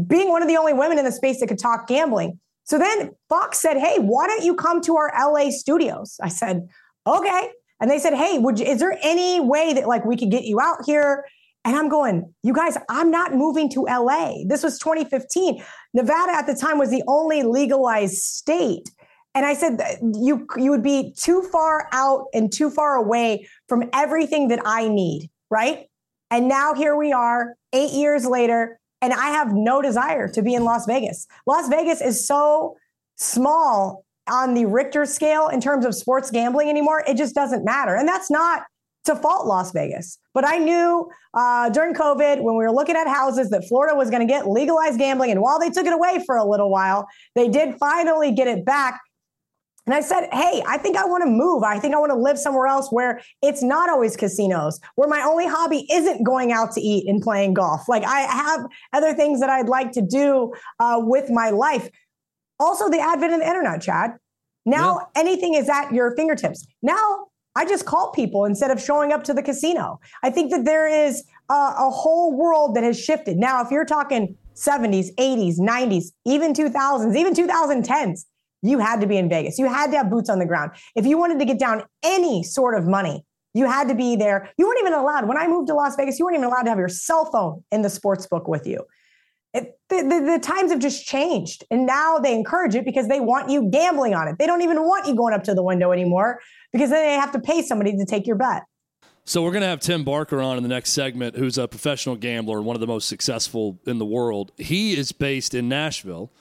being 0.08 0.30
one 0.30 0.42
of 0.42 0.48
the 0.48 0.58
only 0.58 0.74
women 0.74 0.98
in 0.98 1.06
the 1.06 1.12
space 1.12 1.40
that 1.40 1.48
could 1.48 1.60
talk 1.60 1.88
gambling. 1.88 2.40
So 2.64 2.78
then 2.78 3.12
Fox 3.30 3.60
said, 3.60 3.78
"Hey, 3.78 4.00
why 4.00 4.28
don't 4.28 4.44
you 4.44 4.56
come 4.56 4.82
to 4.82 4.96
our 4.96 5.12
LA 5.16 5.50
studios?" 5.50 6.20
I 6.22 6.30
said, 6.30 6.68
"Okay." 7.06 7.52
And 7.80 7.90
they 7.90 8.00
said, 8.00 8.14
"Hey, 8.14 8.38
would 8.38 8.60
you, 8.60 8.66
is 8.66 8.80
there 8.80 8.98
any 9.02 9.40
way 9.40 9.74
that 9.74 9.88
like 9.88 10.06
we 10.06 10.16
could 10.16 10.32
get 10.32 10.46
you 10.46 10.60
out 10.60 10.86
here?" 10.86 11.26
And 11.64 11.76
I'm 11.76 11.90
going, 11.90 12.34
"You 12.42 12.54
guys, 12.54 12.78
I'm 12.90 13.12
not 13.12 13.36
moving 13.36 13.70
to 13.72 13.88
LA." 13.88 14.44
This 14.48 14.64
was 14.64 14.80
2015. 14.80 15.64
Nevada 15.94 16.32
at 16.34 16.48
the 16.48 16.56
time 16.56 16.80
was 16.80 16.90
the 16.90 17.04
only 17.08 17.44
legalized 17.44 18.18
state. 18.18 18.90
And 19.34 19.46
I 19.46 19.54
said, 19.54 19.80
"You 20.02 20.48
you 20.58 20.72
would 20.72 20.84
be 20.84 21.14
too 21.18 21.44
far 21.44 21.88
out 21.92 22.26
and 22.34 22.52
too 22.52 22.70
far 22.70 22.96
away 22.96 23.48
from 23.70 23.90
everything 23.94 24.48
that 24.50 24.62
I 24.66 24.88
need, 24.88 25.30
right?" 25.50 25.88
And 26.32 26.48
now 26.48 26.74
here 26.74 26.96
we 26.96 27.14
are, 27.14 27.56
8 27.74 27.92
years 27.92 28.26
later, 28.26 28.80
and 29.02 29.14
I 29.14 29.30
have 29.32 29.54
no 29.54 29.82
desire 29.82 30.28
to 30.30 30.42
be 30.42 30.54
in 30.54 30.64
Las 30.64 30.86
Vegas. 30.86 31.28
Las 31.46 31.68
Vegas 31.68 32.02
is 32.02 32.26
so 32.26 32.76
small 33.18 34.04
on 34.30 34.54
the 34.54 34.66
Richter 34.66 35.06
scale 35.06 35.48
in 35.48 35.60
terms 35.60 35.86
of 35.86 35.96
sports 35.96 36.32
gambling 36.32 36.70
anymore. 36.70 37.04
It 37.08 37.16
just 37.16 37.36
doesn't 37.36 37.64
matter. 37.64 37.96
And 37.96 38.08
that's 38.08 38.32
not 38.32 38.64
to 39.06 39.16
fault 39.16 39.48
Las 39.48 39.72
Vegas. 39.72 40.20
But 40.34 40.48
I 40.48 40.58
knew 40.58 41.10
uh, 41.34 41.70
during 41.70 41.94
COVID, 41.94 42.42
when 42.42 42.56
we 42.56 42.64
were 42.64 42.72
looking 42.72 42.96
at 42.96 43.08
houses, 43.08 43.50
that 43.50 43.68
Florida 43.68 43.96
was 43.96 44.10
going 44.10 44.26
to 44.26 44.32
get 44.32 44.48
legalized 44.48 45.00
gambling. 45.00 45.32
And 45.32 45.42
while 45.42 45.60
they 45.60 45.70
took 45.70 45.86
it 45.86 45.94
away 45.94 46.24
for 46.26 46.36
a 46.36 46.46
little 46.46 46.70
while, 46.70 47.08
they 47.36 47.48
did 47.48 47.78
finally 47.80 48.32
get 48.32 48.48
it 48.48 48.66
back. 48.66 49.00
And 49.88 49.96
I 49.96 50.02
said, 50.02 50.30
Hey, 50.32 50.62
I 50.68 50.78
think 50.78 50.96
I 50.96 51.06
want 51.06 51.24
to 51.24 51.30
move. 51.30 51.64
I 51.64 51.80
think 51.80 51.96
I 51.96 51.98
want 51.98 52.12
to 52.12 52.18
live 52.18 52.38
somewhere 52.38 52.68
else 52.68 52.92
where 52.92 53.22
it's 53.42 53.64
not 53.64 53.90
always 53.90 54.16
casinos, 54.16 54.80
where 54.96 55.10
my 55.10 55.22
only 55.22 55.48
hobby 55.48 55.88
isn't 55.92 56.24
going 56.24 56.52
out 56.52 56.72
to 56.74 56.82
eat 56.82 57.08
and 57.08 57.22
playing 57.22 57.56
golf. 57.56 57.90
Like 57.90 58.04
I 58.04 58.22
have 58.22 58.62
other 58.94 59.14
things 59.14 59.40
that 59.40 59.50
I'd 59.50 59.70
like 59.70 59.92
to 59.94 60.02
do 60.02 60.54
uh, 60.80 60.98
with 61.00 61.32
my 61.32 61.50
life. 61.50 61.90
Also, 62.60 62.90
the 62.90 63.00
advent 63.00 63.34
of 63.34 63.40
the 63.40 63.48
internet, 63.48 63.82
Chad. 63.82 64.12
Now 64.68 65.00
yeah. 65.16 65.22
anything 65.22 65.56
is 65.56 65.68
at 65.68 65.92
your 65.92 66.16
fingertips. 66.16 66.68
Now 66.84 67.31
I 67.56 67.66
just 67.66 67.86
call 67.86 68.12
people 68.12 68.46
instead 68.46 68.72
of 68.72 68.82
showing 68.82 69.12
up 69.12 69.24
to 69.26 69.34
the 69.34 69.44
casino. 69.44 70.00
I 70.24 70.30
think 70.30 70.52
that 70.52 70.66
there 70.66 70.88
is 70.88 71.24
a, 71.50 71.54
a 71.54 71.90
whole 71.90 72.36
world 72.36 72.76
that 72.76 72.84
has 72.84 73.00
shifted. 73.00 73.38
Now, 73.38 73.62
if 73.64 73.72
you're 73.72 73.86
talking 73.86 74.38
70s, 74.56 75.14
80s, 75.16 75.60
90s, 75.60 76.06
even 76.26 76.54
2000s, 76.54 77.16
even 77.16 77.34
2010s, 77.34 78.26
you 78.62 78.80
had 78.80 79.02
to 79.02 79.08
be 79.08 79.18
in 79.18 79.28
Vegas. 79.28 79.58
You 79.58 79.68
had 79.68 79.92
to 79.92 79.98
have 79.98 80.10
boots 80.10 80.30
on 80.30 80.40
the 80.40 80.46
ground. 80.46 80.72
If 80.96 81.06
you 81.06 81.18
wanted 81.18 81.40
to 81.40 81.46
get 81.46 81.60
down 81.60 81.84
any 82.04 82.44
sort 82.44 82.78
of 82.78 82.88
money, 82.88 83.26
you 83.54 83.66
had 83.66 83.90
to 83.90 83.96
be 83.96 84.16
there. 84.16 84.50
You 84.58 84.68
weren't 84.68 84.80
even 84.80 84.94
allowed. 84.94 85.28
When 85.28 85.38
I 85.38 85.48
moved 85.48 85.68
to 85.68 85.74
Las 85.74 85.96
Vegas, 85.96 86.20
you 86.20 86.26
weren't 86.26 86.38
even 86.38 86.48
allowed 86.48 86.64
to 86.64 86.70
have 86.70 86.78
your 86.78 86.88
cell 86.88 87.26
phone 87.26 87.64
in 87.72 87.82
the 87.82 87.90
sports 87.90 88.28
book 88.28 88.48
with 88.48 88.66
you. 88.66 88.86
It, 89.54 89.78
the, 89.90 89.98
the, 89.98 90.32
the, 90.34 90.40
times 90.40 90.72
have 90.72 90.80
just 90.80 91.06
changed. 91.06 91.66
And 91.70 91.86
now 91.86 92.20
they 92.20 92.34
encourage 92.34 92.74
it 92.76 92.86
because 92.86 93.10
they 93.10 93.20
want 93.20 93.50
you 93.50 93.70
gambling 93.70 94.14
on 94.14 94.30
it. 94.30 94.38
They 94.40 94.46
don't 94.46 94.62
even 94.62 94.84
want 94.84 95.08
you 95.08 95.16
going 95.16 95.34
up 95.34 95.44
to 95.46 95.54
the 95.54 95.64
window 95.64 95.92
anymore 95.92 96.40
because 96.72 96.90
then 96.90 97.06
they 97.06 97.14
have 97.14 97.32
to 97.32 97.40
pay 97.40 97.62
somebody 97.62 97.96
to 97.98 98.06
take 98.06 98.28
your 98.28 98.36
bet. 98.36 98.64
So 99.24 99.44
we're 99.44 99.52
going 99.52 99.62
to 99.62 99.68
have 99.68 99.80
Tim 99.80 100.04
Barker 100.04 100.42
on 100.42 100.58
in 100.58 100.64
the 100.64 100.70
next 100.70 100.92
segment, 100.92 101.38
who's 101.38 101.58
a 101.58 101.68
professional 101.68 102.16
gambler, 102.16 102.58
and 102.58 102.66
one 102.66 102.76
of 102.76 102.80
the 102.80 102.88
most 102.88 103.08
successful 103.08 103.80
in 103.86 104.00
the 104.00 104.06
world. 104.06 104.52
He 104.58 104.98
is 104.98 105.12
based 105.12 105.54
in 105.54 105.70
Nashville. 105.70 106.32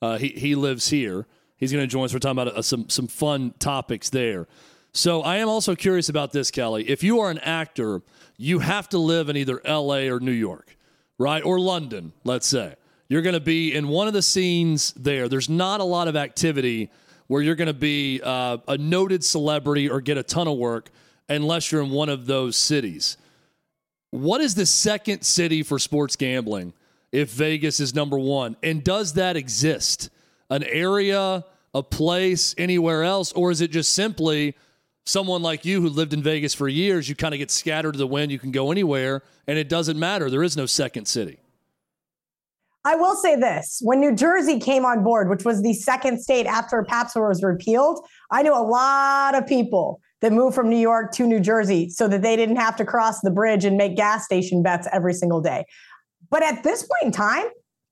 Uh, 0.00 0.18
he, 0.18 0.28
he 0.28 0.54
lives 0.54 0.88
here. 0.90 1.26
He's 1.56 1.72
going 1.72 1.82
to 1.82 1.88
join 1.88 2.04
us. 2.04 2.12
We're 2.12 2.20
talking 2.20 2.40
about 2.40 2.56
uh, 2.56 2.62
some 2.62 2.88
some 2.88 3.08
fun 3.08 3.54
topics 3.58 4.10
there. 4.10 4.46
So 4.92 5.22
I 5.22 5.36
am 5.36 5.48
also 5.48 5.74
curious 5.74 6.08
about 6.08 6.32
this, 6.32 6.50
Kelly. 6.50 6.88
If 6.88 7.02
you 7.02 7.20
are 7.20 7.30
an 7.30 7.38
actor, 7.38 8.02
you 8.36 8.60
have 8.60 8.88
to 8.90 8.98
live 8.98 9.28
in 9.28 9.36
either 9.36 9.60
L.A. 9.64 10.08
or 10.08 10.20
New 10.20 10.32
York, 10.32 10.76
right, 11.18 11.44
or 11.44 11.58
London. 11.58 12.12
Let's 12.24 12.46
say 12.46 12.76
you're 13.08 13.22
going 13.22 13.34
to 13.34 13.40
be 13.40 13.74
in 13.74 13.88
one 13.88 14.06
of 14.06 14.14
the 14.14 14.22
scenes 14.22 14.92
there. 14.92 15.28
There's 15.28 15.48
not 15.48 15.80
a 15.80 15.84
lot 15.84 16.08
of 16.08 16.16
activity 16.16 16.90
where 17.28 17.40
you're 17.40 17.54
going 17.54 17.66
to 17.66 17.72
be 17.72 18.20
uh, 18.22 18.58
a 18.66 18.76
noted 18.76 19.24
celebrity 19.24 19.88
or 19.88 20.00
get 20.00 20.18
a 20.18 20.22
ton 20.22 20.48
of 20.48 20.58
work 20.58 20.90
unless 21.28 21.70
you're 21.70 21.82
in 21.82 21.90
one 21.90 22.08
of 22.08 22.26
those 22.26 22.56
cities. 22.56 23.16
What 24.10 24.40
is 24.40 24.54
the 24.54 24.66
second 24.66 25.22
city 25.22 25.62
for 25.62 25.78
sports 25.78 26.16
gambling 26.16 26.72
if 27.12 27.30
Vegas 27.30 27.80
is 27.80 27.94
number 27.94 28.18
one? 28.18 28.56
And 28.62 28.82
does 28.82 29.14
that 29.14 29.36
exist? 29.36 30.10
an 30.50 30.64
area, 30.64 31.44
a 31.74 31.82
place, 31.82 32.54
anywhere 32.58 33.04
else? 33.04 33.32
Or 33.32 33.50
is 33.50 33.60
it 33.60 33.70
just 33.70 33.92
simply 33.92 34.56
someone 35.04 35.42
like 35.42 35.64
you 35.64 35.80
who 35.80 35.88
lived 35.88 36.12
in 36.12 36.22
Vegas 36.22 36.54
for 36.54 36.68
years, 36.68 37.08
you 37.08 37.14
kind 37.14 37.34
of 37.34 37.38
get 37.38 37.50
scattered 37.50 37.92
to 37.92 37.98
the 37.98 38.06
wind, 38.06 38.30
you 38.30 38.38
can 38.38 38.50
go 38.50 38.70
anywhere, 38.70 39.22
and 39.46 39.58
it 39.58 39.68
doesn't 39.68 39.98
matter. 39.98 40.28
There 40.30 40.42
is 40.42 40.56
no 40.56 40.66
second 40.66 41.06
city. 41.06 41.38
I 42.88 42.94
will 42.94 43.16
say 43.16 43.36
this 43.36 43.80
when 43.82 44.00
New 44.00 44.16
Jersey 44.16 44.58
came 44.58 44.86
on 44.86 45.04
board, 45.04 45.28
which 45.28 45.44
was 45.44 45.60
the 45.60 45.74
second 45.74 46.22
state 46.22 46.46
after 46.46 46.82
PASPA 46.82 47.28
was 47.28 47.42
repealed, 47.42 48.02
I 48.30 48.42
knew 48.42 48.54
a 48.54 48.64
lot 48.64 49.34
of 49.34 49.46
people 49.46 50.00
that 50.22 50.32
moved 50.32 50.54
from 50.54 50.70
New 50.70 50.78
York 50.78 51.12
to 51.12 51.26
New 51.26 51.38
Jersey 51.38 51.90
so 51.90 52.08
that 52.08 52.22
they 52.22 52.34
didn't 52.34 52.56
have 52.56 52.76
to 52.76 52.86
cross 52.86 53.20
the 53.20 53.30
bridge 53.30 53.66
and 53.66 53.76
make 53.76 53.94
gas 53.94 54.24
station 54.24 54.62
bets 54.62 54.88
every 54.90 55.12
single 55.12 55.42
day. 55.42 55.66
But 56.30 56.42
at 56.42 56.64
this 56.64 56.80
point 56.82 57.02
in 57.02 57.12
time, 57.12 57.44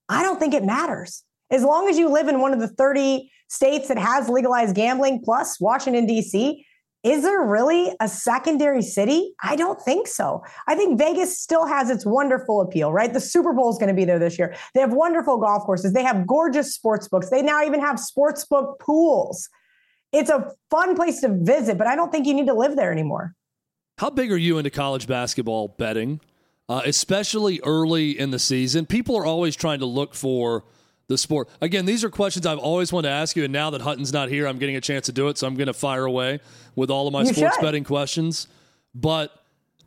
I 0.09 0.23
don't 0.23 0.39
think 0.39 0.55
it 0.55 0.63
matters. 0.63 1.23
As 1.51 1.63
long 1.63 1.87
as 1.87 1.99
you 1.99 2.09
live 2.09 2.27
in 2.27 2.41
one 2.41 2.51
of 2.51 2.59
the 2.59 2.67
30 2.67 3.29
states 3.49 3.89
that 3.89 3.99
has 3.99 4.29
legalized 4.29 4.75
gambling, 4.75 5.21
plus 5.23 5.61
Washington, 5.61 6.07
D.C., 6.07 6.65
is 7.03 7.23
there 7.23 7.41
really 7.41 7.93
a 7.99 8.07
secondary 8.07 8.81
city? 8.81 9.33
I 9.41 9.55
don't 9.55 9.79
think 9.81 10.07
so. 10.07 10.43
I 10.67 10.75
think 10.75 10.97
Vegas 10.97 11.37
still 11.37 11.65
has 11.65 11.89
its 11.89 12.05
wonderful 12.05 12.61
appeal, 12.61 12.91
right? 12.91 13.13
The 13.13 13.19
Super 13.19 13.53
Bowl 13.53 13.69
is 13.71 13.77
going 13.77 13.89
to 13.89 13.93
be 13.93 14.03
there 14.05 14.19
this 14.19 14.37
year. 14.39 14.55
They 14.73 14.81
have 14.81 14.91
wonderful 14.91 15.37
golf 15.37 15.63
courses. 15.63 15.93
They 15.93 16.03
have 16.03 16.25
gorgeous 16.25 16.73
sports 16.73 17.07
books. 17.07 17.29
They 17.29 17.41
now 17.41 17.63
even 17.63 17.79
have 17.79 17.99
sports 17.99 18.45
book 18.45 18.79
pools. 18.79 19.47
It's 20.11 20.29
a 20.29 20.51
fun 20.71 20.95
place 20.95 21.21
to 21.21 21.29
visit, 21.29 21.77
but 21.77 21.87
I 21.87 21.95
don't 21.95 22.11
think 22.11 22.25
you 22.25 22.33
need 22.33 22.47
to 22.47 22.53
live 22.53 22.75
there 22.75 22.91
anymore. 22.91 23.35
How 23.99 24.09
big 24.09 24.31
are 24.31 24.37
you 24.37 24.57
into 24.57 24.69
college 24.69 25.07
basketball 25.07 25.69
betting, 25.69 26.19
uh, 26.67 26.81
especially 26.85 27.59
early 27.63 28.17
in 28.17 28.31
the 28.31 28.39
season? 28.39 28.85
People 28.85 29.15
are 29.17 29.25
always 29.25 29.55
trying 29.55 29.79
to 29.79 29.85
look 29.85 30.15
for– 30.15 30.65
the 31.07 31.17
sport. 31.17 31.49
Again, 31.61 31.85
these 31.85 32.03
are 32.03 32.09
questions 32.09 32.45
I've 32.45 32.57
always 32.59 32.91
wanted 32.91 33.09
to 33.09 33.13
ask 33.13 33.35
you, 33.35 33.43
and 33.43 33.53
now 33.53 33.69
that 33.69 33.81
Hutton's 33.81 34.11
not 34.11 34.29
here, 34.29 34.47
I'm 34.47 34.57
getting 34.57 34.75
a 34.75 34.81
chance 34.81 35.05
to 35.05 35.11
do 35.11 35.27
it. 35.29 35.37
So 35.37 35.47
I'm 35.47 35.55
going 35.55 35.67
to 35.67 35.73
fire 35.73 36.05
away 36.05 36.39
with 36.75 36.89
all 36.91 37.07
of 37.07 37.13
my 37.13 37.21
you 37.21 37.33
sports 37.33 37.55
should. 37.55 37.61
betting 37.61 37.83
questions. 37.83 38.47
But 38.93 39.31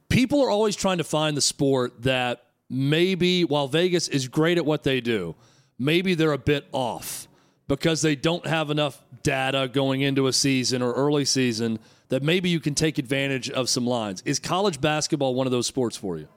people 0.08 0.42
are 0.42 0.50
always 0.50 0.76
trying 0.76 0.98
to 0.98 1.04
find 1.04 1.36
the 1.36 1.42
sport 1.42 2.02
that 2.02 2.44
maybe, 2.68 3.44
while 3.44 3.68
Vegas 3.68 4.08
is 4.08 4.28
great 4.28 4.56
at 4.56 4.64
what 4.64 4.82
they 4.82 5.00
do, 5.00 5.34
maybe 5.78 6.14
they're 6.14 6.32
a 6.32 6.38
bit 6.38 6.66
off 6.72 7.28
because 7.68 8.02
they 8.02 8.16
don't 8.16 8.46
have 8.46 8.70
enough 8.70 9.00
data 9.22 9.68
going 9.72 10.00
into 10.00 10.26
a 10.26 10.32
season 10.32 10.82
or 10.82 10.92
early 10.92 11.24
season 11.24 11.78
that 12.08 12.22
maybe 12.22 12.48
you 12.48 12.58
can 12.60 12.74
take 12.74 12.98
advantage 12.98 13.48
of 13.50 13.68
some 13.68 13.86
lines. 13.86 14.22
Is 14.24 14.38
college 14.38 14.80
basketball 14.80 15.34
one 15.34 15.46
of 15.46 15.52
those 15.52 15.66
sports 15.66 15.96
for 15.96 16.18
you? 16.18 16.28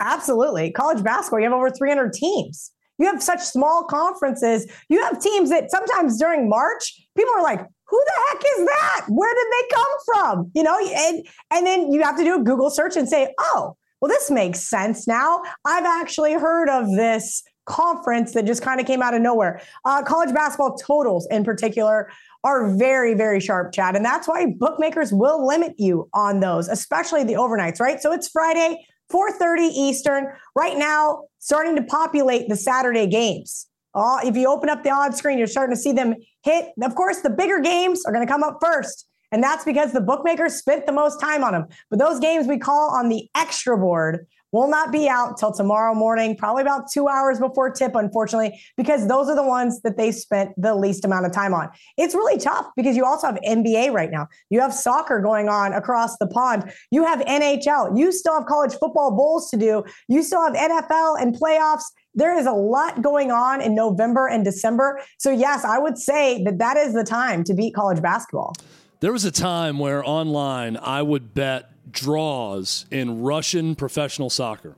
Absolutely. 0.00 0.70
College 0.70 1.02
basketball, 1.02 1.40
you 1.40 1.44
have 1.44 1.54
over 1.54 1.70
300 1.70 2.12
teams. 2.12 2.72
You 2.98 3.06
have 3.06 3.22
such 3.22 3.40
small 3.40 3.84
conferences. 3.84 4.70
You 4.88 5.02
have 5.02 5.20
teams 5.20 5.50
that 5.50 5.70
sometimes 5.70 6.18
during 6.18 6.48
March, 6.48 7.00
people 7.16 7.32
are 7.34 7.42
like, 7.42 7.60
who 7.86 8.04
the 8.04 8.12
heck 8.28 8.42
is 8.58 8.66
that? 8.66 9.06
Where 9.08 9.34
did 9.34 9.46
they 9.52 9.74
come 9.74 9.96
from? 10.06 10.50
You 10.54 10.62
know, 10.62 10.78
and 10.78 11.26
and 11.50 11.66
then 11.66 11.92
you 11.92 12.02
have 12.02 12.16
to 12.18 12.24
do 12.24 12.40
a 12.40 12.42
Google 12.42 12.70
search 12.70 12.96
and 12.96 13.08
say, 13.08 13.34
oh, 13.38 13.76
well, 14.00 14.08
this 14.08 14.30
makes 14.30 14.60
sense 14.60 15.08
now. 15.08 15.42
I've 15.64 15.84
actually 15.84 16.34
heard 16.34 16.68
of 16.68 16.90
this 16.90 17.42
conference 17.64 18.32
that 18.32 18.46
just 18.46 18.62
kind 18.62 18.80
of 18.80 18.86
came 18.86 19.02
out 19.02 19.14
of 19.14 19.20
nowhere. 19.20 19.60
Uh, 19.84 20.02
college 20.02 20.34
basketball 20.34 20.76
totals, 20.76 21.26
in 21.30 21.44
particular, 21.44 22.10
are 22.44 22.74
very, 22.76 23.14
very 23.14 23.40
sharp, 23.40 23.72
Chad. 23.72 23.96
And 23.96 24.04
that's 24.04 24.26
why 24.28 24.46
bookmakers 24.58 25.12
will 25.12 25.46
limit 25.46 25.74
you 25.78 26.08
on 26.14 26.40
those, 26.40 26.68
especially 26.68 27.24
the 27.24 27.34
overnights, 27.34 27.80
right? 27.80 28.00
So 28.00 28.12
it's 28.12 28.28
Friday, 28.28 28.86
4:30 29.10 29.70
Eastern. 29.74 30.28
Right 30.54 30.76
now, 30.76 31.24
starting 31.38 31.76
to 31.76 31.82
populate 31.82 32.48
the 32.48 32.56
Saturday 32.56 33.06
games. 33.06 33.66
If 33.96 34.36
you 34.36 34.48
open 34.48 34.68
up 34.68 34.84
the 34.84 34.90
odds 34.90 35.16
screen, 35.16 35.38
you're 35.38 35.46
starting 35.46 35.74
to 35.74 35.80
see 35.80 35.92
them 35.92 36.14
hit. 36.44 36.72
Of 36.82 36.94
course, 36.94 37.20
the 37.20 37.30
bigger 37.30 37.58
games 37.60 38.04
are 38.06 38.12
going 38.12 38.24
to 38.26 38.32
come 38.32 38.42
up 38.42 38.58
first. 38.60 39.06
And 39.32 39.42
that's 39.42 39.64
because 39.64 39.92
the 39.92 40.00
bookmakers 40.00 40.54
spent 40.54 40.86
the 40.86 40.92
most 40.92 41.20
time 41.20 41.44
on 41.44 41.52
them. 41.52 41.66
But 41.90 41.98
those 41.98 42.18
games 42.18 42.46
we 42.46 42.58
call 42.58 42.90
on 42.90 43.08
the 43.08 43.28
extra 43.36 43.76
board 43.76 44.26
will 44.52 44.68
not 44.68 44.92
be 44.92 45.08
out 45.08 45.38
till 45.38 45.52
tomorrow 45.52 45.94
morning, 45.94 46.36
probably 46.36 46.62
about 46.62 46.90
two 46.90 47.08
hours 47.08 47.38
before 47.38 47.70
tip, 47.70 47.94
unfortunately, 47.94 48.60
because 48.76 49.08
those 49.08 49.28
are 49.28 49.36
the 49.36 49.42
ones 49.42 49.82
that 49.82 49.96
they 49.96 50.10
spent 50.10 50.50
the 50.56 50.74
least 50.74 51.04
amount 51.04 51.26
of 51.26 51.32
time 51.32 51.52
on. 51.54 51.68
It's 51.96 52.14
really 52.14 52.38
tough 52.38 52.66
because 52.76 52.96
you 52.96 53.04
also 53.04 53.26
have 53.26 53.38
NBA 53.46 53.92
right 53.92 54.10
now. 54.10 54.28
You 54.50 54.60
have 54.60 54.72
soccer 54.72 55.20
going 55.20 55.48
on 55.48 55.72
across 55.72 56.16
the 56.18 56.26
pond. 56.26 56.72
You 56.90 57.04
have 57.04 57.20
NHL. 57.20 57.98
You 57.98 58.12
still 58.12 58.34
have 58.34 58.46
college 58.46 58.72
football 58.74 59.14
bowls 59.14 59.50
to 59.50 59.56
do. 59.56 59.84
You 60.08 60.22
still 60.22 60.42
have 60.42 60.54
NFL 60.54 61.20
and 61.20 61.34
playoffs. 61.34 61.84
There 62.14 62.36
is 62.36 62.46
a 62.46 62.52
lot 62.52 63.02
going 63.02 63.30
on 63.30 63.60
in 63.60 63.74
November 63.74 64.26
and 64.26 64.44
December. 64.44 65.00
So, 65.18 65.30
yes, 65.30 65.64
I 65.64 65.78
would 65.78 65.98
say 65.98 66.42
that 66.44 66.58
that 66.58 66.76
is 66.76 66.94
the 66.94 67.04
time 67.04 67.44
to 67.44 67.54
beat 67.54 67.74
college 67.74 68.02
basketball. 68.02 68.54
There 69.00 69.12
was 69.12 69.24
a 69.24 69.30
time 69.30 69.78
where 69.78 70.02
online 70.04 70.76
I 70.76 71.02
would 71.02 71.32
bet 71.32 71.70
draws 71.90 72.86
in 72.90 73.22
Russian 73.22 73.74
professional 73.74 74.30
soccer. 74.30 74.76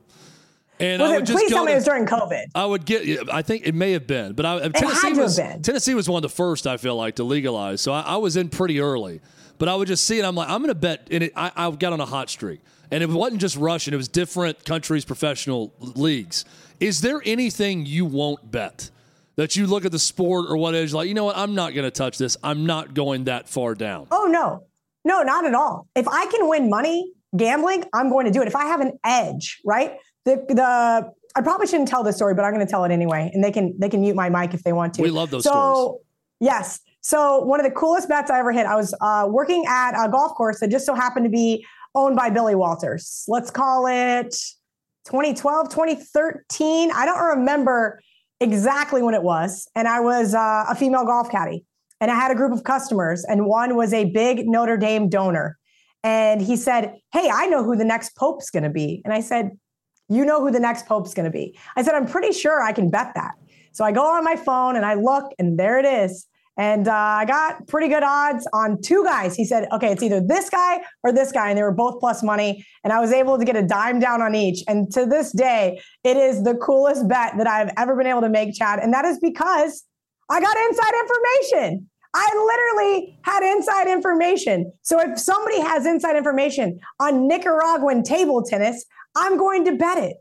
And 0.79 1.01
was 1.01 1.11
I 1.11 1.13
would 1.13 1.23
it, 1.23 1.25
just 1.25 1.37
please 1.37 1.51
tell 1.51 1.63
me 1.63 1.73
it 1.73 1.75
was 1.75 1.85
during 1.85 2.05
COVID. 2.05 2.45
I 2.55 2.65
would 2.65 2.85
get. 2.85 3.31
I 3.31 3.43
think 3.43 3.67
it 3.67 3.75
may 3.75 3.91
have 3.91 4.07
been, 4.07 4.33
but 4.33 4.45
I, 4.45 4.69
Tennessee 4.69 5.13
was 5.13 5.37
Tennessee 5.61 5.93
was 5.93 6.09
one 6.09 6.17
of 6.17 6.23
the 6.23 6.35
first. 6.35 6.65
I 6.65 6.77
feel 6.77 6.95
like 6.95 7.17
to 7.17 7.23
legalize, 7.23 7.81
so 7.81 7.91
I, 7.91 8.01
I 8.01 8.15
was 8.17 8.35
in 8.35 8.49
pretty 8.49 8.79
early. 8.79 9.21
But 9.59 9.69
I 9.69 9.75
would 9.75 9.87
just 9.87 10.05
see 10.07 10.17
it. 10.17 10.25
I'm 10.25 10.33
like, 10.33 10.49
I'm 10.49 10.61
going 10.61 10.69
to 10.69 10.75
bet. 10.75 11.07
And 11.11 11.25
it, 11.25 11.33
I, 11.35 11.51
I 11.55 11.69
got 11.69 11.93
on 11.93 11.99
a 11.99 12.05
hot 12.05 12.31
streak, 12.31 12.61
and 12.89 13.03
it 13.03 13.09
wasn't 13.09 13.41
just 13.41 13.57
Russian. 13.57 13.93
It 13.93 13.97
was 13.97 14.07
different 14.07 14.65
countries' 14.65 15.05
professional 15.05 15.71
leagues. 15.79 16.45
Is 16.79 17.01
there 17.01 17.21
anything 17.25 17.85
you 17.85 18.05
won't 18.05 18.49
bet? 18.49 18.89
that 19.35 19.55
you 19.55 19.65
look 19.65 19.85
at 19.85 19.91
the 19.91 19.99
sport 19.99 20.47
or 20.49 20.57
what 20.57 20.75
is 20.75 20.93
like, 20.93 21.07
you 21.07 21.13
know 21.13 21.25
what, 21.25 21.37
I'm 21.37 21.55
not 21.55 21.73
going 21.73 21.85
to 21.85 21.91
touch 21.91 22.17
this. 22.17 22.37
I'm 22.43 22.65
not 22.65 22.93
going 22.93 23.23
that 23.25 23.47
far 23.47 23.75
down. 23.75 24.07
Oh, 24.11 24.25
no. 24.25 24.65
No, 25.03 25.23
not 25.23 25.45
at 25.45 25.53
all. 25.53 25.87
If 25.95 26.07
I 26.07 26.25
can 26.27 26.47
win 26.47 26.69
money 26.69 27.11
gambling, 27.35 27.85
I'm 27.93 28.09
going 28.09 28.25
to 28.25 28.31
do 28.31 28.41
it. 28.41 28.47
If 28.47 28.55
I 28.55 28.65
have 28.65 28.81
an 28.81 28.99
edge, 29.03 29.59
right? 29.65 29.97
The, 30.25 30.45
the, 30.49 31.11
I 31.35 31.41
probably 31.41 31.67
shouldn't 31.67 31.89
tell 31.89 32.03
this 32.03 32.17
story, 32.17 32.35
but 32.35 32.43
I'm 32.43 32.53
going 32.53 32.65
to 32.65 32.69
tell 32.69 32.83
it 32.83 32.91
anyway. 32.91 33.31
And 33.33 33.43
they 33.43 33.51
can, 33.51 33.73
they 33.79 33.89
can 33.89 34.01
mute 34.01 34.15
my 34.15 34.29
mic 34.29 34.53
if 34.53 34.63
they 34.63 34.73
want 34.73 34.93
to. 34.95 35.01
We 35.01 35.09
love 35.09 35.31
those 35.31 35.43
so, 35.43 35.51
stories. 35.51 36.01
Yes. 36.39 36.79
So 37.01 37.39
one 37.39 37.59
of 37.59 37.65
the 37.65 37.71
coolest 37.71 38.09
bets 38.09 38.29
I 38.29 38.39
ever 38.39 38.51
hit, 38.51 38.65
I 38.65 38.75
was 38.75 38.93
uh, 39.01 39.27
working 39.29 39.65
at 39.67 39.91
a 39.91 40.09
golf 40.09 40.33
course 40.35 40.59
that 40.59 40.69
just 40.69 40.85
so 40.85 40.93
happened 40.93 41.25
to 41.25 41.31
be 41.31 41.65
owned 41.95 42.15
by 42.15 42.29
Billy 42.29 42.55
Walters. 42.55 43.25
Let's 43.27 43.49
call 43.49 43.87
it 43.87 44.35
2012, 45.05 45.69
2013. 45.69 46.91
I 46.91 47.05
don't 47.05 47.37
remember 47.37 48.01
exactly 48.39 49.01
when 49.01 49.13
it 49.13 49.23
was. 49.23 49.67
And 49.75 49.87
I 49.87 49.99
was 49.99 50.35
uh, 50.35 50.65
a 50.69 50.75
female 50.75 51.05
golf 51.05 51.31
caddy. 51.31 51.65
And 52.01 52.11
I 52.11 52.15
had 52.15 52.31
a 52.31 52.35
group 52.35 52.51
of 52.51 52.63
customers, 52.63 53.23
and 53.23 53.45
one 53.45 53.75
was 53.75 53.93
a 53.93 54.05
big 54.05 54.47
Notre 54.47 54.75
Dame 54.75 55.07
donor. 55.07 55.57
And 56.03 56.41
he 56.41 56.57
said, 56.57 56.95
Hey, 57.13 57.29
I 57.31 57.45
know 57.45 57.63
who 57.63 57.75
the 57.75 57.85
next 57.85 58.15
Pope's 58.17 58.49
going 58.49 58.63
to 58.63 58.69
be. 58.69 59.01
And 59.05 59.13
I 59.13 59.21
said, 59.21 59.51
You 60.09 60.25
know 60.25 60.41
who 60.41 60.51
the 60.51 60.59
next 60.59 60.87
Pope's 60.87 61.13
going 61.13 61.25
to 61.25 61.31
be? 61.31 61.57
I 61.75 61.83
said, 61.83 61.93
I'm 61.93 62.07
pretty 62.07 62.33
sure 62.33 62.61
I 62.61 62.73
can 62.73 62.89
bet 62.89 63.13
that. 63.15 63.35
So 63.71 63.85
I 63.85 63.91
go 63.91 64.03
on 64.05 64.23
my 64.23 64.35
phone 64.35 64.75
and 64.75 64.85
I 64.85 64.95
look, 64.95 65.31
and 65.39 65.57
there 65.57 65.79
it 65.79 65.85
is. 65.85 66.27
And 66.57 66.87
uh, 66.87 66.93
I 66.93 67.25
got 67.25 67.67
pretty 67.67 67.87
good 67.87 68.03
odds 68.03 68.47
on 68.51 68.81
two 68.81 69.03
guys. 69.05 69.35
He 69.35 69.45
said, 69.45 69.67
okay, 69.71 69.91
it's 69.91 70.03
either 70.03 70.19
this 70.19 70.49
guy 70.49 70.81
or 71.01 71.13
this 71.13 71.31
guy. 71.31 71.49
And 71.49 71.57
they 71.57 71.63
were 71.63 71.71
both 71.71 71.99
plus 71.99 72.21
money. 72.21 72.65
And 72.83 72.91
I 72.91 72.99
was 72.99 73.13
able 73.13 73.37
to 73.39 73.45
get 73.45 73.55
a 73.55 73.65
dime 73.65 73.99
down 73.99 74.21
on 74.21 74.35
each. 74.35 74.63
And 74.67 74.91
to 74.91 75.05
this 75.05 75.31
day, 75.31 75.81
it 76.03 76.17
is 76.17 76.43
the 76.43 76.55
coolest 76.55 77.07
bet 77.07 77.35
that 77.37 77.47
I've 77.47 77.71
ever 77.77 77.95
been 77.95 78.07
able 78.07 78.21
to 78.21 78.29
make, 78.29 78.53
Chad. 78.53 78.79
And 78.79 78.93
that 78.93 79.05
is 79.05 79.17
because 79.19 79.83
I 80.29 80.41
got 80.41 80.57
inside 80.57 80.93
information. 80.99 81.89
I 82.13 82.27
literally 82.35 83.17
had 83.21 83.43
inside 83.43 83.87
information. 83.87 84.71
So 84.81 84.99
if 84.99 85.17
somebody 85.19 85.61
has 85.61 85.85
inside 85.85 86.17
information 86.17 86.79
on 86.99 87.27
Nicaraguan 87.27 88.03
table 88.03 88.43
tennis, 88.43 88.85
I'm 89.15 89.37
going 89.37 89.65
to 89.65 89.73
bet 89.73 89.97
it. 89.97 90.17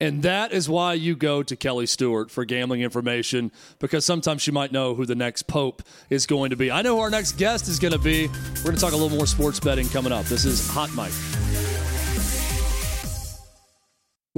And 0.00 0.22
that 0.22 0.52
is 0.52 0.68
why 0.68 0.94
you 0.94 1.16
go 1.16 1.42
to 1.42 1.56
Kelly 1.56 1.86
Stewart 1.86 2.30
for 2.30 2.44
gambling 2.44 2.82
information 2.82 3.50
because 3.80 4.04
sometimes 4.04 4.42
she 4.42 4.52
might 4.52 4.70
know 4.70 4.94
who 4.94 5.04
the 5.04 5.16
next 5.16 5.48
Pope 5.48 5.82
is 6.08 6.24
going 6.24 6.50
to 6.50 6.56
be. 6.56 6.70
I 6.70 6.82
know 6.82 6.96
who 6.96 7.02
our 7.02 7.10
next 7.10 7.32
guest 7.32 7.66
is 7.66 7.80
going 7.80 7.92
to 7.92 7.98
be. 7.98 8.28
We're 8.28 8.62
going 8.62 8.76
to 8.76 8.80
talk 8.80 8.92
a 8.92 8.96
little 8.96 9.16
more 9.16 9.26
sports 9.26 9.58
betting 9.58 9.88
coming 9.88 10.12
up. 10.12 10.26
This 10.26 10.44
is 10.44 10.68
Hot 10.70 10.94
Mic. 10.94 11.12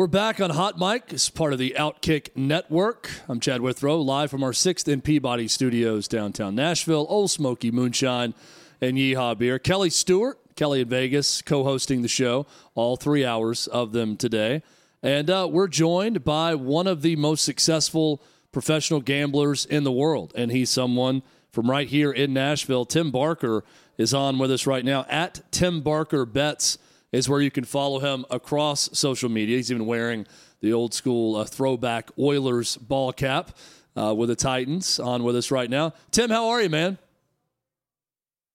We're 0.00 0.06
back 0.06 0.40
on 0.40 0.48
Hot 0.48 0.78
Mic 0.78 1.12
as 1.12 1.28
part 1.28 1.52
of 1.52 1.58
the 1.58 1.74
Outkick 1.78 2.34
Network. 2.34 3.10
I'm 3.28 3.38
Chad 3.38 3.60
Withrow, 3.60 4.00
live 4.00 4.30
from 4.30 4.42
our 4.42 4.54
sixth 4.54 4.88
and 4.88 5.04
Peabody 5.04 5.46
studios 5.46 6.08
downtown 6.08 6.54
Nashville. 6.54 7.04
Ole 7.10 7.28
Smoky 7.28 7.70
Moonshine 7.70 8.32
and 8.80 8.96
Yeehaw 8.96 9.36
Beer. 9.36 9.58
Kelly 9.58 9.90
Stewart, 9.90 10.38
Kelly 10.56 10.80
in 10.80 10.88
Vegas, 10.88 11.42
co 11.42 11.64
hosting 11.64 12.00
the 12.00 12.08
show, 12.08 12.46
all 12.74 12.96
three 12.96 13.26
hours 13.26 13.66
of 13.66 13.92
them 13.92 14.16
today. 14.16 14.62
And 15.02 15.28
uh, 15.28 15.46
we're 15.52 15.68
joined 15.68 16.24
by 16.24 16.54
one 16.54 16.86
of 16.86 17.02
the 17.02 17.16
most 17.16 17.44
successful 17.44 18.22
professional 18.52 19.02
gamblers 19.02 19.66
in 19.66 19.84
the 19.84 19.92
world. 19.92 20.32
And 20.34 20.50
he's 20.50 20.70
someone 20.70 21.22
from 21.52 21.70
right 21.70 21.88
here 21.88 22.10
in 22.10 22.32
Nashville. 22.32 22.86
Tim 22.86 23.10
Barker 23.10 23.64
is 23.98 24.14
on 24.14 24.38
with 24.38 24.50
us 24.50 24.66
right 24.66 24.82
now. 24.82 25.04
At 25.10 25.42
Tim 25.52 25.82
Barker 25.82 26.24
Bets 26.24 26.78
is 27.12 27.28
where 27.28 27.40
you 27.40 27.50
can 27.50 27.64
follow 27.64 27.98
him 27.98 28.24
across 28.30 28.88
social 28.98 29.28
media. 29.28 29.56
He's 29.56 29.70
even 29.70 29.86
wearing 29.86 30.26
the 30.60 30.72
old 30.72 30.94
school 30.94 31.36
uh, 31.36 31.44
throwback 31.44 32.10
Oilers 32.18 32.76
ball 32.76 33.12
cap 33.12 33.56
uh, 33.96 34.14
with 34.14 34.28
the 34.28 34.36
Titans 34.36 35.00
on 35.00 35.24
with 35.24 35.36
us 35.36 35.50
right 35.50 35.68
now. 35.68 35.92
Tim, 36.10 36.30
how 36.30 36.48
are 36.48 36.62
you, 36.62 36.68
man? 36.68 36.98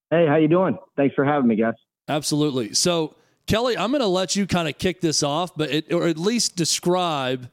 Hey, 0.09 0.25
how 0.27 0.35
you 0.37 0.47
doing? 0.47 0.77
Thanks 0.95 1.15
for 1.15 1.25
having 1.25 1.47
me, 1.47 1.55
guys. 1.55 1.73
Absolutely. 2.07 2.73
So 2.73 3.15
Kelly, 3.47 3.77
I'm 3.77 3.91
going 3.91 4.01
to 4.01 4.07
let 4.07 4.35
you 4.35 4.47
kind 4.47 4.67
of 4.67 4.77
kick 4.77 5.01
this 5.01 5.21
off, 5.21 5.55
but 5.55 5.71
it, 5.71 5.93
or 5.93 6.07
at 6.07 6.17
least 6.17 6.55
describe 6.55 7.49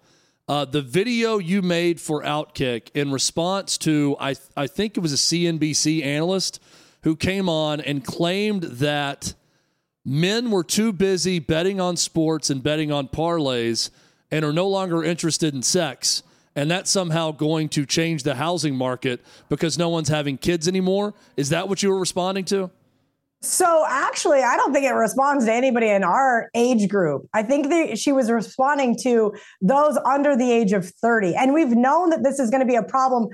uh, 0.49 0.65
the 0.65 0.83
video 0.83 1.39
you 1.39 1.63
made 1.63 2.01
for 2.01 2.23
Outkick 2.23 2.89
in 2.95 3.13
response 3.13 3.79
to 3.79 4.17
I 4.19 4.35
I 4.57 4.67
think 4.67 4.97
it 4.97 5.01
was 5.01 5.13
a 5.13 5.17
CNBC 5.17 6.05
analyst 6.05 6.61
who 7.03 7.17
came 7.17 7.49
on 7.49 7.81
and 7.81 8.05
claimed 8.05 8.63
that 8.65 9.35
men 10.05 10.51
were 10.51 10.65
too 10.65 10.93
busy 10.93 11.39
betting 11.39 11.81
on 11.81 11.97
sports 11.97 12.51
and 12.51 12.63
betting 12.63 12.91
on 12.91 13.09
parlays 13.09 13.91
and 14.31 14.45
are 14.45 14.53
no 14.53 14.69
longer 14.69 15.05
interested 15.05 15.55
in 15.55 15.63
sex 15.63 16.23
and 16.55 16.71
that's 16.71 16.91
somehow 16.91 17.31
going 17.31 17.69
to 17.71 17.87
change 17.87 18.25
the 18.25 18.35
housing 18.35 18.75
market 18.75 19.21
because 19.49 19.79
no 19.79 19.89
one's 19.89 20.09
having 20.09 20.37
kids 20.37 20.69
anymore 20.69 21.15
is 21.37 21.49
that 21.49 21.69
what 21.69 21.83
you 21.83 21.91
were 21.91 21.99
responding 21.99 22.45
to 22.45 22.71
so 23.45 23.85
actually, 23.89 24.41
I 24.41 24.57
don't 24.57 24.73
think 24.73 24.87
it 24.87 24.93
responds 24.93 25.47
to 25.47 25.53
anybody 25.53 25.89
in 25.89 26.05
our 26.05 26.49
age 26.55 26.89
group. 26.89 27.29
I 27.35 27.43
think 27.43 27.71
that 27.71 27.99
she 27.99 28.13
was 28.13 28.31
responding 28.31 28.97
to 29.03 29.35
those 29.61 29.99
under 30.07 30.37
the 30.37 30.51
age 30.53 30.73
of 30.73 30.89
30. 30.89 31.35
And 31.35 31.53
we've 31.53 31.73
known 31.73 32.11
that 32.11 32.23
this 32.23 32.39
is 32.39 32.51
going 32.51 32.61
to 32.61 32.67
be 32.67 32.77
a 32.77 32.85
problem. 32.85 33.31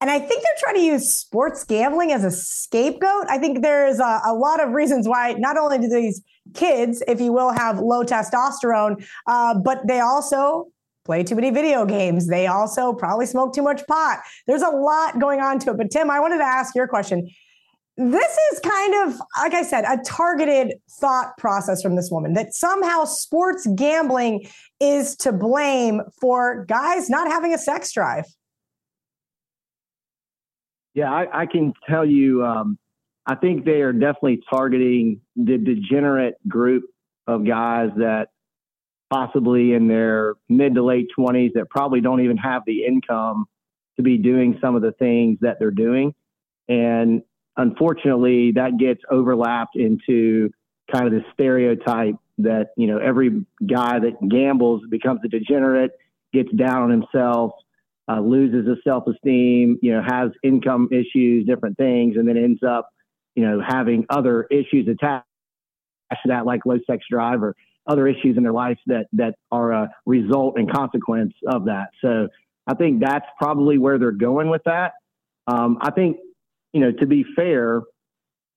And 0.00 0.10
I 0.10 0.18
think 0.18 0.42
they're 0.42 0.52
trying 0.58 0.74
to 0.74 0.82
use 0.82 1.10
sports 1.10 1.64
gambling 1.64 2.12
as 2.12 2.22
a 2.22 2.30
scapegoat. 2.30 3.26
I 3.28 3.38
think 3.38 3.62
there's 3.62 3.98
a, 3.98 4.20
a 4.26 4.34
lot 4.34 4.62
of 4.62 4.72
reasons 4.72 5.08
why 5.08 5.32
not 5.38 5.56
only 5.56 5.78
do 5.78 5.88
these 5.88 6.22
kids, 6.54 7.02
if 7.08 7.20
you 7.20 7.32
will, 7.32 7.50
have 7.50 7.78
low 7.78 8.04
testosterone, 8.04 9.06
uh, 9.26 9.58
but 9.58 9.86
they 9.86 10.00
also 10.00 10.66
play 11.06 11.22
too 11.22 11.34
many 11.34 11.50
video 11.50 11.86
games. 11.86 12.26
They 12.26 12.46
also 12.46 12.92
probably 12.92 13.26
smoke 13.26 13.54
too 13.54 13.62
much 13.62 13.86
pot. 13.86 14.20
There's 14.46 14.62
a 14.62 14.68
lot 14.68 15.18
going 15.18 15.40
on 15.40 15.58
to 15.60 15.70
it. 15.70 15.78
But 15.78 15.90
Tim, 15.90 16.10
I 16.10 16.20
wanted 16.20 16.38
to 16.38 16.44
ask 16.44 16.74
your 16.74 16.88
question 16.88 17.30
this 17.98 18.36
is 18.52 18.60
kind 18.60 19.08
of, 19.08 19.18
like 19.38 19.54
I 19.54 19.62
said, 19.62 19.84
a 19.84 19.96
targeted 20.04 20.74
thought 21.00 21.38
process 21.38 21.80
from 21.80 21.96
this 21.96 22.10
woman 22.10 22.34
that 22.34 22.52
somehow 22.52 23.04
sports 23.06 23.66
gambling 23.74 24.46
is 24.80 25.16
to 25.16 25.32
blame 25.32 26.02
for 26.20 26.66
guys 26.66 27.08
not 27.08 27.28
having 27.28 27.54
a 27.54 27.58
sex 27.58 27.92
drive. 27.92 28.26
Yeah, 30.96 31.12
I, 31.12 31.42
I 31.42 31.46
can 31.46 31.74
tell 31.86 32.06
you, 32.06 32.42
um, 32.42 32.78
I 33.26 33.34
think 33.34 33.66
they 33.66 33.82
are 33.82 33.92
definitely 33.92 34.40
targeting 34.48 35.20
the 35.36 35.58
degenerate 35.58 36.36
group 36.48 36.84
of 37.26 37.46
guys 37.46 37.90
that 37.98 38.28
possibly 39.10 39.74
in 39.74 39.88
their 39.88 40.36
mid 40.48 40.74
to 40.74 40.82
late 40.82 41.08
20s 41.16 41.52
that 41.52 41.68
probably 41.68 42.00
don't 42.00 42.22
even 42.22 42.38
have 42.38 42.62
the 42.66 42.86
income 42.86 43.44
to 43.96 44.02
be 44.02 44.16
doing 44.16 44.58
some 44.62 44.74
of 44.74 44.80
the 44.80 44.92
things 44.92 45.36
that 45.42 45.58
they're 45.58 45.70
doing. 45.70 46.14
And 46.66 47.22
unfortunately, 47.58 48.52
that 48.52 48.78
gets 48.78 49.02
overlapped 49.10 49.76
into 49.76 50.50
kind 50.90 51.06
of 51.06 51.12
the 51.12 51.24
stereotype 51.34 52.14
that 52.38 52.68
you 52.76 52.86
know 52.86 52.98
every 52.98 53.44
guy 53.66 53.98
that 53.98 54.26
gambles 54.26 54.80
becomes 54.88 55.20
a 55.26 55.28
degenerate, 55.28 55.90
gets 56.32 56.50
down 56.52 56.84
on 56.84 56.90
himself, 56.90 57.52
uh, 58.08 58.20
loses 58.20 58.68
his 58.68 58.78
self-esteem, 58.84 59.78
you 59.82 59.92
know, 59.92 60.02
has 60.06 60.30
income 60.42 60.88
issues, 60.92 61.46
different 61.46 61.76
things, 61.76 62.16
and 62.16 62.28
then 62.28 62.36
ends 62.36 62.62
up, 62.62 62.88
you 63.34 63.44
know, 63.44 63.60
having 63.66 64.06
other 64.08 64.44
issues 64.44 64.88
attached 64.88 65.26
to 66.12 66.28
that, 66.28 66.46
like 66.46 66.64
low 66.64 66.78
sex 66.88 67.04
drive 67.10 67.42
or 67.42 67.54
other 67.86 68.06
issues 68.06 68.36
in 68.36 68.42
their 68.42 68.52
life 68.52 68.78
that 68.86 69.06
that 69.12 69.34
are 69.50 69.72
a 69.72 69.88
result 70.06 70.58
and 70.58 70.70
consequence 70.70 71.32
of 71.46 71.66
that. 71.66 71.88
So 72.00 72.28
I 72.66 72.74
think 72.74 73.00
that's 73.00 73.26
probably 73.38 73.78
where 73.78 73.98
they're 73.98 74.12
going 74.12 74.50
with 74.50 74.62
that. 74.64 74.92
Um, 75.46 75.78
I 75.80 75.90
think, 75.90 76.16
you 76.72 76.80
know, 76.80 76.92
to 76.92 77.06
be 77.06 77.24
fair, 77.36 77.82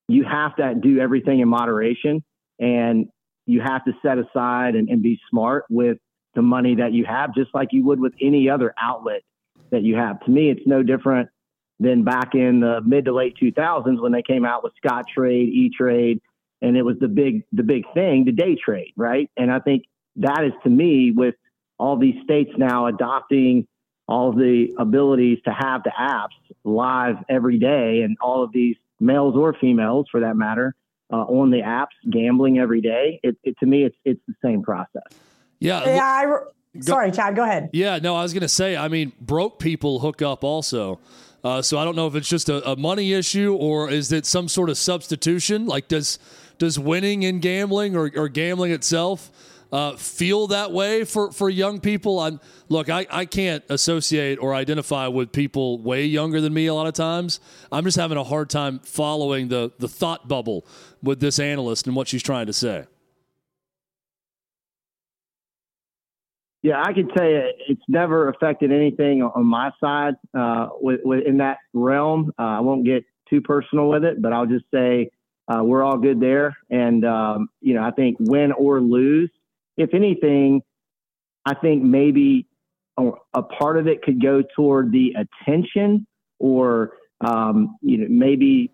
you 0.08 0.24
have 0.24 0.56
to 0.56 0.74
do 0.76 1.00
everything 1.00 1.40
in 1.40 1.48
moderation 1.48 2.24
and 2.60 3.08
you 3.46 3.62
have 3.62 3.86
to 3.86 3.94
set 4.04 4.18
aside 4.18 4.76
and, 4.76 4.90
and 4.90 5.04
be 5.04 5.20
smart 5.30 5.66
with 5.70 5.98
the 6.34 6.42
money 6.42 6.76
that 6.76 6.94
you 6.94 7.06
have, 7.06 7.34
just 7.36 7.50
like 7.54 7.70
you 7.72 7.86
would 7.86 8.00
with 8.00 8.14
any 8.22 8.50
other 8.50 8.74
outlet 8.82 9.22
that 9.72 9.84
you 9.84 9.96
have. 9.96 10.20
To 10.26 10.32
me, 10.32 10.50
it's 10.50 10.66
no 10.66 10.84
different 10.84 11.30
than 11.80 12.04
back 12.04 12.36
in 12.36 12.60
the 12.60 12.82
mid 12.86 13.06
to 13.06 13.14
late 13.14 13.36
2000s 13.42 14.02
when 14.02 14.12
they 14.12 14.22
came 14.22 14.46
out 14.46 14.64
with 14.64 14.74
Scottrade, 14.84 15.48
E 15.48 15.72
Trade, 15.76 16.22
and 16.62 16.76
it 16.76 16.84
was 16.84 16.98
the 17.00 17.08
big 17.08 17.44
the 17.54 17.64
big 17.64 17.84
thing, 17.94 18.26
the 18.26 18.32
day 18.32 18.56
trade, 18.56 18.94
right? 18.96 19.30
And 19.38 19.52
I 19.52 19.60
think 19.60 19.86
that 20.18 20.44
is 20.44 20.54
to 20.64 20.70
me 20.70 21.12
with 21.12 21.36
all 21.78 21.98
these 21.98 22.22
states 22.24 22.52
now 22.58 22.88
adopting 22.88 23.68
all 24.08 24.34
the 24.34 24.74
abilities 24.78 25.38
to 25.46 25.52
have 25.52 25.84
the 25.84 25.92
apps 25.98 26.36
live 26.64 27.18
every 27.30 27.60
day, 27.60 28.02
and 28.02 28.18
all 28.20 28.44
of 28.44 28.52
these 28.52 28.76
males 29.00 29.36
or 29.36 29.54
females, 29.54 30.08
for 30.12 30.22
that 30.22 30.36
matter, 30.36 30.76
uh, 31.14 31.18
on 31.18 31.52
the 31.52 31.62
apps 31.62 31.96
gambling 32.10 32.60
every 32.60 32.82
day. 32.82 33.20
It, 33.24 33.38
it, 33.44 33.58
to 33.60 33.66
me, 33.66 33.84
it's 33.84 33.96
it's 34.04 34.22
the 34.28 34.36
same 34.44 34.64
process. 34.64 35.04
Yeah. 35.60 35.86
Yeah. 35.86 36.40
Sorry, 36.80 37.12
Chad. 37.12 37.36
Go 37.36 37.44
ahead. 37.44 37.70
Yeah. 37.74 38.00
No, 38.00 38.16
I 38.16 38.24
was 38.24 38.34
going 38.34 38.42
to 38.42 38.48
say. 38.48 38.78
I 38.78 38.88
mean, 38.88 39.12
broke 39.20 39.60
people 39.60 40.00
hook 40.00 40.22
up 40.22 40.44
also. 40.44 41.00
Uh, 41.44 41.62
so 41.62 41.78
I 41.78 41.86
don't 41.86 41.96
know 41.96 42.08
if 42.08 42.16
it's 42.16 42.28
just 42.28 42.50
a, 42.50 42.72
a, 42.72 42.76
money 42.76 43.14
issue 43.14 43.56
or 43.56 43.90
is 43.90 44.12
it 44.12 44.26
some 44.26 44.48
sort 44.50 44.70
of 44.70 44.78
substitution? 44.78 45.68
Like, 45.68 45.88
does 45.88 46.20
does 46.58 46.78
winning 46.78 47.24
in 47.24 47.40
gambling 47.40 47.96
or, 47.96 48.12
or 48.16 48.28
gambling 48.28 48.74
itself 48.74 49.32
uh, 49.72 49.96
feel 49.96 50.48
that 50.48 50.74
way 50.74 51.06
for, 51.06 51.32
for 51.32 51.50
young 51.50 51.80
people? 51.80 52.20
I'm 52.20 52.42
look, 52.68 52.90
I, 52.90 53.08
I 53.10 53.24
can't 53.24 53.64
associate 53.70 54.38
or 54.42 54.54
identify 54.54 55.08
with 55.08 55.32
people 55.32 55.80
way 55.82 56.06
younger 56.06 56.42
than 56.42 56.54
me 56.54 56.68
a 56.68 56.74
lot 56.74 56.88
of 56.88 56.94
times. 56.94 57.40
I'm 57.72 57.86
just 57.86 57.98
having 57.98 58.18
a 58.18 58.24
hard 58.26 58.50
time 58.50 58.80
following 58.80 59.48
the 59.48 59.72
the 59.80 59.88
thought 59.88 60.28
bubble 60.28 60.66
with 61.02 61.22
this 61.22 61.40
analyst 61.40 61.88
and 61.88 61.96
what 61.96 62.10
she's 62.10 62.24
trying 62.24 62.48
to 62.48 62.54
say. 62.54 62.86
Yeah, 66.62 66.82
I 66.84 66.92
can 66.92 67.08
tell 67.10 67.26
you 67.26 67.42
it's 67.70 67.82
never 67.88 68.28
affected 68.30 68.72
anything 68.72 69.22
on 69.24 69.46
my 69.46 69.72
side 69.80 70.16
uh, 70.38 70.68
that 71.38 71.58
realm. 71.74 72.34
Uh, 72.38 72.44
I 72.44 72.60
won't 72.60 72.86
get 72.86 73.06
too 73.30 73.42
personal 73.42 73.88
with 73.88 74.04
it, 74.04 74.22
but 74.22 74.34
I'll 74.34 74.46
just 74.46 74.66
say 74.74 75.10
uh, 75.48 75.64
we're 75.64 75.84
all 75.84 75.98
good 75.98 76.20
there. 76.20 76.58
And, 76.70 77.06
um, 77.06 77.50
you 77.62 77.76
know, 77.76 77.84
I 77.84 77.92
think 77.92 78.18
win 78.20 78.52
or 78.52 78.82
lose, 78.82 79.32
if 79.78 79.94
anything, 79.94 80.62
I 81.46 81.56
think 81.56 81.82
maybe 81.82 82.46
a, 82.98 83.12
a 83.34 83.42
part 83.42 83.78
of 83.78 83.88
it 83.88 84.02
could 84.02 84.22
go 84.22 84.44
toward 84.56 84.92
the 84.92 85.16
attention 85.16 86.06
or, 86.40 86.92
um, 87.22 87.78
you 87.82 88.00
know, 88.00 88.08
maybe 88.10 88.74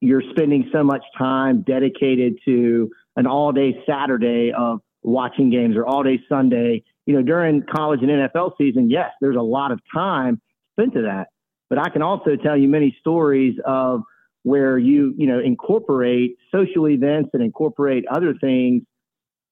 you're 0.00 0.22
spending 0.30 0.68
so 0.72 0.84
much 0.84 1.02
time 1.16 1.62
dedicated 1.62 2.38
to 2.44 2.90
an 3.16 3.26
all 3.26 3.52
day 3.52 3.82
Saturday 3.88 4.52
of 4.52 4.80
watching 5.02 5.50
games 5.50 5.76
or 5.76 5.86
all 5.86 6.02
day 6.02 6.20
Sunday 6.28 6.84
you 7.12 7.18
know, 7.18 7.24
during 7.24 7.62
college 7.62 8.00
and 8.00 8.08
NFL 8.08 8.52
season, 8.56 8.88
yes, 8.88 9.10
there's 9.20 9.36
a 9.36 9.42
lot 9.42 9.70
of 9.70 9.80
time 9.94 10.40
spent 10.72 10.94
to 10.94 11.02
that. 11.02 11.26
But 11.68 11.78
I 11.78 11.90
can 11.90 12.00
also 12.00 12.36
tell 12.36 12.56
you 12.56 12.68
many 12.68 12.96
stories 13.00 13.54
of 13.66 14.00
where 14.44 14.78
you, 14.78 15.14
you 15.18 15.26
know, 15.26 15.38
incorporate 15.38 16.38
social 16.50 16.88
events 16.88 17.28
and 17.34 17.42
incorporate 17.42 18.06
other 18.10 18.34
things 18.40 18.84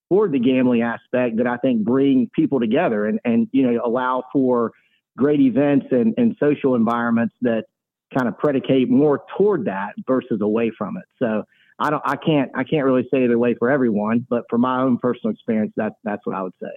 for 0.09 0.27
the 0.27 0.39
gambling 0.39 0.81
aspect 0.81 1.37
that 1.37 1.47
I 1.47 1.59
think 1.59 1.85
bring 1.85 2.31
people 2.35 2.61
together 2.61 3.05
and, 3.05 3.21
and 3.27 3.47
you 3.53 3.71
know, 3.71 3.79
allow 3.85 4.25
for 4.33 4.73
great 5.19 5.41
events 5.41 5.87
and, 5.91 6.15
and 6.17 6.35
social 6.41 6.75
environments 6.75 7.35
that 7.43 7.65
kind 8.17 8.27
of 8.27 8.39
predicate 8.39 8.89
more 8.89 9.23
toward 9.37 9.67
that 9.67 9.93
versus 10.07 10.41
away 10.41 10.73
from 10.77 10.97
it. 10.97 11.05
So 11.19 11.45
I 11.79 11.91
don't, 11.91 12.03
I 12.07 12.17
can't, 12.17 12.53
I 12.55 12.65
can't 12.65 12.87
really 12.87 13.07
say 13.13 13.25
either 13.25 13.39
way 13.39 13.55
for 13.59 13.71
everyone, 13.71 14.27
but 14.31 14.45
for 14.49 14.57
my 14.57 14.81
own 14.81 14.97
personal 14.97 15.35
experience, 15.35 15.75
that's, 15.77 15.95
that's 16.05 16.25
what 16.25 16.35
I 16.35 16.43
would 16.43 16.55
say. 16.59 16.71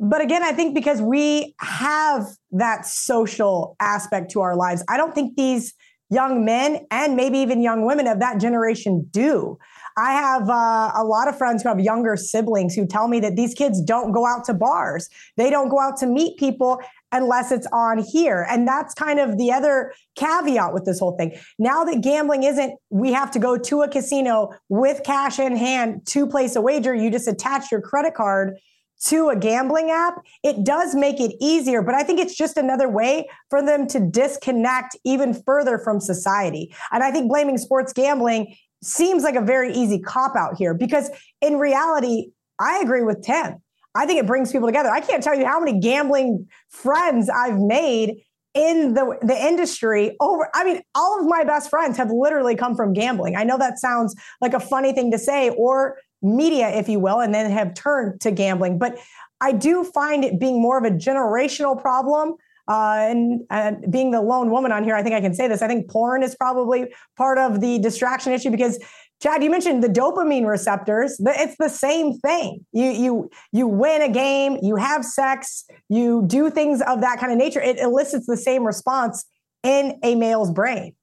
But 0.00 0.22
again, 0.22 0.42
I 0.42 0.52
think 0.52 0.74
because 0.74 1.02
we 1.02 1.54
have 1.58 2.26
that 2.52 2.86
social 2.86 3.76
aspect 3.80 4.30
to 4.32 4.40
our 4.40 4.56
lives, 4.56 4.82
I 4.88 4.96
don't 4.96 5.14
think 5.14 5.36
these 5.36 5.74
young 6.08 6.44
men 6.44 6.86
and 6.90 7.14
maybe 7.16 7.38
even 7.38 7.60
young 7.60 7.84
women 7.84 8.06
of 8.06 8.18
that 8.18 8.40
generation 8.40 9.06
do. 9.10 9.58
I 9.96 10.12
have 10.12 10.48
uh, 10.48 10.92
a 10.94 11.04
lot 11.04 11.28
of 11.28 11.36
friends 11.36 11.62
who 11.62 11.68
have 11.68 11.78
younger 11.78 12.16
siblings 12.16 12.74
who 12.74 12.86
tell 12.86 13.08
me 13.08 13.20
that 13.20 13.36
these 13.36 13.54
kids 13.54 13.82
don't 13.82 14.12
go 14.12 14.26
out 14.26 14.44
to 14.46 14.54
bars. 14.54 15.08
They 15.36 15.50
don't 15.50 15.68
go 15.68 15.78
out 15.78 15.98
to 15.98 16.06
meet 16.06 16.38
people 16.38 16.80
unless 17.12 17.52
it's 17.52 17.66
on 17.72 17.98
here. 17.98 18.46
And 18.48 18.66
that's 18.66 18.94
kind 18.94 19.18
of 19.18 19.36
the 19.36 19.52
other 19.52 19.92
caveat 20.16 20.72
with 20.72 20.86
this 20.86 20.98
whole 20.98 21.16
thing. 21.16 21.36
Now 21.58 21.84
that 21.84 22.00
gambling 22.00 22.44
isn't, 22.44 22.74
we 22.88 23.12
have 23.12 23.30
to 23.32 23.38
go 23.38 23.58
to 23.58 23.82
a 23.82 23.88
casino 23.88 24.50
with 24.68 25.02
cash 25.04 25.38
in 25.38 25.56
hand 25.56 26.06
to 26.06 26.26
place 26.26 26.56
a 26.56 26.60
wager, 26.60 26.94
you 26.94 27.10
just 27.10 27.28
attach 27.28 27.70
your 27.70 27.82
credit 27.82 28.14
card 28.14 28.58
to 29.06 29.30
a 29.30 29.36
gambling 29.36 29.90
app, 29.90 30.22
it 30.42 30.64
does 30.64 30.94
make 30.94 31.20
it 31.20 31.34
easier. 31.40 31.82
But 31.82 31.94
I 31.94 32.02
think 32.02 32.20
it's 32.20 32.34
just 32.34 32.56
another 32.56 32.88
way 32.88 33.28
for 33.48 33.62
them 33.62 33.86
to 33.88 34.00
disconnect 34.00 34.96
even 35.04 35.34
further 35.34 35.78
from 35.78 36.00
society. 36.00 36.74
And 36.92 37.02
I 37.02 37.10
think 37.10 37.28
blaming 37.28 37.58
sports 37.58 37.92
gambling 37.92 38.54
seems 38.82 39.22
like 39.22 39.36
a 39.36 39.40
very 39.40 39.72
easy 39.72 39.98
cop 39.98 40.36
out 40.36 40.56
here 40.56 40.74
because 40.74 41.10
in 41.40 41.58
reality, 41.58 42.30
I 42.58 42.78
agree 42.78 43.02
with 43.02 43.22
Tim. 43.22 43.62
I 43.94 44.06
think 44.06 44.20
it 44.20 44.26
brings 44.26 44.52
people 44.52 44.68
together. 44.68 44.90
I 44.90 45.00
can't 45.00 45.22
tell 45.22 45.34
you 45.34 45.46
how 45.46 45.58
many 45.58 45.80
gambling 45.80 46.46
friends 46.68 47.28
I've 47.28 47.58
made 47.58 48.22
in 48.54 48.94
the 48.94 49.16
the 49.22 49.46
industry 49.46 50.16
over 50.20 50.50
i 50.54 50.64
mean 50.64 50.82
all 50.96 51.20
of 51.20 51.26
my 51.26 51.44
best 51.44 51.70
friends 51.70 51.96
have 51.96 52.10
literally 52.10 52.56
come 52.56 52.74
from 52.74 52.92
gambling 52.92 53.36
i 53.36 53.44
know 53.44 53.56
that 53.56 53.78
sounds 53.78 54.12
like 54.40 54.52
a 54.54 54.58
funny 54.58 54.92
thing 54.92 55.08
to 55.08 55.18
say 55.18 55.50
or 55.50 55.96
media, 56.22 56.68
if 56.70 56.88
you 56.88 56.98
will, 56.98 57.20
and 57.20 57.34
then 57.34 57.50
have 57.50 57.74
turned 57.74 58.20
to 58.22 58.30
gambling. 58.30 58.78
But 58.78 58.98
I 59.40 59.52
do 59.52 59.84
find 59.84 60.24
it 60.24 60.38
being 60.38 60.60
more 60.60 60.78
of 60.78 60.84
a 60.84 60.90
generational 60.90 61.80
problem. 61.80 62.34
Uh, 62.68 63.44
and, 63.50 63.90
being 63.90 64.12
the 64.12 64.20
lone 64.20 64.50
woman 64.50 64.70
on 64.70 64.84
here, 64.84 64.94
I 64.94 65.02
think 65.02 65.14
I 65.14 65.20
can 65.20 65.34
say 65.34 65.48
this. 65.48 65.60
I 65.60 65.66
think 65.66 65.90
porn 65.90 66.22
is 66.22 66.36
probably 66.36 66.86
part 67.16 67.36
of 67.38 67.60
the 67.60 67.80
distraction 67.80 68.32
issue 68.32 68.50
because 68.50 68.78
Chad, 69.20 69.42
you 69.42 69.50
mentioned 69.50 69.82
the 69.82 69.88
dopamine 69.88 70.46
receptors. 70.46 71.20
It's 71.20 71.56
the 71.58 71.68
same 71.68 72.18
thing. 72.20 72.64
You 72.72 72.90
you 72.90 73.30
you 73.52 73.66
win 73.66 74.02
a 74.02 74.08
game, 74.08 74.58
you 74.62 74.76
have 74.76 75.04
sex, 75.04 75.64
you 75.88 76.22
do 76.26 76.48
things 76.48 76.80
of 76.80 77.02
that 77.02 77.18
kind 77.18 77.30
of 77.30 77.36
nature. 77.36 77.60
It 77.60 77.78
elicits 77.78 78.26
the 78.26 78.36
same 78.36 78.64
response 78.64 79.26
in 79.62 79.98
a 80.02 80.14
male's 80.14 80.50
brain. 80.50 80.94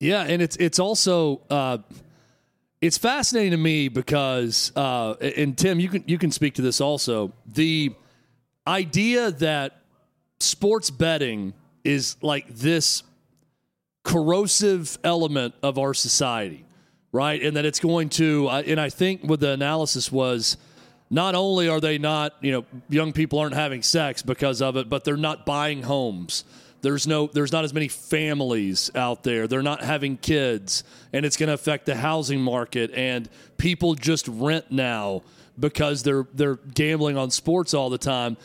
Yeah, 0.00 0.24
and 0.24 0.42
it's 0.42 0.56
it's 0.56 0.78
also 0.78 1.40
uh, 1.48 1.78
it's 2.80 2.98
fascinating 2.98 3.52
to 3.52 3.56
me 3.56 3.88
because, 3.88 4.72
uh, 4.76 5.14
and 5.14 5.56
Tim, 5.56 5.80
you 5.80 5.88
can 5.88 6.04
you 6.06 6.18
can 6.18 6.30
speak 6.30 6.54
to 6.54 6.62
this 6.62 6.80
also. 6.80 7.32
The 7.46 7.94
idea 8.66 9.30
that 9.30 9.80
sports 10.40 10.90
betting 10.90 11.54
is 11.82 12.16
like 12.22 12.48
this 12.48 13.02
corrosive 14.02 14.98
element 15.02 15.54
of 15.62 15.78
our 15.78 15.94
society, 15.94 16.64
right? 17.12 17.42
And 17.42 17.56
that 17.56 17.64
it's 17.64 17.80
going 17.80 18.10
to, 18.10 18.48
and 18.50 18.80
I 18.80 18.90
think 18.90 19.22
what 19.22 19.40
the 19.40 19.50
analysis 19.50 20.12
was, 20.12 20.56
not 21.10 21.34
only 21.34 21.68
are 21.68 21.80
they 21.80 21.98
not, 21.98 22.34
you 22.40 22.52
know, 22.52 22.64
young 22.88 23.12
people 23.12 23.38
aren't 23.38 23.54
having 23.54 23.82
sex 23.82 24.22
because 24.22 24.60
of 24.60 24.76
it, 24.76 24.88
but 24.88 25.04
they're 25.04 25.16
not 25.16 25.46
buying 25.46 25.82
homes 25.82 26.44
there's 26.84 27.06
no 27.06 27.26
there's 27.26 27.50
not 27.50 27.64
as 27.64 27.72
many 27.72 27.88
families 27.88 28.90
out 28.94 29.24
there. 29.24 29.48
They're 29.48 29.62
not 29.62 29.82
having 29.82 30.18
kids 30.18 30.84
and 31.12 31.24
it's 31.24 31.36
going 31.36 31.48
to 31.48 31.54
affect 31.54 31.86
the 31.86 31.96
housing 31.96 32.40
market 32.40 32.92
and 32.92 33.28
people 33.56 33.94
just 33.94 34.28
rent 34.28 34.70
now 34.70 35.22
because 35.58 36.02
they're 36.02 36.26
they're 36.34 36.56
gambling 36.56 37.16
on 37.16 37.30
sports 37.30 37.72
all 37.72 37.88
the 37.88 37.98
time. 37.98 38.36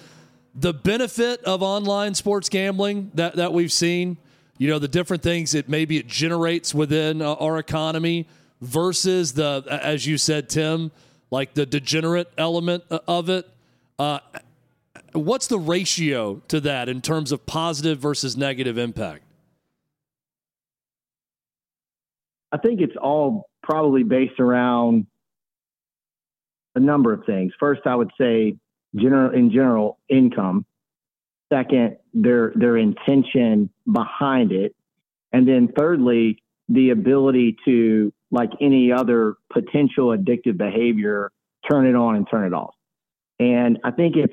The 0.56 0.74
benefit 0.74 1.44
of 1.44 1.62
online 1.62 2.16
sports 2.16 2.48
gambling 2.48 3.12
that 3.16 3.36
that 3.36 3.52
we've 3.52 3.72
seen, 3.72 4.18
you 4.58 4.70
know, 4.70 4.80
the 4.80 4.88
different 4.88 5.22
things 5.22 5.52
that 5.52 5.68
maybe 5.68 5.98
it 5.98 6.08
generates 6.08 6.74
within 6.74 7.22
uh, 7.22 7.34
our 7.34 7.60
economy 7.60 8.26
versus 8.62 9.34
the 9.34 9.66
as 9.70 10.08
you 10.08 10.18
said 10.18 10.48
Tim, 10.48 10.92
like 11.30 11.56
the 11.56 11.66
degenerate 11.66 12.32
element 12.38 12.86
uh, 12.90 13.00
of 13.06 13.30
it. 13.30 13.48
Uh, 14.00 14.20
What's 15.14 15.48
the 15.48 15.60
ratio 15.60 16.42
to 16.48 16.60
that 16.62 16.90
in 16.90 17.02
terms 17.02 17.32
of 17.32 17.46
positive 17.46 18.00
versus 18.00 18.38
negative 18.38 18.78
impact? 18.78 19.24
I 22.52 22.58
think 22.58 22.82
it's 22.82 22.96
all 23.00 23.50
probably 23.62 24.04
based 24.04 24.40
around 24.40 25.06
a 26.76 26.80
number 26.80 27.14
of 27.14 27.26
things. 27.26 27.54
First, 27.60 27.82
I 27.86 27.96
would 27.96 28.12
say 28.20 28.56
general 28.96 29.34
in 29.34 29.52
general 29.52 30.00
income. 30.10 30.66
Second, 31.52 31.98
their 32.14 32.52
their 32.56 32.78
intention 32.78 33.70
behind 33.92 34.52
it, 34.52 34.76
and 35.32 35.48
then 35.48 35.70
thirdly, 35.78 36.42
the 36.68 36.92
ability 36.92 37.58
to, 37.66 38.14
like 38.32 38.52
any 38.62 38.92
other 38.92 39.36
potential 39.52 40.16
addictive 40.16 40.58
behavior, 40.58 41.32
turn 41.70 41.88
it 41.88 41.96
on 41.96 42.16
and 42.16 42.28
turn 42.30 42.46
it 42.46 42.54
off. 42.54 42.76
And 43.40 43.80
I 43.84 43.92
think 43.92 44.16
if 44.16 44.32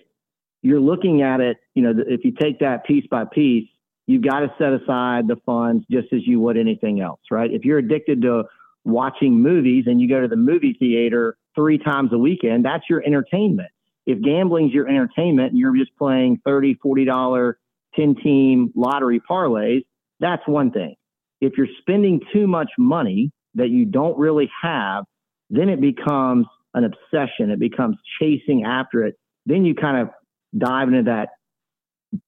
you're 0.66 0.80
looking 0.80 1.22
at 1.22 1.40
it, 1.40 1.58
you 1.74 1.82
know, 1.82 1.94
if 1.96 2.24
you 2.24 2.32
take 2.32 2.58
that 2.58 2.84
piece 2.84 3.06
by 3.08 3.24
piece, 3.24 3.68
you've 4.06 4.24
got 4.24 4.40
to 4.40 4.52
set 4.58 4.72
aside 4.72 5.28
the 5.28 5.36
funds 5.46 5.84
just 5.90 6.12
as 6.12 6.26
you 6.26 6.40
would 6.40 6.56
anything 6.56 7.00
else, 7.00 7.20
right? 7.30 7.50
If 7.52 7.64
you're 7.64 7.78
addicted 7.78 8.22
to 8.22 8.44
watching 8.84 9.40
movies 9.40 9.84
and 9.86 10.00
you 10.00 10.08
go 10.08 10.20
to 10.20 10.28
the 10.28 10.36
movie 10.36 10.76
theater 10.78 11.36
three 11.54 11.78
times 11.78 12.12
a 12.12 12.18
weekend, 12.18 12.64
that's 12.64 12.84
your 12.90 13.02
entertainment. 13.04 13.68
If 14.06 14.20
gambling's 14.22 14.72
your 14.72 14.88
entertainment 14.88 15.50
and 15.50 15.58
you're 15.58 15.76
just 15.76 15.96
playing 15.96 16.40
30, 16.44 16.78
$40, 16.84 17.54
10 17.94 18.16
team 18.16 18.72
lottery 18.74 19.20
parlays, 19.20 19.84
that's 20.18 20.42
one 20.46 20.72
thing. 20.72 20.96
If 21.40 21.54
you're 21.56 21.68
spending 21.80 22.20
too 22.32 22.46
much 22.46 22.70
money 22.78 23.30
that 23.54 23.70
you 23.70 23.84
don't 23.84 24.18
really 24.18 24.50
have, 24.62 25.04
then 25.48 25.68
it 25.68 25.80
becomes 25.80 26.46
an 26.74 26.84
obsession. 26.84 27.50
It 27.50 27.60
becomes 27.60 27.96
chasing 28.20 28.64
after 28.64 29.04
it. 29.04 29.16
Then 29.46 29.64
you 29.64 29.74
kind 29.74 29.98
of 29.98 30.10
dive 30.56 30.88
into 30.88 31.04
that 31.04 31.30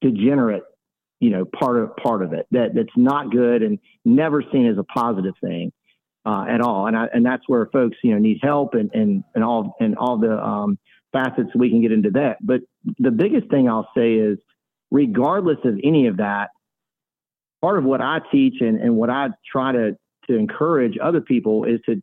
degenerate, 0.01 0.65
you 1.21 1.31
know, 1.31 1.45
part 1.45 1.79
of 1.79 1.97
part 1.97 2.23
of 2.23 2.33
it 2.33 2.47
that 2.51 2.75
that's 2.75 2.97
not 2.97 3.31
good 3.31 3.63
and 3.63 3.79
never 4.05 4.43
seen 4.53 4.67
as 4.67 4.79
a 4.79 4.85
positive 4.85 5.35
thing 5.41 5.73
uh, 6.27 6.45
at 6.49 6.61
all. 6.61 6.87
And 6.87 6.97
I, 6.97 7.07
and 7.13 7.25
that's 7.25 7.43
where 7.47 7.67
folks, 7.67 7.97
you 8.03 8.13
know, 8.13 8.19
need 8.19 8.39
help 8.43 8.75
and 8.75 8.91
and 8.93 9.25
and 9.35 9.45
all 9.45 9.77
and 9.81 9.97
all 9.97 10.19
the 10.19 10.33
um, 10.33 10.79
facets 11.13 11.51
we 11.55 11.71
can 11.71 11.83
get 11.83 11.93
into 11.93 12.11
that. 12.11 12.37
But 12.41 12.61
the 12.99 13.11
biggest 13.11 13.51
thing 13.51 13.69
I'll 13.69 13.89
say 13.97 14.15
is, 14.15 14.39
regardless 14.91 15.59
of 15.65 15.79
any 15.83 16.07
of 16.07 16.19
that, 16.19 16.51
part 17.61 17.79
of 17.79 17.85
what 17.85 18.01
I 18.01 18.21
teach 18.31 18.61
and, 18.61 18.81
and 18.81 18.97
what 18.97 19.11
I 19.11 19.29
try 19.51 19.73
to 19.73 19.97
to 20.29 20.37
encourage 20.37 20.99
other 21.03 21.21
people 21.21 21.65
is 21.65 21.81
to 21.87 22.03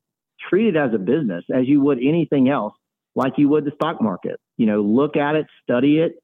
treat 0.50 0.68
it 0.68 0.76
as 0.76 0.94
a 0.94 0.98
business 0.98 1.44
as 1.54 1.68
you 1.68 1.82
would 1.82 2.00
anything 2.00 2.50
else, 2.50 2.74
like 3.16 3.34
you 3.38 3.50
would 3.50 3.66
the 3.66 3.72
stock 3.76 4.02
market. 4.02 4.40
You 4.58 4.66
know, 4.66 4.82
look 4.82 5.16
at 5.18 5.36
it, 5.36 5.48
study 5.64 6.00
it. 6.00 6.22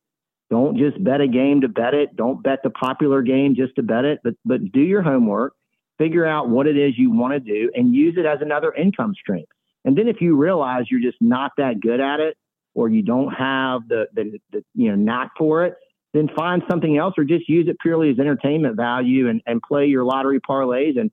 Don't 0.50 0.78
just 0.78 1.02
bet 1.02 1.22
a 1.22 1.28
game 1.28 1.62
to 1.62 1.70
bet 1.70 1.94
it. 1.94 2.16
Don't 2.16 2.44
bet 2.44 2.60
the 2.62 2.70
popular 2.70 3.22
game 3.22 3.56
just 3.56 3.76
to 3.76 3.84
bet 3.84 4.04
it, 4.04 4.20
but 4.24 4.34
but 4.44 4.72
do 4.74 4.82
your 4.82 5.02
homework, 5.02 5.54
figure 5.98 6.26
out 6.26 6.50
what 6.50 6.68
it 6.68 6.78
is 6.78 6.94
you 6.98 7.10
want 7.10 7.34
to 7.34 7.40
do, 7.40 7.72
and 7.74 7.96
use 7.96 8.16
it 8.18 8.26
as 8.26 8.40
another 8.42 8.74
income 8.74 9.14
stream. 9.18 9.46
And 9.86 9.98
then 9.98 10.10
if 10.10 10.18
you 10.20 10.36
realize 10.36 10.86
you're 10.92 11.02
just 11.02 11.22
not 11.22 11.52
that 11.58 11.80
good 11.80 12.02
at 12.02 12.20
it, 12.20 12.38
or 12.76 12.90
you 12.90 13.02
don't 13.02 13.32
have 13.32 13.88
the 13.88 14.08
the, 14.14 14.40
the 14.52 14.64
you 14.76 14.90
know 14.90 14.96
knack 14.96 15.32
for 15.38 15.64
it, 15.64 15.76
then 16.14 16.30
find 16.36 16.62
something 16.70 16.98
else, 16.98 17.14
or 17.18 17.24
just 17.24 17.48
use 17.48 17.70
it 17.70 17.78
purely 17.82 18.10
as 18.10 18.20
entertainment 18.20 18.76
value, 18.76 19.30
and 19.30 19.42
and 19.46 19.62
play 19.62 19.86
your 19.86 20.04
lottery 20.04 20.42
parlays. 20.42 21.00
And 21.00 21.12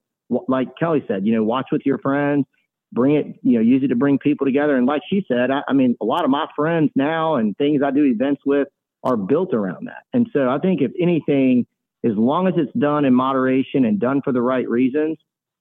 like 0.48 0.76
Kelly 0.80 1.04
said, 1.06 1.24
you 1.24 1.32
know, 1.32 1.44
watch 1.44 1.68
with 1.70 1.82
your 1.84 1.98
friends 1.98 2.44
bring 2.92 3.16
it, 3.16 3.26
you 3.42 3.54
know, 3.54 3.60
use 3.60 3.82
it 3.82 3.88
to 3.88 3.96
bring 3.96 4.18
people 4.18 4.46
together. 4.46 4.76
And 4.76 4.86
like 4.86 5.02
she 5.08 5.24
said, 5.28 5.50
I, 5.50 5.62
I, 5.68 5.72
mean, 5.72 5.96
a 6.00 6.04
lot 6.04 6.24
of 6.24 6.30
my 6.30 6.46
friends 6.56 6.90
now 6.94 7.36
and 7.36 7.56
things 7.56 7.82
I 7.84 7.90
do 7.90 8.04
events 8.04 8.42
with 8.46 8.68
are 9.04 9.16
built 9.16 9.54
around 9.54 9.86
that. 9.86 10.04
And 10.12 10.28
so 10.32 10.48
I 10.48 10.58
think 10.58 10.80
if 10.80 10.92
anything, 11.00 11.66
as 12.04 12.12
long 12.16 12.48
as 12.48 12.54
it's 12.56 12.72
done 12.78 13.04
in 13.04 13.14
moderation 13.14 13.84
and 13.84 14.00
done 14.00 14.22
for 14.22 14.32
the 14.32 14.42
right 14.42 14.68
reasons, 14.68 15.18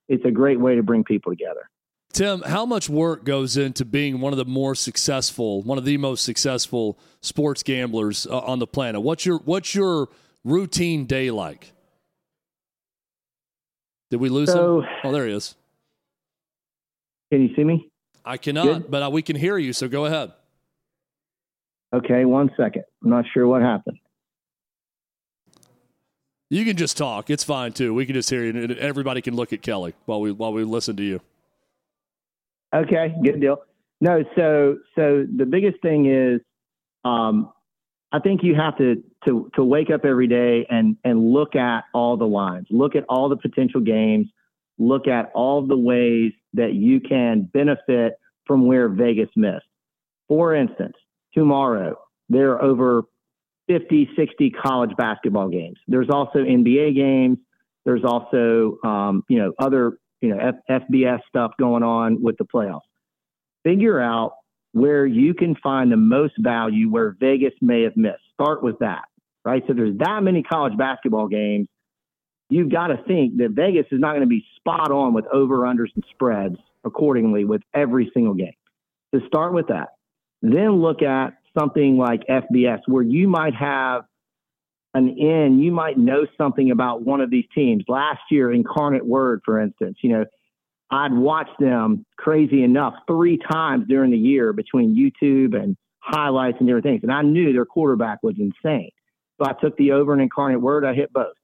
it's 0.08 0.24
a 0.24 0.30
great 0.30 0.58
way 0.58 0.76
to 0.76 0.82
bring 0.82 1.04
people 1.04 1.32
together. 1.32 1.68
Tim, 2.12 2.40
how 2.42 2.64
much 2.64 2.88
work 2.88 3.24
goes 3.24 3.56
into 3.56 3.84
being 3.84 4.20
one 4.20 4.32
of 4.32 4.38
the 4.38 4.44
more 4.46 4.74
successful, 4.74 5.62
one 5.62 5.76
of 5.76 5.84
the 5.84 5.98
most 5.98 6.24
successful 6.24 6.98
sports 7.20 7.62
gamblers 7.62 8.26
uh, 8.26 8.38
on 8.40 8.58
the 8.58 8.66
planet? 8.66 9.02
What's 9.02 9.26
your 9.26 9.38
what's 9.40 9.74
your 9.74 10.08
routine 10.42 11.04
day 11.04 11.30
like? 11.30 11.72
Did 14.10 14.20
we 14.20 14.30
lose 14.30 14.50
so, 14.50 14.80
him? 14.80 14.88
Oh, 15.04 15.12
there 15.12 15.26
he 15.26 15.34
is. 15.34 15.54
Can 17.30 17.42
you 17.42 17.54
see 17.54 17.64
me? 17.64 17.90
I 18.24 18.36
cannot, 18.36 18.64
Good? 18.64 18.90
but 18.90 19.02
uh, 19.02 19.10
we 19.10 19.22
can 19.22 19.36
hear 19.36 19.58
you. 19.58 19.72
So 19.72 19.88
go 19.88 20.06
ahead. 20.06 20.32
Okay, 21.94 22.24
one 22.24 22.50
second. 22.56 22.84
I'm 23.02 23.10
not 23.10 23.24
sure 23.32 23.46
what 23.46 23.62
happened. 23.62 23.98
You 26.50 26.64
can 26.64 26.76
just 26.76 26.96
talk. 26.96 27.30
It's 27.30 27.44
fine 27.44 27.72
too. 27.72 27.92
We 27.92 28.06
can 28.06 28.14
just 28.14 28.30
hear 28.30 28.44
you. 28.44 28.50
and 28.50 28.72
Everybody 28.78 29.20
can 29.20 29.34
look 29.34 29.52
at 29.52 29.62
Kelly 29.62 29.94
while 30.06 30.20
we 30.20 30.32
while 30.32 30.52
we 30.52 30.64
listen 30.64 30.96
to 30.96 31.02
you. 31.02 31.20
Okay, 32.74 33.14
good 33.22 33.40
deal. 33.40 33.58
No, 34.00 34.22
so 34.36 34.78
so 34.94 35.26
the 35.36 35.44
biggest 35.44 35.80
thing 35.82 36.06
is, 36.06 36.40
um, 37.04 37.52
I 38.12 38.20
think 38.20 38.42
you 38.42 38.54
have 38.54 38.78
to 38.78 39.02
to 39.26 39.50
to 39.56 39.64
wake 39.64 39.90
up 39.90 40.04
every 40.04 40.26
day 40.26 40.66
and 40.70 40.96
and 41.04 41.32
look 41.32 41.54
at 41.54 41.84
all 41.92 42.16
the 42.16 42.26
lines, 42.26 42.66
look 42.70 42.96
at 42.96 43.04
all 43.08 43.28
the 43.28 43.36
potential 43.36 43.80
games, 43.80 44.28
look 44.78 45.08
at 45.08 45.30
all 45.34 45.66
the 45.66 45.76
ways 45.76 46.32
that 46.54 46.72
you 46.74 47.00
can 47.00 47.42
benefit 47.42 48.14
from 48.46 48.66
where 48.66 48.88
Vegas 48.88 49.28
missed. 49.36 49.66
For 50.28 50.54
instance, 50.54 50.94
tomorrow 51.34 51.98
there 52.28 52.52
are 52.52 52.62
over 52.62 53.04
50, 53.68 54.10
60 54.16 54.50
college 54.50 54.90
basketball 54.96 55.48
games. 55.48 55.78
There's 55.86 56.08
also 56.10 56.38
NBA 56.38 56.94
games. 56.94 57.38
There's 57.84 58.04
also, 58.04 58.78
um, 58.84 59.24
you 59.28 59.38
know, 59.38 59.52
other, 59.58 59.98
you 60.20 60.34
know, 60.34 60.38
F- 60.38 60.82
FBS 60.90 61.20
stuff 61.28 61.52
going 61.58 61.82
on 61.82 62.22
with 62.22 62.36
the 62.38 62.44
playoffs. 62.44 62.80
Figure 63.64 64.00
out 64.00 64.32
where 64.72 65.06
you 65.06 65.34
can 65.34 65.54
find 65.56 65.90
the 65.90 65.96
most 65.96 66.34
value 66.38 66.90
where 66.90 67.16
Vegas 67.18 67.54
may 67.60 67.82
have 67.82 67.96
missed. 67.96 68.22
Start 68.34 68.62
with 68.62 68.78
that, 68.80 69.04
right? 69.44 69.62
So 69.66 69.74
there's 69.74 69.96
that 69.98 70.22
many 70.22 70.42
college 70.42 70.76
basketball 70.76 71.28
games 71.28 71.68
you've 72.48 72.70
got 72.70 72.88
to 72.88 72.96
think 73.06 73.38
that 73.38 73.50
Vegas 73.50 73.86
is 73.90 74.00
not 74.00 74.10
going 74.10 74.22
to 74.22 74.26
be 74.26 74.44
spot 74.56 74.90
on 74.90 75.14
with 75.14 75.26
over 75.32 75.58
unders 75.58 75.94
and 75.94 76.04
spreads 76.10 76.56
accordingly 76.84 77.44
with 77.44 77.62
every 77.74 78.10
single 78.14 78.34
game. 78.34 78.54
To 79.14 79.20
start 79.26 79.52
with 79.52 79.68
that, 79.68 79.90
then 80.42 80.80
look 80.80 81.02
at 81.02 81.34
something 81.58 81.96
like 81.96 82.26
FBS 82.28 82.80
where 82.86 83.02
you 83.02 83.28
might 83.28 83.54
have 83.54 84.02
an 84.94 85.08
in, 85.08 85.58
you 85.60 85.70
might 85.70 85.98
know 85.98 86.26
something 86.36 86.70
about 86.70 87.02
one 87.02 87.20
of 87.20 87.30
these 87.30 87.44
teams. 87.54 87.84
Last 87.88 88.20
year, 88.30 88.52
Incarnate 88.52 89.04
Word, 89.06 89.42
for 89.44 89.60
instance, 89.60 89.98
you 90.02 90.10
know, 90.10 90.24
I'd 90.90 91.12
watched 91.12 91.58
them 91.58 92.06
crazy 92.16 92.62
enough 92.62 92.94
three 93.06 93.38
times 93.50 93.84
during 93.88 94.10
the 94.10 94.18
year 94.18 94.52
between 94.54 94.96
YouTube 94.96 95.54
and 95.54 95.76
highlights 96.00 96.56
and 96.58 96.66
different 96.66 96.84
things. 96.84 97.00
And 97.02 97.12
I 97.12 97.22
knew 97.22 97.52
their 97.52 97.66
quarterback 97.66 98.22
was 98.22 98.36
insane. 98.38 98.90
So 99.38 99.48
I 99.48 99.52
took 99.52 99.76
the 99.76 99.92
over 99.92 100.12
and 100.12 100.22
Incarnate 100.22 100.60
Word, 100.60 100.84
I 100.84 100.94
hit 100.94 101.12
both. 101.12 101.34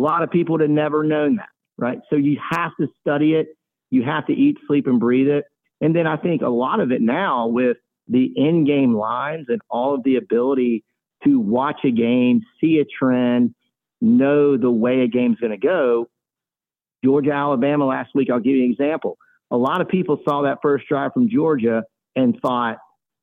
A 0.00 0.02
lot 0.02 0.22
of 0.22 0.30
people 0.30 0.54
would 0.54 0.62
have 0.62 0.70
never 0.70 1.04
known 1.04 1.36
that, 1.36 1.50
right? 1.76 1.98
So 2.08 2.16
you 2.16 2.40
have 2.52 2.70
to 2.80 2.86
study 3.02 3.34
it. 3.34 3.48
You 3.90 4.02
have 4.02 4.26
to 4.28 4.32
eat, 4.32 4.56
sleep, 4.66 4.86
and 4.86 4.98
breathe 4.98 5.28
it. 5.28 5.44
And 5.82 5.94
then 5.94 6.06
I 6.06 6.16
think 6.16 6.40
a 6.40 6.48
lot 6.48 6.80
of 6.80 6.90
it 6.90 7.02
now 7.02 7.48
with 7.48 7.76
the 8.08 8.32
in 8.34 8.64
game 8.64 8.94
lines 8.94 9.46
and 9.48 9.60
all 9.68 9.94
of 9.94 10.02
the 10.02 10.16
ability 10.16 10.84
to 11.24 11.38
watch 11.38 11.80
a 11.84 11.90
game, 11.90 12.40
see 12.62 12.78
a 12.78 12.86
trend, 12.86 13.54
know 14.00 14.56
the 14.56 14.70
way 14.70 15.02
a 15.02 15.06
game's 15.06 15.38
going 15.38 15.52
to 15.52 15.58
go. 15.58 16.08
Georgia, 17.04 17.32
Alabama 17.32 17.84
last 17.84 18.08
week, 18.14 18.30
I'll 18.32 18.40
give 18.40 18.56
you 18.56 18.64
an 18.64 18.70
example. 18.70 19.18
A 19.50 19.56
lot 19.58 19.82
of 19.82 19.88
people 19.88 20.18
saw 20.26 20.44
that 20.44 20.60
first 20.62 20.86
drive 20.88 21.12
from 21.12 21.28
Georgia 21.28 21.84
and 22.16 22.38
thought, 22.40 22.78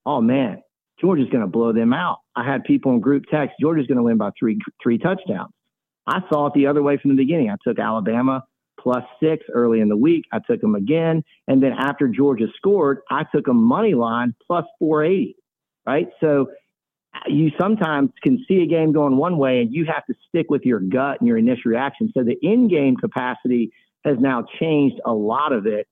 oh 0.06 0.22
man, 0.22 0.62
Georgia's 1.02 1.30
going 1.32 1.42
to 1.42 1.48
blow 1.48 1.74
them 1.74 1.92
out. 1.92 2.20
I 2.36 2.44
had 2.44 2.66
people 2.66 2.92
in 2.92 3.00
group 3.00 3.24
text, 3.32 3.56
Georgia's 3.60 3.88
going 3.88 3.98
to 3.98 4.04
win 4.04 4.18
by 4.18 4.30
three, 4.40 4.60
three 4.84 5.00
touchdowns. 5.00 5.50
I 6.08 6.22
saw 6.32 6.48
it 6.48 6.54
the 6.54 6.68
other 6.68 6.82
way 6.82 6.98
from 6.98 7.12
the 7.12 7.18
beginning. 7.18 7.50
I 7.50 7.58
took 7.68 7.80
Alabama 7.80 8.44
plus 8.80 9.04
six 9.22 9.46
early 9.54 9.82
in 9.82 9.90
the 9.90 9.98
week. 9.98 10.26
I 10.32 10.40
took 10.40 10.62
them 10.62 10.76
again. 10.76 11.24
And 11.48 11.62
then 11.62 11.74
after 11.78 12.08
Georgia 12.08 12.48
scored, 12.56 13.00
I 13.10 13.26
took 13.34 13.48
a 13.48 13.54
money 13.54 13.94
line 13.94 14.34
plus 14.46 14.66
480, 14.80 15.36
right? 15.86 16.08
So 16.22 16.48
you 17.28 17.52
sometimes 17.60 18.12
can 18.24 18.44
see 18.48 18.62
a 18.62 18.68
game 18.68 18.94
going 18.94 19.18
one 19.18 19.38
way 19.38 19.62
and 19.62 19.74
you 19.74 19.86
have 19.86 20.06
to 20.06 20.14
stick 20.30 20.50
with 20.50 20.64
your 20.64 20.80
gut 20.80 21.20
and 21.20 21.28
your 21.28 21.38
initial 21.38 21.72
reaction. 21.72 22.12
So 22.16 22.24
the 22.24 22.38
in 22.42 22.68
game 22.68 22.96
capacity 22.96 23.72
has 24.06 24.18
now 24.20 24.46
changed 24.60 25.02
a 25.06 25.12
lot 25.12 25.52
of 25.52 25.66
it, 25.66 25.88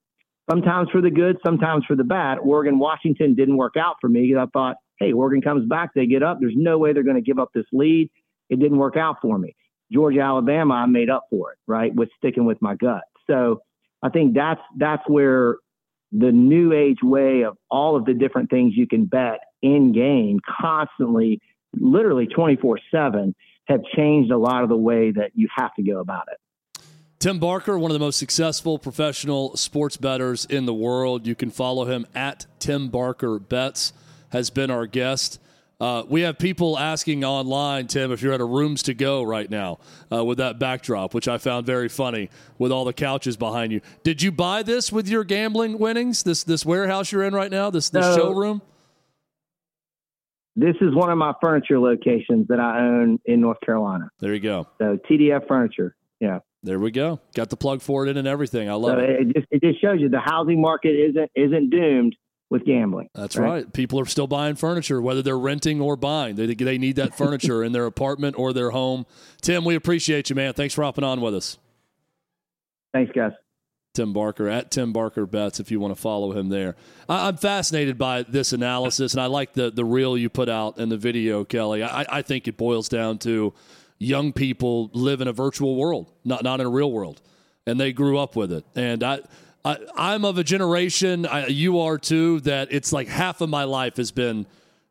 sometimes 0.49 0.89
for 0.91 1.01
the 1.01 1.09
good, 1.09 1.38
sometimes 1.45 1.84
for 1.86 1.95
the 1.95 2.03
bad. 2.03 2.38
Oregon, 2.38 2.80
Washington 2.80 3.36
didn't 3.36 3.57
work 3.57 3.76
out 3.78 3.95
for 3.99 4.09
me 4.09 4.28
because 4.28 4.47
I 4.47 4.49
thought, 4.57 4.78
hey, 4.99 5.11
Oregon 5.11 5.41
comes 5.41 5.68
back, 5.68 5.89
they 5.93 6.05
get 6.05 6.24
up. 6.24 6.38
There's 6.39 6.53
no 6.55 6.78
way 6.78 6.93
they're 6.93 7.03
going 7.03 7.18
to 7.18 7.22
give 7.22 7.39
up 7.39 7.49
this 7.53 7.66
lead. 7.74 8.09
It 8.49 8.59
didn't 8.59 8.78
work 8.78 8.95
out 8.95 9.18
for 9.22 9.38
me. 9.38 9.55
Georgia, 9.95 10.19
Alabama, 10.19 10.73
I 10.73 10.85
made 10.87 11.09
up 11.09 11.27
for 11.29 11.53
it, 11.53 11.57
right? 11.67 11.95
With 11.95 12.09
sticking 12.17 12.43
with 12.43 12.61
my 12.61 12.75
gut. 12.75 13.03
So 13.27 13.61
I 14.03 14.09
think 14.09 14.35
that's 14.35 14.59
that's 14.77 15.03
where 15.07 15.55
the 16.11 16.33
new 16.33 16.73
age 16.73 16.99
way 17.01 17.43
of 17.43 17.57
all 17.71 17.95
of 17.95 18.03
the 18.03 18.13
different 18.13 18.49
things 18.49 18.73
you 18.75 18.87
can 18.87 19.05
bet 19.05 19.39
in 19.61 19.93
game 19.93 20.39
constantly, 20.61 21.39
literally 21.73 22.27
24 22.27 22.79
7, 22.91 23.33
have 23.67 23.81
changed 23.95 24.31
a 24.31 24.37
lot 24.37 24.63
of 24.63 24.69
the 24.69 24.77
way 24.77 25.11
that 25.11 25.31
you 25.33 25.47
have 25.55 25.73
to 25.75 25.83
go 25.83 25.99
about 25.99 26.25
it. 26.29 26.83
Tim 27.19 27.39
Barker, 27.39 27.79
one 27.79 27.89
of 27.89 27.93
the 27.95 28.05
most 28.05 28.19
successful 28.19 28.77
professional 28.77 29.55
sports 29.55 29.95
bettors 29.95 30.43
in 30.45 30.65
the 30.65 30.73
world. 30.73 31.25
You 31.25 31.35
can 31.35 31.49
follow 31.49 31.85
him 31.85 32.05
at 32.13 32.45
Tim 32.59 32.89
Barker 32.89 33.39
Bets, 33.39 33.93
has 34.29 34.49
been 34.49 34.69
our 34.69 34.85
guest. 34.85 35.39
Uh, 35.80 36.03
we 36.07 36.21
have 36.21 36.38
people 36.38 36.80
asking 36.80 37.26
online, 37.26 37.88
Tim, 37.88 38.11
if 38.11 38.21
you're 38.21 38.34
at 38.34 38.41
a 38.41 38.45
rooms 38.45 38.84
to 38.84 38.93
go 38.93 39.23
right 39.23 39.49
now 39.49 39.80
uh, 40.11 40.23
with 40.23 40.38
that 40.38 40.57
backdrop, 40.57 41.13
which 41.13 41.28
I 41.28 41.38
found 41.38 41.65
very 41.65 41.89
funny 41.89 42.30
with 42.57 42.71
all 42.71 42.86
the 42.86 42.93
couches 42.93 43.36
behind 43.36 43.73
you. 43.73 43.82
Did 44.03 44.21
you 44.21 44.32
buy 44.32 44.63
this 44.63 44.91
with 44.91 45.09
your 45.09 45.23
gambling 45.23 45.78
winnings? 45.78 46.23
This 46.23 46.43
this 46.43 46.65
warehouse 46.65 47.11
you're 47.11 47.23
in 47.23 47.34
right 47.34 47.51
now, 47.51 47.69
this 47.69 47.89
this 47.89 48.15
showroom? 48.15 48.61
this 50.55 50.76
is 50.80 50.95
one 50.95 51.11
of 51.11 51.17
my 51.17 51.34
furniture 51.41 51.80
locations 51.80 52.47
that 52.47 52.59
I 52.59 52.80
own 52.80 53.19
in 53.26 53.41
North 53.41 53.59
Carolina. 53.65 54.09
There 54.19 54.34
you 54.34 54.39
go. 54.39 54.67
So 54.78 54.97
TDF 55.09 55.47
Furniture. 55.47 55.95
Yeah. 56.19 56.39
There 56.63 56.80
we 56.80 56.91
go. 56.91 57.19
Got 57.36 57.49
the 57.49 57.57
plug 57.57 57.82
for 57.82 58.05
it 58.05 58.09
in 58.09 58.17
and 58.17 58.28
everything. 58.28 58.69
I 58.69 58.73
love 58.73 58.97
so 58.97 59.03
it. 59.03 59.09
It 59.09 59.34
just, 59.36 59.47
it 59.51 59.61
just 59.61 59.82
shows 59.82 59.99
you 59.99 60.09
the 60.09 60.21
housing 60.23 60.61
market 60.61 60.95
isn't 60.95 61.30
isn't 61.36 61.69
doomed 61.69 62.15
with 62.49 62.65
gambling. 62.65 63.09
That's 63.13 63.35
right? 63.35 63.47
right. 63.47 63.73
People 63.73 63.99
are 63.99 64.05
still 64.05 64.27
buying 64.27 64.55
furniture, 64.55 65.01
whether 65.01 65.21
they're 65.21 65.37
renting 65.37 65.81
or 65.81 65.95
buying. 65.95 66.35
They, 66.35 66.53
they 66.53 66.77
need 66.77 66.97
that 66.97 67.17
furniture 67.17 67.63
in 67.63 67.71
their 67.71 67.85
apartment 67.85 68.37
or 68.37 68.53
their 68.53 68.71
home. 68.71 69.05
Tim, 69.41 69.65
we 69.65 69.75
appreciate 69.75 70.29
you, 70.29 70.35
man. 70.35 70.53
Thanks 70.53 70.73
for 70.73 70.83
hopping 70.83 71.03
on 71.03 71.21
with 71.21 71.35
us. 71.35 71.57
Thanks, 72.93 73.11
guys. 73.13 73.31
Tim 73.93 74.13
Barker 74.13 74.49
at 74.49 74.71
Tim 74.71 74.91
Barker 74.91 75.25
Bets 75.25 75.59
if 75.59 75.71
you 75.71 75.79
want 75.79 75.95
to 75.95 75.99
follow 75.99 76.33
him 76.33 76.49
there. 76.49 76.75
I, 77.07 77.29
am 77.29 77.37
fascinated 77.37 77.97
by 77.97 78.23
this 78.23 78.51
analysis, 78.51 79.13
and 79.13 79.21
I 79.21 79.27
like 79.27 79.53
the 79.53 79.71
the 79.71 79.85
reel 79.85 80.17
you 80.17 80.29
put 80.29 80.49
out 80.49 80.77
in 80.77 80.89
the 80.89 80.97
video, 80.97 81.45
Kelly. 81.45 81.81
I, 81.81 82.05
I 82.09 82.21
think 82.21 82.47
it 82.47 82.57
boils 82.57 82.89
down 82.89 83.19
to 83.19 83.53
young 83.97 84.33
people 84.33 84.91
live 84.93 85.21
in 85.21 85.29
a 85.29 85.33
virtual 85.33 85.77
world, 85.77 86.11
not 86.25 86.43
not 86.43 86.59
in 86.59 86.67
a 86.67 86.69
real 86.69 86.91
world, 86.91 87.21
and 87.65 87.79
they 87.79 87.93
grew 87.93 88.19
up 88.19 88.35
with 88.35 88.51
it. 88.51 88.65
And 88.75 89.03
I. 89.03 89.21
I, 89.66 90.13
am 90.13 90.26
of 90.26 90.38
a 90.38 90.43
generation, 90.43 91.26
I, 91.26 91.47
you 91.47 91.80
are 91.80 91.97
too, 91.97 92.39
that 92.41 92.68
it's 92.72 92.93
like 92.93 93.07
half 93.07 93.41
of 93.41 93.49
my 93.49 93.63
life 93.63 93.97
has 93.97 94.11
been 94.11 94.45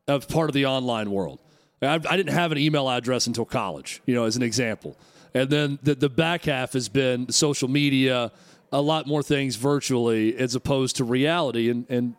a 0.07 0.19
part 0.19 0.49
of 0.49 0.53
the 0.53 0.65
online 0.65 1.11
world. 1.11 1.39
I, 1.81 1.93
I 1.95 2.17
didn't 2.17 2.33
have 2.33 2.51
an 2.51 2.57
email 2.57 2.89
address 2.89 3.25
until 3.27 3.45
college, 3.45 4.01
you 4.05 4.13
know, 4.13 4.25
as 4.25 4.35
an 4.35 4.43
example. 4.43 4.97
And 5.33 5.49
then 5.49 5.79
the, 5.81 5.95
the 5.95 6.09
back 6.09 6.45
half 6.45 6.73
has 6.73 6.89
been 6.89 7.31
social 7.31 7.69
media, 7.69 8.31
a 8.71 8.81
lot 8.81 9.07
more 9.07 9.23
things 9.23 9.55
virtually 9.55 10.35
as 10.35 10.55
opposed 10.55 10.97
to 10.97 11.05
reality. 11.05 11.69
And, 11.69 11.85
and 11.89 12.15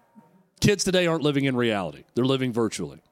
kids 0.61 0.85
today 0.85 1.07
aren't 1.07 1.23
living 1.23 1.45
in 1.45 1.57
reality; 1.57 2.05
they're 2.15 2.25
living 2.25 2.53
virtually. 2.53 3.03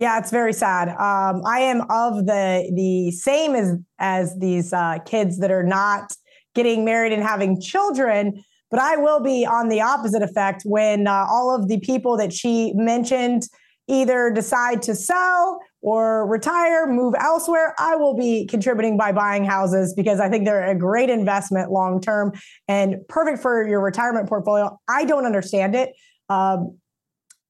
Yeah, 0.00 0.18
it's 0.18 0.30
very 0.30 0.52
sad. 0.52 0.88
Um, 0.88 1.42
I 1.46 1.60
am 1.60 1.82
of 1.82 2.26
the 2.26 2.70
the 2.74 3.10
same 3.12 3.54
as 3.54 3.76
as 3.98 4.36
these 4.38 4.72
uh, 4.72 4.98
kids 5.04 5.38
that 5.38 5.50
are 5.50 5.62
not 5.62 6.12
getting 6.54 6.84
married 6.84 7.12
and 7.12 7.22
having 7.22 7.60
children. 7.60 8.44
But 8.70 8.80
I 8.80 8.96
will 8.96 9.20
be 9.20 9.46
on 9.46 9.68
the 9.68 9.80
opposite 9.80 10.22
effect 10.22 10.62
when 10.64 11.06
uh, 11.06 11.26
all 11.28 11.54
of 11.54 11.68
the 11.68 11.78
people 11.80 12.16
that 12.16 12.32
she 12.32 12.72
mentioned 12.74 13.44
either 13.86 14.30
decide 14.30 14.82
to 14.82 14.94
sell 14.94 15.60
or 15.82 16.26
retire, 16.26 16.86
move 16.86 17.14
elsewhere, 17.18 17.74
I 17.78 17.96
will 17.96 18.16
be 18.16 18.46
contributing 18.46 18.96
by 18.96 19.12
buying 19.12 19.44
houses 19.44 19.92
because 19.94 20.18
I 20.18 20.30
think 20.30 20.46
they're 20.46 20.70
a 20.70 20.74
great 20.74 21.10
investment 21.10 21.70
long 21.70 22.00
term 22.00 22.32
and 22.66 22.96
perfect 23.08 23.42
for 23.42 23.68
your 23.68 23.80
retirement 23.80 24.28
portfolio. 24.28 24.78
I 24.88 25.04
don't 25.04 25.26
understand 25.26 25.74
it. 25.74 25.92
Um, 26.30 26.78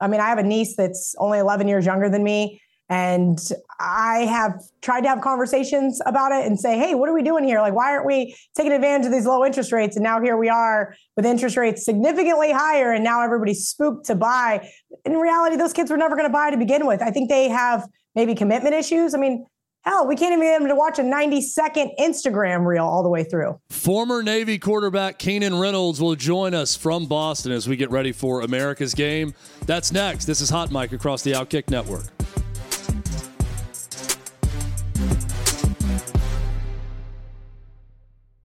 I 0.00 0.08
mean, 0.08 0.20
I 0.20 0.28
have 0.28 0.38
a 0.38 0.42
niece 0.42 0.74
that's 0.76 1.14
only 1.18 1.38
11 1.38 1.68
years 1.68 1.86
younger 1.86 2.10
than 2.10 2.24
me. 2.24 2.60
And 2.88 3.38
I 3.80 4.26
have 4.26 4.60
tried 4.82 5.02
to 5.02 5.08
have 5.08 5.22
conversations 5.22 6.00
about 6.04 6.32
it 6.32 6.44
and 6.44 6.60
say, 6.60 6.78
hey, 6.78 6.94
what 6.94 7.08
are 7.08 7.14
we 7.14 7.22
doing 7.22 7.44
here? 7.44 7.60
Like, 7.60 7.74
why 7.74 7.90
aren't 7.92 8.06
we 8.06 8.36
taking 8.54 8.72
advantage 8.72 9.06
of 9.06 9.12
these 9.12 9.26
low 9.26 9.44
interest 9.44 9.72
rates? 9.72 9.96
And 9.96 10.02
now 10.02 10.20
here 10.20 10.36
we 10.36 10.50
are 10.50 10.94
with 11.16 11.24
interest 11.24 11.56
rates 11.56 11.84
significantly 11.84 12.52
higher. 12.52 12.92
And 12.92 13.02
now 13.02 13.22
everybody's 13.22 13.66
spooked 13.66 14.06
to 14.06 14.14
buy. 14.14 14.68
In 15.04 15.14
reality, 15.14 15.56
those 15.56 15.72
kids 15.72 15.90
were 15.90 15.96
never 15.96 16.14
going 16.14 16.28
to 16.28 16.32
buy 16.32 16.50
to 16.50 16.58
begin 16.58 16.86
with. 16.86 17.00
I 17.00 17.10
think 17.10 17.30
they 17.30 17.48
have 17.48 17.88
maybe 18.14 18.34
commitment 18.34 18.74
issues. 18.74 19.14
I 19.14 19.18
mean, 19.18 19.46
hell, 19.84 20.06
we 20.06 20.16
can't 20.16 20.32
even 20.32 20.44
get 20.44 20.58
them 20.58 20.68
to 20.68 20.74
watch 20.74 20.98
a 20.98 21.02
90 21.02 21.40
second 21.40 21.92
Instagram 21.98 22.66
reel 22.66 22.84
all 22.84 23.02
the 23.02 23.08
way 23.08 23.24
through. 23.24 23.58
Former 23.70 24.22
Navy 24.22 24.58
quarterback 24.58 25.18
Keenan 25.18 25.58
Reynolds 25.58 26.00
will 26.00 26.16
join 26.16 26.52
us 26.54 26.76
from 26.76 27.06
Boston 27.06 27.52
as 27.52 27.66
we 27.66 27.76
get 27.76 27.90
ready 27.90 28.12
for 28.12 28.42
America's 28.42 28.94
game. 28.94 29.34
That's 29.66 29.92
next. 29.92 30.26
This 30.26 30.40
is 30.40 30.50
Hot 30.50 30.70
Mic 30.70 30.92
across 30.92 31.22
the 31.22 31.32
Outkick 31.32 31.70
Network. 31.70 32.23